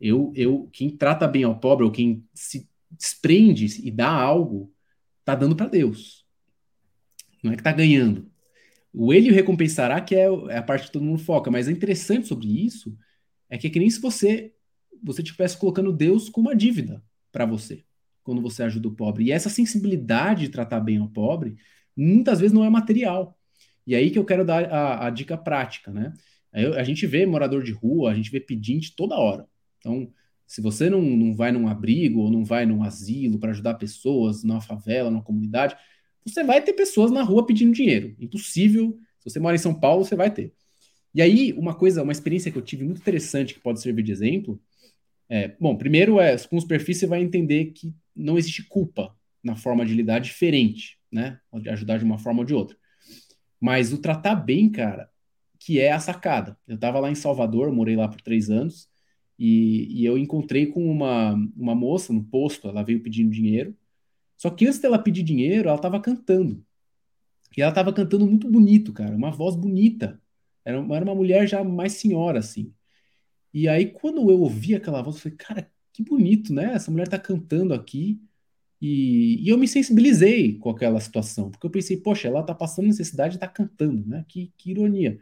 Eu, 0.00 0.32
eu, 0.34 0.68
quem 0.72 0.90
trata 0.90 1.28
bem 1.28 1.44
ao 1.44 1.58
pobre 1.58 1.84
ou 1.84 1.92
quem 1.92 2.26
se 2.34 2.68
desprende 2.90 3.66
e 3.86 3.90
dá 3.90 4.10
algo, 4.10 4.72
tá 5.24 5.34
dando 5.34 5.54
para 5.54 5.68
Deus. 5.68 6.26
Não 7.42 7.52
é 7.52 7.56
que 7.56 7.62
tá 7.62 7.72
ganhando. 7.72 8.30
O 8.94 9.12
ele 9.12 9.32
recompensará, 9.32 10.00
que 10.00 10.14
é, 10.14 10.26
é 10.48 10.58
a 10.58 10.62
parte 10.62 10.86
que 10.86 10.92
todo 10.92 11.04
mundo 11.04 11.18
foca. 11.18 11.50
Mas 11.50 11.68
é 11.68 11.72
interessante 11.72 12.28
sobre 12.28 12.64
isso 12.64 12.96
é 13.50 13.58
que 13.58 13.66
é 13.66 13.70
que 13.70 13.78
nem 13.78 13.90
se 13.90 14.00
você 14.00 14.52
você 15.02 15.20
estivesse 15.20 15.58
colocando 15.58 15.92
Deus 15.92 16.30
com 16.30 16.40
uma 16.40 16.56
dívida 16.56 17.02
para 17.30 17.44
você 17.44 17.84
quando 18.22 18.40
você 18.40 18.62
ajuda 18.62 18.88
o 18.88 18.94
pobre. 18.94 19.24
E 19.24 19.32
essa 19.32 19.50
sensibilidade 19.50 20.42
de 20.42 20.48
tratar 20.48 20.80
bem 20.80 21.00
o 21.00 21.08
pobre 21.08 21.56
muitas 21.94 22.40
vezes 22.40 22.54
não 22.54 22.64
é 22.64 22.70
material. 22.70 23.38
E 23.86 23.94
aí 23.94 24.10
que 24.10 24.18
eu 24.18 24.24
quero 24.24 24.44
dar 24.46 24.64
a, 24.72 25.06
a 25.06 25.10
dica 25.10 25.36
prática, 25.36 25.92
né? 25.92 26.14
a 26.76 26.84
gente 26.84 27.06
vê 27.06 27.26
morador 27.26 27.62
de 27.64 27.72
rua, 27.72 28.12
a 28.12 28.14
gente 28.14 28.30
vê 28.30 28.40
pedinte 28.40 28.94
toda 28.96 29.16
hora. 29.16 29.46
Então, 29.78 30.10
se 30.46 30.60
você 30.60 30.88
não, 30.88 31.02
não 31.02 31.34
vai 31.34 31.50
num 31.50 31.66
abrigo 31.66 32.20
ou 32.20 32.30
não 32.30 32.44
vai 32.44 32.64
num 32.64 32.82
asilo 32.84 33.38
para 33.38 33.50
ajudar 33.50 33.74
pessoas 33.74 34.44
numa 34.44 34.60
favela, 34.60 35.10
numa 35.10 35.22
comunidade, 35.22 35.76
você 36.30 36.42
vai 36.42 36.62
ter 36.62 36.72
pessoas 36.72 37.10
na 37.10 37.22
rua 37.22 37.46
pedindo 37.46 37.72
dinheiro. 37.72 38.14
Impossível. 38.18 38.98
Se 39.20 39.30
você 39.30 39.40
mora 39.40 39.56
em 39.56 39.58
São 39.58 39.74
Paulo, 39.74 40.04
você 40.04 40.16
vai 40.16 40.30
ter. 40.30 40.52
E 41.14 41.22
aí, 41.22 41.52
uma 41.52 41.74
coisa, 41.74 42.02
uma 42.02 42.12
experiência 42.12 42.50
que 42.50 42.58
eu 42.58 42.62
tive 42.62 42.84
muito 42.84 43.00
interessante 43.00 43.54
que 43.54 43.60
pode 43.60 43.80
servir 43.80 44.02
de 44.02 44.12
exemplo, 44.12 44.60
é, 45.28 45.48
bom, 45.60 45.76
primeiro 45.76 46.20
é, 46.20 46.36
com 46.38 46.56
os 46.56 46.64
perfis 46.64 46.98
você 46.98 47.06
vai 47.06 47.22
entender 47.22 47.66
que 47.66 47.94
não 48.14 48.36
existe 48.36 48.62
culpa 48.64 49.14
na 49.42 49.56
forma 49.56 49.84
de 49.84 49.94
lidar 49.94 50.18
diferente, 50.18 50.98
né? 51.10 51.38
De 51.54 51.68
ajudar 51.68 51.98
de 51.98 52.04
uma 52.04 52.18
forma 52.18 52.40
ou 52.40 52.44
de 52.44 52.54
outra. 52.54 52.76
Mas 53.60 53.92
o 53.92 53.98
tratar 53.98 54.34
bem, 54.34 54.70
cara, 54.70 55.08
que 55.58 55.80
é 55.80 55.92
a 55.92 56.00
sacada. 56.00 56.58
Eu 56.66 56.74
estava 56.74 57.00
lá 57.00 57.10
em 57.10 57.14
Salvador, 57.14 57.72
morei 57.72 57.96
lá 57.96 58.08
por 58.08 58.20
três 58.20 58.50
anos, 58.50 58.88
e, 59.38 60.00
e, 60.00 60.04
eu 60.04 60.16
encontrei 60.16 60.66
com 60.66 60.88
uma, 60.88 61.34
uma 61.56 61.74
moça 61.74 62.12
no 62.12 62.22
posto, 62.22 62.68
ela 62.68 62.84
veio 62.84 63.02
pedindo 63.02 63.30
dinheiro. 63.30 63.76
Só 64.36 64.50
que 64.50 64.66
antes 64.66 64.78
dela 64.80 64.98
pedir 64.98 65.22
dinheiro, 65.22 65.68
ela 65.68 65.76
estava 65.76 66.00
cantando. 66.00 66.64
E 67.56 67.62
ela 67.62 67.70
estava 67.70 67.92
cantando 67.92 68.26
muito 68.26 68.50
bonito, 68.50 68.92
cara, 68.92 69.14
uma 69.16 69.30
voz 69.30 69.56
bonita. 69.56 70.20
Era 70.64 70.80
uma, 70.80 70.96
era 70.96 71.04
uma 71.04 71.14
mulher 71.14 71.46
já 71.46 71.62
mais 71.64 71.94
senhora, 71.94 72.38
assim. 72.40 72.74
E 73.52 73.68
aí, 73.68 73.86
quando 73.92 74.30
eu 74.30 74.40
ouvi 74.40 74.74
aquela 74.74 75.02
voz, 75.02 75.16
eu 75.16 75.22
falei, 75.22 75.38
cara, 75.38 75.72
que 75.92 76.02
bonito, 76.02 76.52
né? 76.52 76.74
Essa 76.74 76.90
mulher 76.90 77.08
tá 77.08 77.18
cantando 77.18 77.74
aqui. 77.74 78.20
E, 78.80 79.42
e 79.44 79.48
eu 79.48 79.58
me 79.58 79.68
sensibilizei 79.68 80.58
com 80.58 80.70
aquela 80.70 81.00
situação, 81.00 81.50
porque 81.50 81.66
eu 81.66 81.70
pensei, 81.70 81.96
poxa, 81.96 82.28
ela 82.28 82.42
tá 82.42 82.54
passando 82.54 82.86
necessidade 82.86 83.36
e 83.36 83.40
tá 83.40 83.48
cantando, 83.48 84.06
né? 84.06 84.24
Que, 84.28 84.52
que 84.58 84.72
ironia. 84.72 85.20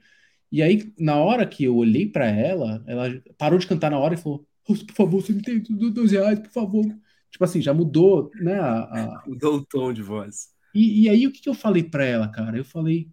E 0.50 0.62
aí, 0.62 0.92
na 0.98 1.16
hora 1.16 1.46
que 1.46 1.64
eu 1.64 1.76
olhei 1.76 2.06
para 2.08 2.26
ela, 2.26 2.84
ela 2.86 3.22
parou 3.38 3.58
de 3.58 3.66
cantar 3.66 3.90
na 3.90 3.98
hora 3.98 4.14
e 4.14 4.18
falou: 4.18 4.46
por 4.64 4.76
favor, 4.94 5.22
você 5.22 5.32
me 5.32 5.42
tem 5.42 5.60
dois 5.62 6.12
reais, 6.12 6.38
por 6.40 6.50
favor. 6.50 6.84
Tipo 7.32 7.44
assim, 7.44 7.62
já 7.62 7.72
mudou, 7.72 8.30
né? 8.34 8.60
A, 8.60 8.82
a... 8.82 9.24
Mudou 9.26 9.56
o 9.56 9.64
tom 9.64 9.90
de 9.90 10.02
voz. 10.02 10.48
E, 10.74 11.02
e 11.02 11.08
aí, 11.08 11.26
o 11.26 11.32
que, 11.32 11.40
que 11.40 11.48
eu 11.48 11.54
falei 11.54 11.82
para 11.82 12.04
ela, 12.04 12.28
cara? 12.28 12.58
Eu 12.58 12.64
falei: 12.64 13.08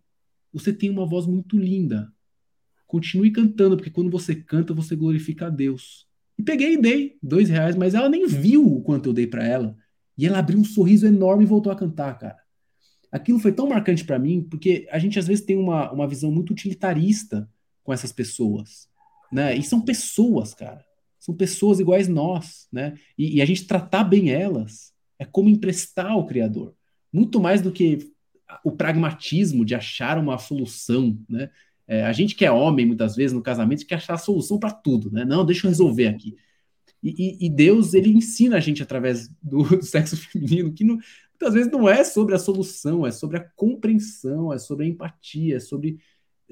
você 0.51 0.73
tem 0.73 0.89
uma 0.89 1.05
voz 1.05 1.25
muito 1.25 1.57
linda. 1.57 2.11
Continue 2.85 3.31
cantando, 3.31 3.77
porque 3.77 3.89
quando 3.89 4.11
você 4.11 4.35
canta, 4.35 4.73
você 4.73 4.95
glorifica 4.95 5.47
a 5.47 5.49
Deus. 5.49 6.05
E 6.37 6.43
peguei 6.43 6.73
e 6.73 6.81
dei 6.81 7.17
dois 7.23 7.49
reais, 7.49 7.75
mas 7.75 7.93
ela 7.93 8.09
nem 8.09 8.27
viu 8.27 8.65
o 8.65 8.81
quanto 8.81 9.09
eu 9.09 9.13
dei 9.13 9.25
para 9.25 9.45
ela. 9.45 9.75
E 10.17 10.25
ela 10.25 10.39
abriu 10.39 10.59
um 10.59 10.65
sorriso 10.65 11.07
enorme 11.07 11.43
e 11.43 11.47
voltou 11.47 11.71
a 11.71 11.75
cantar, 11.75 12.17
cara. 12.19 12.37
Aquilo 13.11 13.39
foi 13.39 13.53
tão 13.53 13.67
marcante 13.67 14.03
para 14.03 14.19
mim, 14.19 14.43
porque 14.43 14.87
a 14.91 14.99
gente 14.99 15.17
às 15.17 15.27
vezes 15.27 15.45
tem 15.45 15.57
uma, 15.57 15.91
uma 15.91 16.07
visão 16.07 16.31
muito 16.31 16.51
utilitarista 16.51 17.49
com 17.83 17.93
essas 17.93 18.11
pessoas, 18.11 18.89
né? 19.31 19.55
E 19.55 19.63
são 19.63 19.81
pessoas, 19.81 20.53
cara. 20.53 20.83
São 21.19 21.35
pessoas 21.35 21.79
iguais 21.79 22.07
nós, 22.07 22.67
né? 22.71 22.95
E, 23.17 23.37
e 23.37 23.41
a 23.41 23.45
gente 23.45 23.67
tratar 23.67 24.03
bem 24.03 24.31
elas 24.31 24.93
é 25.19 25.25
como 25.25 25.49
emprestar 25.49 26.11
ao 26.11 26.25
Criador. 26.25 26.73
Muito 27.11 27.39
mais 27.39 27.61
do 27.61 27.71
que 27.71 28.11
o 28.63 28.71
pragmatismo 28.71 29.65
de 29.65 29.75
achar 29.75 30.17
uma 30.17 30.37
solução, 30.37 31.19
né? 31.27 31.49
É, 31.87 32.05
a 32.05 32.13
gente 32.13 32.35
que 32.35 32.45
é 32.45 32.51
homem, 32.51 32.85
muitas 32.85 33.15
vezes, 33.15 33.33
no 33.33 33.41
casamento, 33.41 33.85
quer 33.85 33.95
achar 33.95 34.13
a 34.13 34.17
solução 34.17 34.59
para 34.59 34.71
tudo, 34.71 35.11
né? 35.11 35.25
Não, 35.25 35.43
deixa 35.43 35.65
eu 35.65 35.69
resolver 35.69 36.07
aqui. 36.07 36.35
E, 37.01 37.45
e, 37.45 37.49
Deus, 37.49 37.93
ele 37.93 38.09
ensina 38.09 38.57
a 38.57 38.59
gente 38.59 38.83
através 38.83 39.29
do, 39.41 39.63
do 39.77 39.83
sexo 39.83 40.15
feminino, 40.15 40.71
que 40.71 40.83
não, 40.83 40.95
muitas 41.31 41.53
vezes 41.53 41.71
não 41.71 41.89
é 41.89 42.03
sobre 42.03 42.35
a 42.35 42.39
solução, 42.39 43.07
é 43.07 43.11
sobre 43.11 43.37
a 43.37 43.49
compreensão, 43.55 44.53
é 44.53 44.59
sobre 44.59 44.85
a 44.85 44.87
empatia, 44.87 45.57
é 45.57 45.59
sobre 45.59 45.99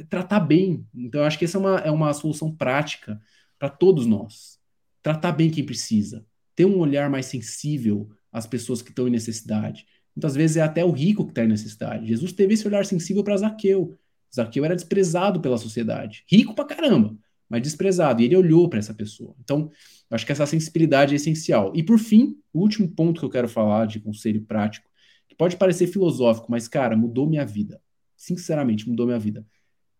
tratar 0.09 0.39
bem. 0.39 0.85
Então, 0.95 1.21
eu 1.21 1.27
acho 1.27 1.37
que 1.37 1.45
essa 1.45 1.57
é 1.57 1.59
uma, 1.59 1.77
é 1.79 1.91
uma 1.91 2.13
solução 2.13 2.53
prática 2.53 3.21
para 3.59 3.69
todos 3.69 4.05
nós. 4.05 4.59
Tratar 5.01 5.31
bem 5.31 5.49
quem 5.49 5.65
precisa, 5.65 6.25
ter 6.55 6.65
um 6.65 6.79
olhar 6.79 7.09
mais 7.09 7.25
sensível 7.27 8.09
às 8.31 8.45
pessoas 8.45 8.81
que 8.81 8.89
estão 8.89 9.07
em 9.07 9.11
necessidade. 9.11 9.85
Muitas 10.15 10.35
vezes 10.35 10.57
é 10.57 10.61
até 10.61 10.83
o 10.83 10.91
rico 10.91 11.25
que 11.25 11.31
está 11.31 11.43
em 11.43 11.47
necessidade. 11.47 12.07
Jesus 12.07 12.33
teve 12.33 12.55
esse 12.55 12.67
olhar 12.67 12.85
sensível 12.85 13.23
para 13.23 13.37
Zaqueu. 13.37 13.95
Zaqueu 14.35 14.65
era 14.65 14.75
desprezado 14.75 15.39
pela 15.39 15.57
sociedade. 15.57 16.23
Rico 16.27 16.53
pra 16.55 16.65
caramba, 16.65 17.15
mas 17.47 17.61
desprezado. 17.61 18.21
E 18.21 18.25
ele 18.25 18.35
olhou 18.35 18.67
para 18.67 18.79
essa 18.79 18.93
pessoa. 18.93 19.35
Então, 19.43 19.71
acho 20.09 20.25
que 20.25 20.31
essa 20.31 20.45
sensibilidade 20.45 21.13
é 21.13 21.17
essencial. 21.17 21.71
E 21.75 21.83
por 21.83 21.99
fim, 21.99 22.35
o 22.51 22.59
último 22.59 22.87
ponto 22.89 23.19
que 23.19 23.25
eu 23.25 23.29
quero 23.29 23.47
falar 23.47 23.85
de 23.85 23.99
conselho 23.99 24.41
prático, 24.41 24.89
que 25.27 25.35
pode 25.35 25.55
parecer 25.55 25.87
filosófico, 25.87 26.47
mas 26.49 26.67
cara, 26.67 26.97
mudou 26.97 27.29
minha 27.29 27.45
vida. 27.45 27.81
Sinceramente, 28.15 28.89
mudou 28.89 29.05
minha 29.05 29.19
vida. 29.19 29.45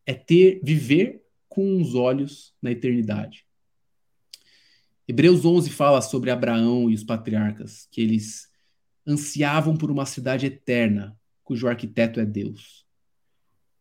É 0.05 0.13
ter 0.13 0.59
viver 0.63 1.23
com 1.47 1.79
os 1.81 1.95
olhos 1.95 2.53
na 2.61 2.71
eternidade. 2.71 3.46
Hebreus 5.07 5.45
11 5.45 5.69
fala 5.69 6.01
sobre 6.01 6.29
Abraão 6.29 6.89
e 6.89 6.93
os 6.93 7.03
patriarcas, 7.03 7.87
que 7.91 8.01
eles 8.01 8.49
ansiavam 9.07 9.77
por 9.77 9.89
uma 9.89 10.05
cidade 10.05 10.45
eterna, 10.45 11.17
cujo 11.43 11.65
arquiteto 11.65 12.19
é 12.19 12.25
Deus. 12.25 12.85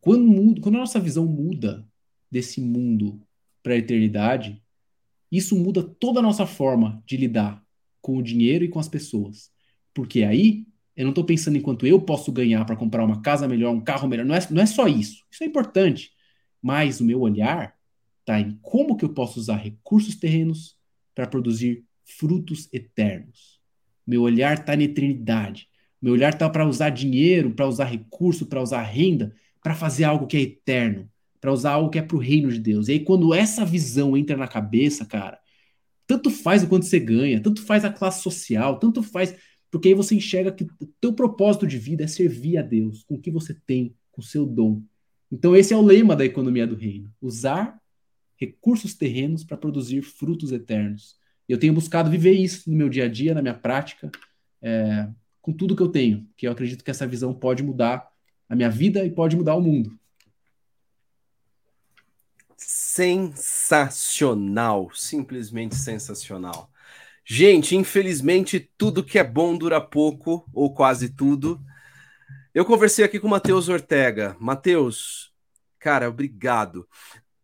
Quando, 0.01 0.25
muda, 0.25 0.61
quando 0.61 0.77
a 0.77 0.79
nossa 0.79 1.01
visão 1.01 1.27
muda 1.27 1.85
desse 2.31 2.61
mundo 2.61 3.21
para 3.61 3.73
a 3.73 3.77
eternidade, 3.77 4.63
isso 5.31 5.57
muda 5.57 5.83
toda 5.83 6.21
a 6.21 6.23
nossa 6.23 6.47
forma 6.47 7.03
de 7.05 7.17
lidar 7.17 7.61
com 8.01 8.17
o 8.17 8.23
dinheiro 8.23 8.65
e 8.65 8.69
com 8.69 8.79
as 8.79 8.89
pessoas. 8.89 9.51
Porque 9.93 10.23
aí 10.23 10.65
eu 10.95 11.03
não 11.03 11.11
estou 11.11 11.25
pensando 11.25 11.59
em 11.59 11.61
quanto 11.61 11.89
eu 11.89 12.01
posso 12.01 12.31
ganhar 12.31 12.65
para 12.65 12.77
comprar 12.77 13.05
uma 13.05 13.21
casa 13.21 13.49
melhor, 13.49 13.75
um 13.75 13.81
carro 13.81 14.07
melhor. 14.07 14.25
Não 14.25 14.35
é, 14.37 14.39
não 14.49 14.63
é 14.63 14.67
só 14.67 14.87
isso. 14.87 15.25
Isso 15.29 15.43
é 15.43 15.47
importante. 15.49 16.13
Mas 16.63 17.01
o 17.01 17.05
meu 17.05 17.21
olhar 17.21 17.75
está 18.21 18.39
em 18.39 18.57
como 18.63 18.97
que 18.97 19.05
eu 19.05 19.13
posso 19.13 19.41
usar 19.41 19.57
recursos 19.57 20.15
terrenos 20.15 20.77
para 21.17 21.27
produzir 21.27 21.83
frutos 22.05 22.69
eternos. 22.73 23.61
Meu 24.07 24.23
olhar 24.23 24.57
está 24.57 24.77
na 24.77 24.85
eternidade. 24.85 25.67
Meu 26.01 26.13
olhar 26.13 26.33
está 26.33 26.49
para 26.49 26.65
usar 26.65 26.91
dinheiro, 26.91 27.51
para 27.51 27.67
usar 27.67 27.87
recurso, 27.87 28.47
para 28.47 28.63
usar 28.63 28.83
renda 28.83 29.35
para 29.67 29.75
fazer 29.75 30.05
algo 30.05 30.29
que 30.29 30.37
é 30.37 30.43
eterno, 30.43 31.11
para 31.41 31.53
usar 31.53 31.73
algo 31.73 31.91
que 31.91 31.99
é 31.99 32.03
para 32.03 32.17
o 32.17 32.21
reino 32.21 32.49
de 32.53 32.61
Deus. 32.61 32.87
E 32.87 32.93
aí, 32.93 33.01
quando 33.01 33.35
essa 33.35 33.65
visão 33.65 34.17
entra 34.17 34.37
na 34.37 34.47
cabeça, 34.47 35.05
cara, 35.05 35.41
tanto 36.07 36.31
faz 36.31 36.63
o 36.63 36.69
quanto 36.69 36.87
você 36.87 37.01
ganha, 37.01 37.43
tanto 37.43 37.61
faz 37.63 37.85
a 37.85 37.93
classe 37.93 38.23
social, 38.23 38.79
tanto 38.79 39.03
faz. 39.03 39.35
Porque 39.69 39.89
aí 39.89 39.95
você 39.95 40.15
enxerga 40.15 40.53
que 40.53 40.63
o 40.81 40.87
teu 41.01 41.13
propósito 41.13 41.67
de 41.67 41.79
vida 41.79 42.05
é 42.05 42.07
servir 42.07 42.59
a 42.59 42.63
Deus 42.63 43.03
com 43.03 43.17
o 43.17 43.21
que 43.21 43.29
você 43.29 43.55
tem, 43.67 43.93
com 44.13 44.21
o 44.21 44.25
seu 44.25 44.47
dom. 44.47 44.85
Então 45.33 45.57
esse 45.57 45.75
é 45.75 45.77
o 45.77 45.83
lema 45.83 46.15
da 46.15 46.25
economia 46.25 46.65
do 46.65 46.77
reino: 46.77 47.13
usar 47.21 47.77
recursos 48.37 48.95
terrenos 48.95 49.45
para 49.45 49.57
produzir 49.57 50.03
frutos 50.03 50.53
eternos. 50.53 51.17
Eu 51.49 51.59
tenho 51.59 51.73
buscado 51.73 52.11
viver 52.11 52.33
isso 52.33 52.71
no 52.71 52.77
meu 52.77 52.89
dia 52.89 53.05
a 53.05 53.09
dia, 53.09 53.35
na 53.35 53.43
minha 53.43 53.55
prática, 53.55 54.11
é, 54.61 55.09
com 55.41 55.53
tudo 55.53 55.77
que 55.77 55.83
eu 55.83 55.89
tenho, 55.89 56.29
que 56.37 56.47
eu 56.47 56.53
acredito 56.53 56.85
que 56.85 56.91
essa 56.91 57.07
visão 57.07 57.33
pode 57.33 57.63
mudar 57.63 58.11
a 58.49 58.57
minha 58.57 58.71
vida 58.71 59.05
e 59.05 59.11
pode 59.11 59.37
mudar 59.37 59.55
o 59.55 59.61
mundo. 59.61 59.97
Sensacional, 62.57 64.91
simplesmente 64.95 65.77
sensacional. 65.77 66.71
Gente, 67.25 67.77
infelizmente 67.77 68.71
tudo 68.79 69.05
que 69.05 69.19
é 69.19 69.25
bom 69.25 69.57
dura 69.57 69.81
pouco, 69.81 70.49
ou 70.53 70.73
quase 70.73 71.09
tudo. 71.09 71.61
Eu 72.55 72.65
conversei 72.65 73.05
aqui 73.05 73.19
com 73.21 73.27
o 73.27 73.31
Matheus 73.31 73.69
Ortega. 73.69 74.37
Matheus, 74.41 75.33
cara, 75.79 76.09
obrigado. 76.09 76.89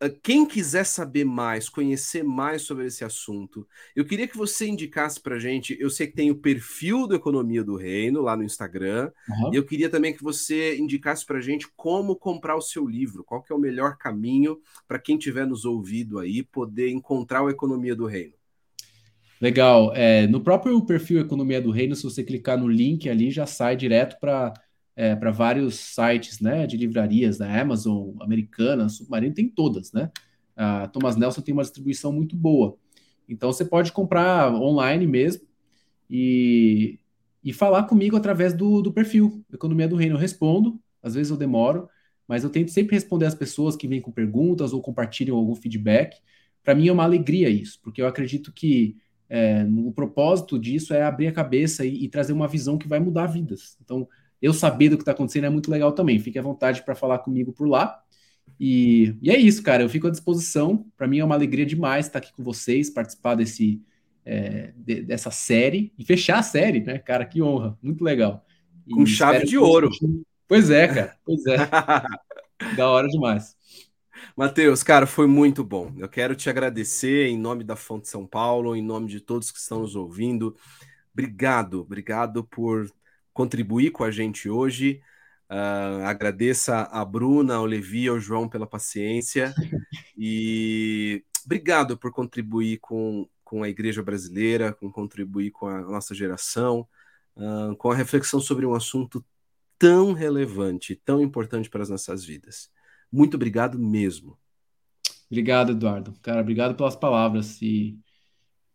Ah, 0.03 0.11
quem 0.21 0.45
quiser 0.45 0.85
saber 0.85 1.25
mais, 1.25 1.69
conhecer 1.69 2.25
mais 2.25 2.63
sobre 2.63 2.87
esse 2.87 3.05
assunto, 3.05 3.65
eu 3.95 4.05
queria 4.05 4.27
que 4.27 4.37
você 4.37 4.67
indicasse 4.67 5.21
para 5.21 5.39
gente. 5.39 5.77
Eu 5.79 5.89
sei 5.89 6.09
que 6.09 6.17
tem 6.17 6.29
o 6.29 6.37
perfil 6.37 7.07
do 7.07 7.15
Economia 7.15 7.63
do 7.63 7.77
Reino 7.77 8.21
lá 8.21 8.37
no 8.37 8.43
Instagram, 8.43 9.13
uhum. 9.29 9.55
e 9.55 9.57
eu 9.57 9.65
queria 9.65 9.89
também 9.89 10.13
que 10.13 10.23
você 10.23 10.77
indicasse 10.77 11.25
para 11.25 11.41
gente 11.41 11.69
como 11.77 12.17
comprar 12.17 12.57
o 12.57 12.61
seu 12.61 12.85
livro, 12.85 13.23
qual 13.23 13.41
que 13.41 13.53
é 13.53 13.57
o 13.57 13.61
melhor 13.61 13.97
caminho 13.97 14.59
para 14.89 14.99
quem 14.99 15.17
tiver 15.17 15.47
nos 15.47 15.65
ouvido 15.65 16.19
aí 16.19 16.43
poder 16.43 16.91
encontrar 16.91 17.45
o 17.45 17.49
Economia 17.49 17.95
do 17.95 18.07
Reino. 18.07 18.35
Legal. 19.41 19.93
É, 19.95 20.27
no 20.27 20.41
próprio 20.41 20.81
perfil 20.85 21.21
Economia 21.21 21.61
do 21.61 21.71
Reino, 21.71 21.95
se 21.95 22.03
você 22.03 22.25
clicar 22.25 22.59
no 22.59 22.69
link 22.69 23.09
ali, 23.09 23.31
já 23.31 23.47
sai 23.47 23.77
direto 23.77 24.19
para 24.19 24.53
é, 24.95 25.16
para 25.16 25.30
vários 25.30 25.76
sites 25.76 26.40
né, 26.40 26.66
de 26.66 26.76
livrarias 26.76 27.38
da 27.38 27.61
Amazon, 27.61 28.14
Americana, 28.20 28.88
Submarino, 28.88 29.34
tem 29.34 29.49
todas, 29.49 29.93
né? 29.93 30.11
A 30.55 30.86
Thomas 30.88 31.16
Nelson 31.16 31.40
tem 31.40 31.55
uma 31.55 31.62
distribuição 31.62 32.12
muito 32.12 32.36
boa. 32.36 32.76
Então 33.28 33.53
você 33.53 33.64
pode 33.64 33.90
comprar 33.93 34.53
online 34.55 35.07
mesmo 35.07 35.43
e, 36.11 36.99
e 37.43 37.53
falar 37.53 37.84
comigo 37.84 38.16
através 38.16 38.53
do, 38.53 38.82
do 38.82 38.93
perfil 38.93 39.43
Economia 39.53 39.88
do 39.88 39.97
Reino. 39.97 40.16
Eu 40.16 40.20
respondo, 40.20 40.78
às 41.03 41.14
vezes 41.14 41.30
eu 41.30 41.38
demoro, 41.38 41.88
mas 42.28 42.45
eu 42.45 42.51
tento 42.51 42.70
sempre 42.70 42.95
responder 42.95 43.26
as 43.26 43.34
pessoas 43.34 43.76
que 43.76 43.88
vêm 43.88 44.01
com 44.01 44.12
perguntas 44.12 44.72
ou 44.72 44.82
compartilham 44.82 45.36
algum 45.36 45.55
feedback. 45.55 46.18
Para 46.62 46.74
mim 46.74 46.88
é 46.88 46.93
uma 46.93 47.05
alegria 47.05 47.49
isso, 47.49 47.80
porque 47.82 48.03
eu 48.03 48.07
acredito 48.07 48.53
que 48.53 48.97
é, 49.28 49.64
o 49.64 49.90
propósito 49.90 50.59
disso 50.59 50.93
é 50.93 51.03
abrir 51.03 51.28
a 51.28 51.32
cabeça 51.32 51.86
e, 51.86 52.05
e 52.05 52.09
trazer 52.09 52.34
uma 52.34 52.47
visão 52.47 52.76
que 52.76 52.86
vai 52.86 53.01
mudar 53.01 53.26
vidas. 53.26 53.78
Então, 53.80 54.07
eu 54.43 54.53
saber 54.53 54.88
do 54.88 54.97
que 54.97 55.03
está 55.03 55.12
acontecendo 55.12 55.45
é 55.45 55.51
muito 55.51 55.70
legal 55.70 55.93
também. 55.93 56.18
Fique 56.18 56.38
à 56.38 56.43
vontade 56.43 56.82
para 56.82 56.97
falar 56.97 57.20
comigo 57.20 57.53
por 57.53 57.68
lá. 57.68 58.03
E, 58.59 59.16
e, 59.22 59.30
é 59.30 59.38
isso, 59.38 59.62
cara. 59.62 59.84
Eu 59.84 59.88
fico 59.88 60.09
à 60.09 60.11
disposição. 60.11 60.84
Para 60.97 61.07
mim 61.07 61.20
é 61.20 61.24
uma 61.24 61.36
alegria 61.36 61.64
demais 61.64 62.07
estar 62.07 62.18
aqui 62.18 62.32
com 62.32 62.43
vocês, 62.43 62.90
participar 62.90 63.36
desse, 63.36 63.80
é, 64.24 64.72
de, 64.76 65.03
dessa 65.03 65.30
série 65.30 65.93
e 65.97 66.05
fechar 66.05 66.40
a 66.40 66.43
série, 66.43 66.80
né, 66.80 66.99
cara? 66.99 67.24
Que 67.24 67.40
honra, 67.40 67.78
muito 67.80 68.03
legal. 68.03 68.45
E 68.84 68.93
com 68.93 69.07
chave 69.07 69.47
de 69.47 69.57
ouro. 69.57 69.88
Pois 70.49 70.70
é, 70.70 70.88
cara. 70.88 71.16
Pois 71.24 71.47
é. 71.47 71.57
da 72.76 72.90
hora 72.90 73.07
demais. 73.09 73.57
Matheus, 74.36 74.82
cara, 74.82 75.07
foi 75.07 75.26
muito 75.26 75.62
bom. 75.62 75.93
Eu 75.97 76.09
quero 76.09 76.34
te 76.34 76.51
agradecer 76.51 77.28
em 77.28 77.38
nome 77.38 77.62
da 77.62 77.76
Fonte 77.76 78.09
São 78.09 78.26
Paulo, 78.26 78.74
em 78.74 78.82
nome 78.82 79.07
de 79.07 79.20
todos 79.20 79.51
que 79.53 79.59
estão 79.59 79.80
nos 79.80 79.95
ouvindo. 79.95 80.57
Obrigado, 81.12 81.80
obrigado 81.80 82.43
por 82.45 82.90
contribuir 83.33 83.91
com 83.91 84.05
a 84.05 84.11
gente 84.11 84.49
hoje. 84.49 85.01
Uh, 85.51 86.05
agradeça 86.05 86.83
a 86.85 87.05
Bruna, 87.05 87.57
ao 87.57 87.66
Levi, 87.66 88.09
ao 88.09 88.18
João 88.18 88.49
pela 88.49 88.66
paciência 88.66 89.55
e 90.16 91.22
obrigado 91.45 91.99
por 91.99 92.11
contribuir 92.11 92.78
com, 92.78 93.28
com 93.45 93.62
a 93.62 93.68
igreja 93.68 94.03
brasileira, 94.03 94.72
com 94.72 94.91
contribuir 94.91 95.51
com 95.51 95.66
a 95.66 95.83
nossa 95.83 96.14
geração, 96.14 96.89
uh, 97.37 97.76
com 97.76 97.91
a 97.91 97.95
reflexão 97.95 98.41
sobre 98.41 98.64
um 98.64 98.74
assunto 98.74 99.24
tão 99.78 100.12
relevante, 100.12 100.95
tão 100.95 101.20
importante 101.20 101.68
para 101.68 101.83
as 101.83 101.91
nossas 101.91 102.24
vidas. 102.24 102.70
Muito 103.11 103.35
obrigado 103.35 103.78
mesmo. 103.78 104.39
Obrigado, 105.30 105.72
Eduardo. 105.72 106.14
Cara, 106.22 106.41
obrigado 106.41 106.74
pelas 106.74 106.97
palavras 106.97 107.61
e 107.61 107.99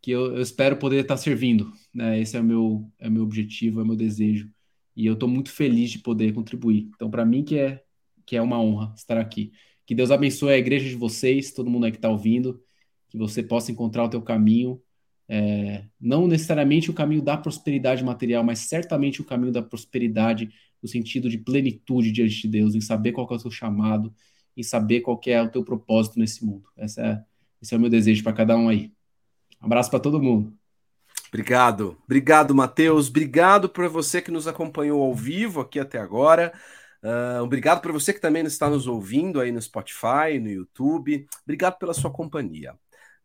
que 0.07 0.11
eu, 0.11 0.37
eu, 0.37 0.41
espero 0.41 0.77
poder 0.77 1.01
estar 1.01 1.17
servindo. 1.17 1.69
Né? 1.93 2.21
Esse 2.21 2.37
é 2.37 2.39
o 2.39 2.43
meu, 2.43 2.89
é 2.97 3.09
meu 3.09 3.23
objetivo, 3.23 3.81
é 3.81 3.83
o 3.83 3.85
meu 3.85 3.97
desejo. 3.97 4.49
E 4.95 5.05
eu 5.05 5.15
estou 5.15 5.27
muito 5.27 5.51
feliz 5.51 5.91
de 5.91 5.99
poder 5.99 6.31
contribuir. 6.31 6.89
Então, 6.95 7.11
para 7.11 7.25
mim, 7.25 7.43
que 7.43 7.59
é, 7.59 7.83
que 8.25 8.37
é 8.37 8.41
uma 8.41 8.57
honra 8.57 8.93
estar 8.95 9.17
aqui. 9.17 9.51
Que 9.85 9.93
Deus 9.93 10.09
abençoe 10.09 10.53
a 10.53 10.57
igreja 10.57 10.87
de 10.87 10.95
vocês, 10.95 11.51
todo 11.51 11.69
mundo 11.69 11.87
aí 11.87 11.91
que 11.91 11.97
está 11.97 12.09
ouvindo, 12.09 12.63
que 13.09 13.17
você 13.17 13.43
possa 13.43 13.69
encontrar 13.69 14.05
o 14.05 14.09
teu 14.09 14.21
caminho. 14.21 14.81
É, 15.27 15.83
não 15.99 16.25
necessariamente 16.25 16.89
o 16.89 16.93
caminho 16.93 17.21
da 17.21 17.35
prosperidade 17.35 18.01
material, 18.01 18.45
mas 18.45 18.59
certamente 18.59 19.19
o 19.19 19.25
caminho 19.25 19.51
da 19.51 19.61
prosperidade 19.61 20.49
no 20.81 20.87
sentido 20.87 21.29
de 21.29 21.37
plenitude 21.37 22.13
diante 22.13 22.43
de 22.43 22.47
Deus, 22.47 22.75
em 22.75 22.79
saber 22.79 23.11
qual 23.11 23.27
é 23.29 23.35
o 23.35 23.39
seu 23.39 23.51
chamado, 23.51 24.13
em 24.55 24.63
saber 24.63 25.01
qual 25.01 25.19
é 25.27 25.41
o 25.41 25.51
teu 25.51 25.65
propósito 25.65 26.17
nesse 26.17 26.45
mundo. 26.45 26.69
Essa 26.77 27.01
é, 27.01 27.23
esse 27.61 27.73
é 27.73 27.77
o 27.77 27.81
meu 27.81 27.89
desejo 27.89 28.23
para 28.23 28.31
cada 28.31 28.55
um 28.55 28.69
aí. 28.69 28.95
Abraço 29.59 29.89
para 29.89 29.99
todo 29.99 30.21
mundo. 30.21 30.53
Obrigado, 31.29 31.97
obrigado, 32.05 32.55
Matheus. 32.55 33.09
Obrigado 33.09 33.67
por 33.67 33.87
você 33.89 34.21
que 34.21 34.31
nos 34.31 34.47
acompanhou 34.47 35.03
ao 35.03 35.13
vivo 35.13 35.59
aqui 35.59 35.79
até 35.79 35.99
agora. 35.99 36.53
Uh, 37.03 37.43
obrigado 37.43 37.81
por 37.81 37.91
você 37.91 38.13
que 38.13 38.19
também 38.19 38.43
está 38.45 38.69
nos 38.69 38.87
ouvindo 38.87 39.39
aí 39.39 39.51
no 39.51 39.61
Spotify, 39.61 40.39
no 40.41 40.49
YouTube. 40.49 41.27
Obrigado 41.43 41.77
pela 41.77 41.93
sua 41.93 42.11
companhia. 42.11 42.73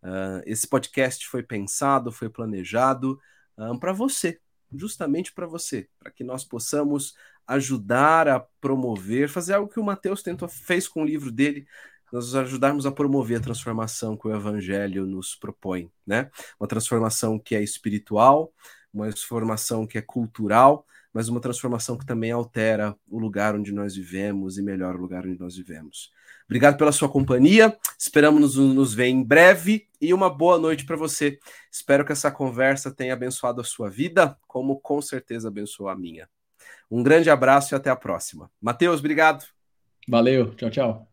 Uh, 0.02 0.42
esse 0.44 0.66
podcast 0.66 1.26
foi 1.28 1.42
pensado, 1.42 2.10
foi 2.10 2.28
planejado 2.28 3.20
uh, 3.56 3.78
para 3.78 3.92
você, 3.92 4.40
justamente 4.74 5.32
para 5.32 5.46
você, 5.46 5.88
para 5.98 6.10
que 6.10 6.24
nós 6.24 6.44
possamos 6.44 7.14
ajudar 7.46 8.28
a 8.28 8.40
promover, 8.60 9.28
fazer 9.28 9.54
algo 9.54 9.72
que 9.72 9.80
o 9.80 9.84
Matheus 9.84 10.22
tentou 10.22 10.48
fez 10.48 10.88
com 10.88 11.02
o 11.02 11.06
livro 11.06 11.30
dele, 11.30 11.66
nós 12.12 12.34
ajudarmos 12.34 12.84
a 12.84 12.92
promover 12.92 13.38
a 13.38 13.42
transformação 13.42 14.16
que 14.16 14.28
o 14.28 14.34
Evangelho 14.34 15.06
nos 15.06 15.34
propõe, 15.34 15.90
né? 16.06 16.30
Uma 16.60 16.68
transformação 16.68 17.38
que 17.38 17.56
é 17.56 17.62
espiritual, 17.62 18.52
uma 18.92 19.06
transformação 19.06 19.86
que 19.86 19.96
é 19.96 20.02
cultural, 20.02 20.86
mas 21.12 21.28
uma 21.28 21.40
transformação 21.40 21.96
que 21.96 22.06
também 22.06 22.30
altera 22.30 22.94
o 23.08 23.18
lugar 23.18 23.54
onde 23.54 23.72
nós 23.72 23.94
vivemos 23.94 24.58
e 24.58 24.62
melhora 24.62 24.96
o 24.96 25.00
lugar 25.00 25.26
onde 25.26 25.38
nós 25.38 25.56
vivemos. 25.56 26.10
Obrigado 26.44 26.76
pela 26.76 26.92
sua 26.92 27.08
companhia. 27.08 27.76
Esperamos 27.98 28.56
nos, 28.56 28.94
ver 28.94 29.06
em 29.06 29.22
breve 29.22 29.88
e 30.00 30.12
uma 30.12 30.28
boa 30.28 30.58
noite 30.58 30.84
para 30.84 30.96
você. 30.96 31.38
Espero 31.70 32.04
que 32.04 32.12
essa 32.12 32.30
conversa 32.30 32.90
tenha 32.90 33.14
abençoado 33.14 33.60
a 33.60 33.64
sua 33.64 33.88
vida, 33.88 34.36
como 34.46 34.78
com 34.80 35.00
certeza 35.00 35.48
abençoou 35.48 35.88
a 35.88 35.96
minha. 35.96 36.28
Um 36.90 37.02
grande 37.02 37.30
abraço 37.30 37.74
e 37.74 37.76
até 37.76 37.88
a 37.88 37.96
próxima. 37.96 38.50
Matheus, 38.60 39.00
obrigado. 39.00 39.44
Valeu. 40.06 40.54
Tchau, 40.54 40.70
tchau. 40.70 41.11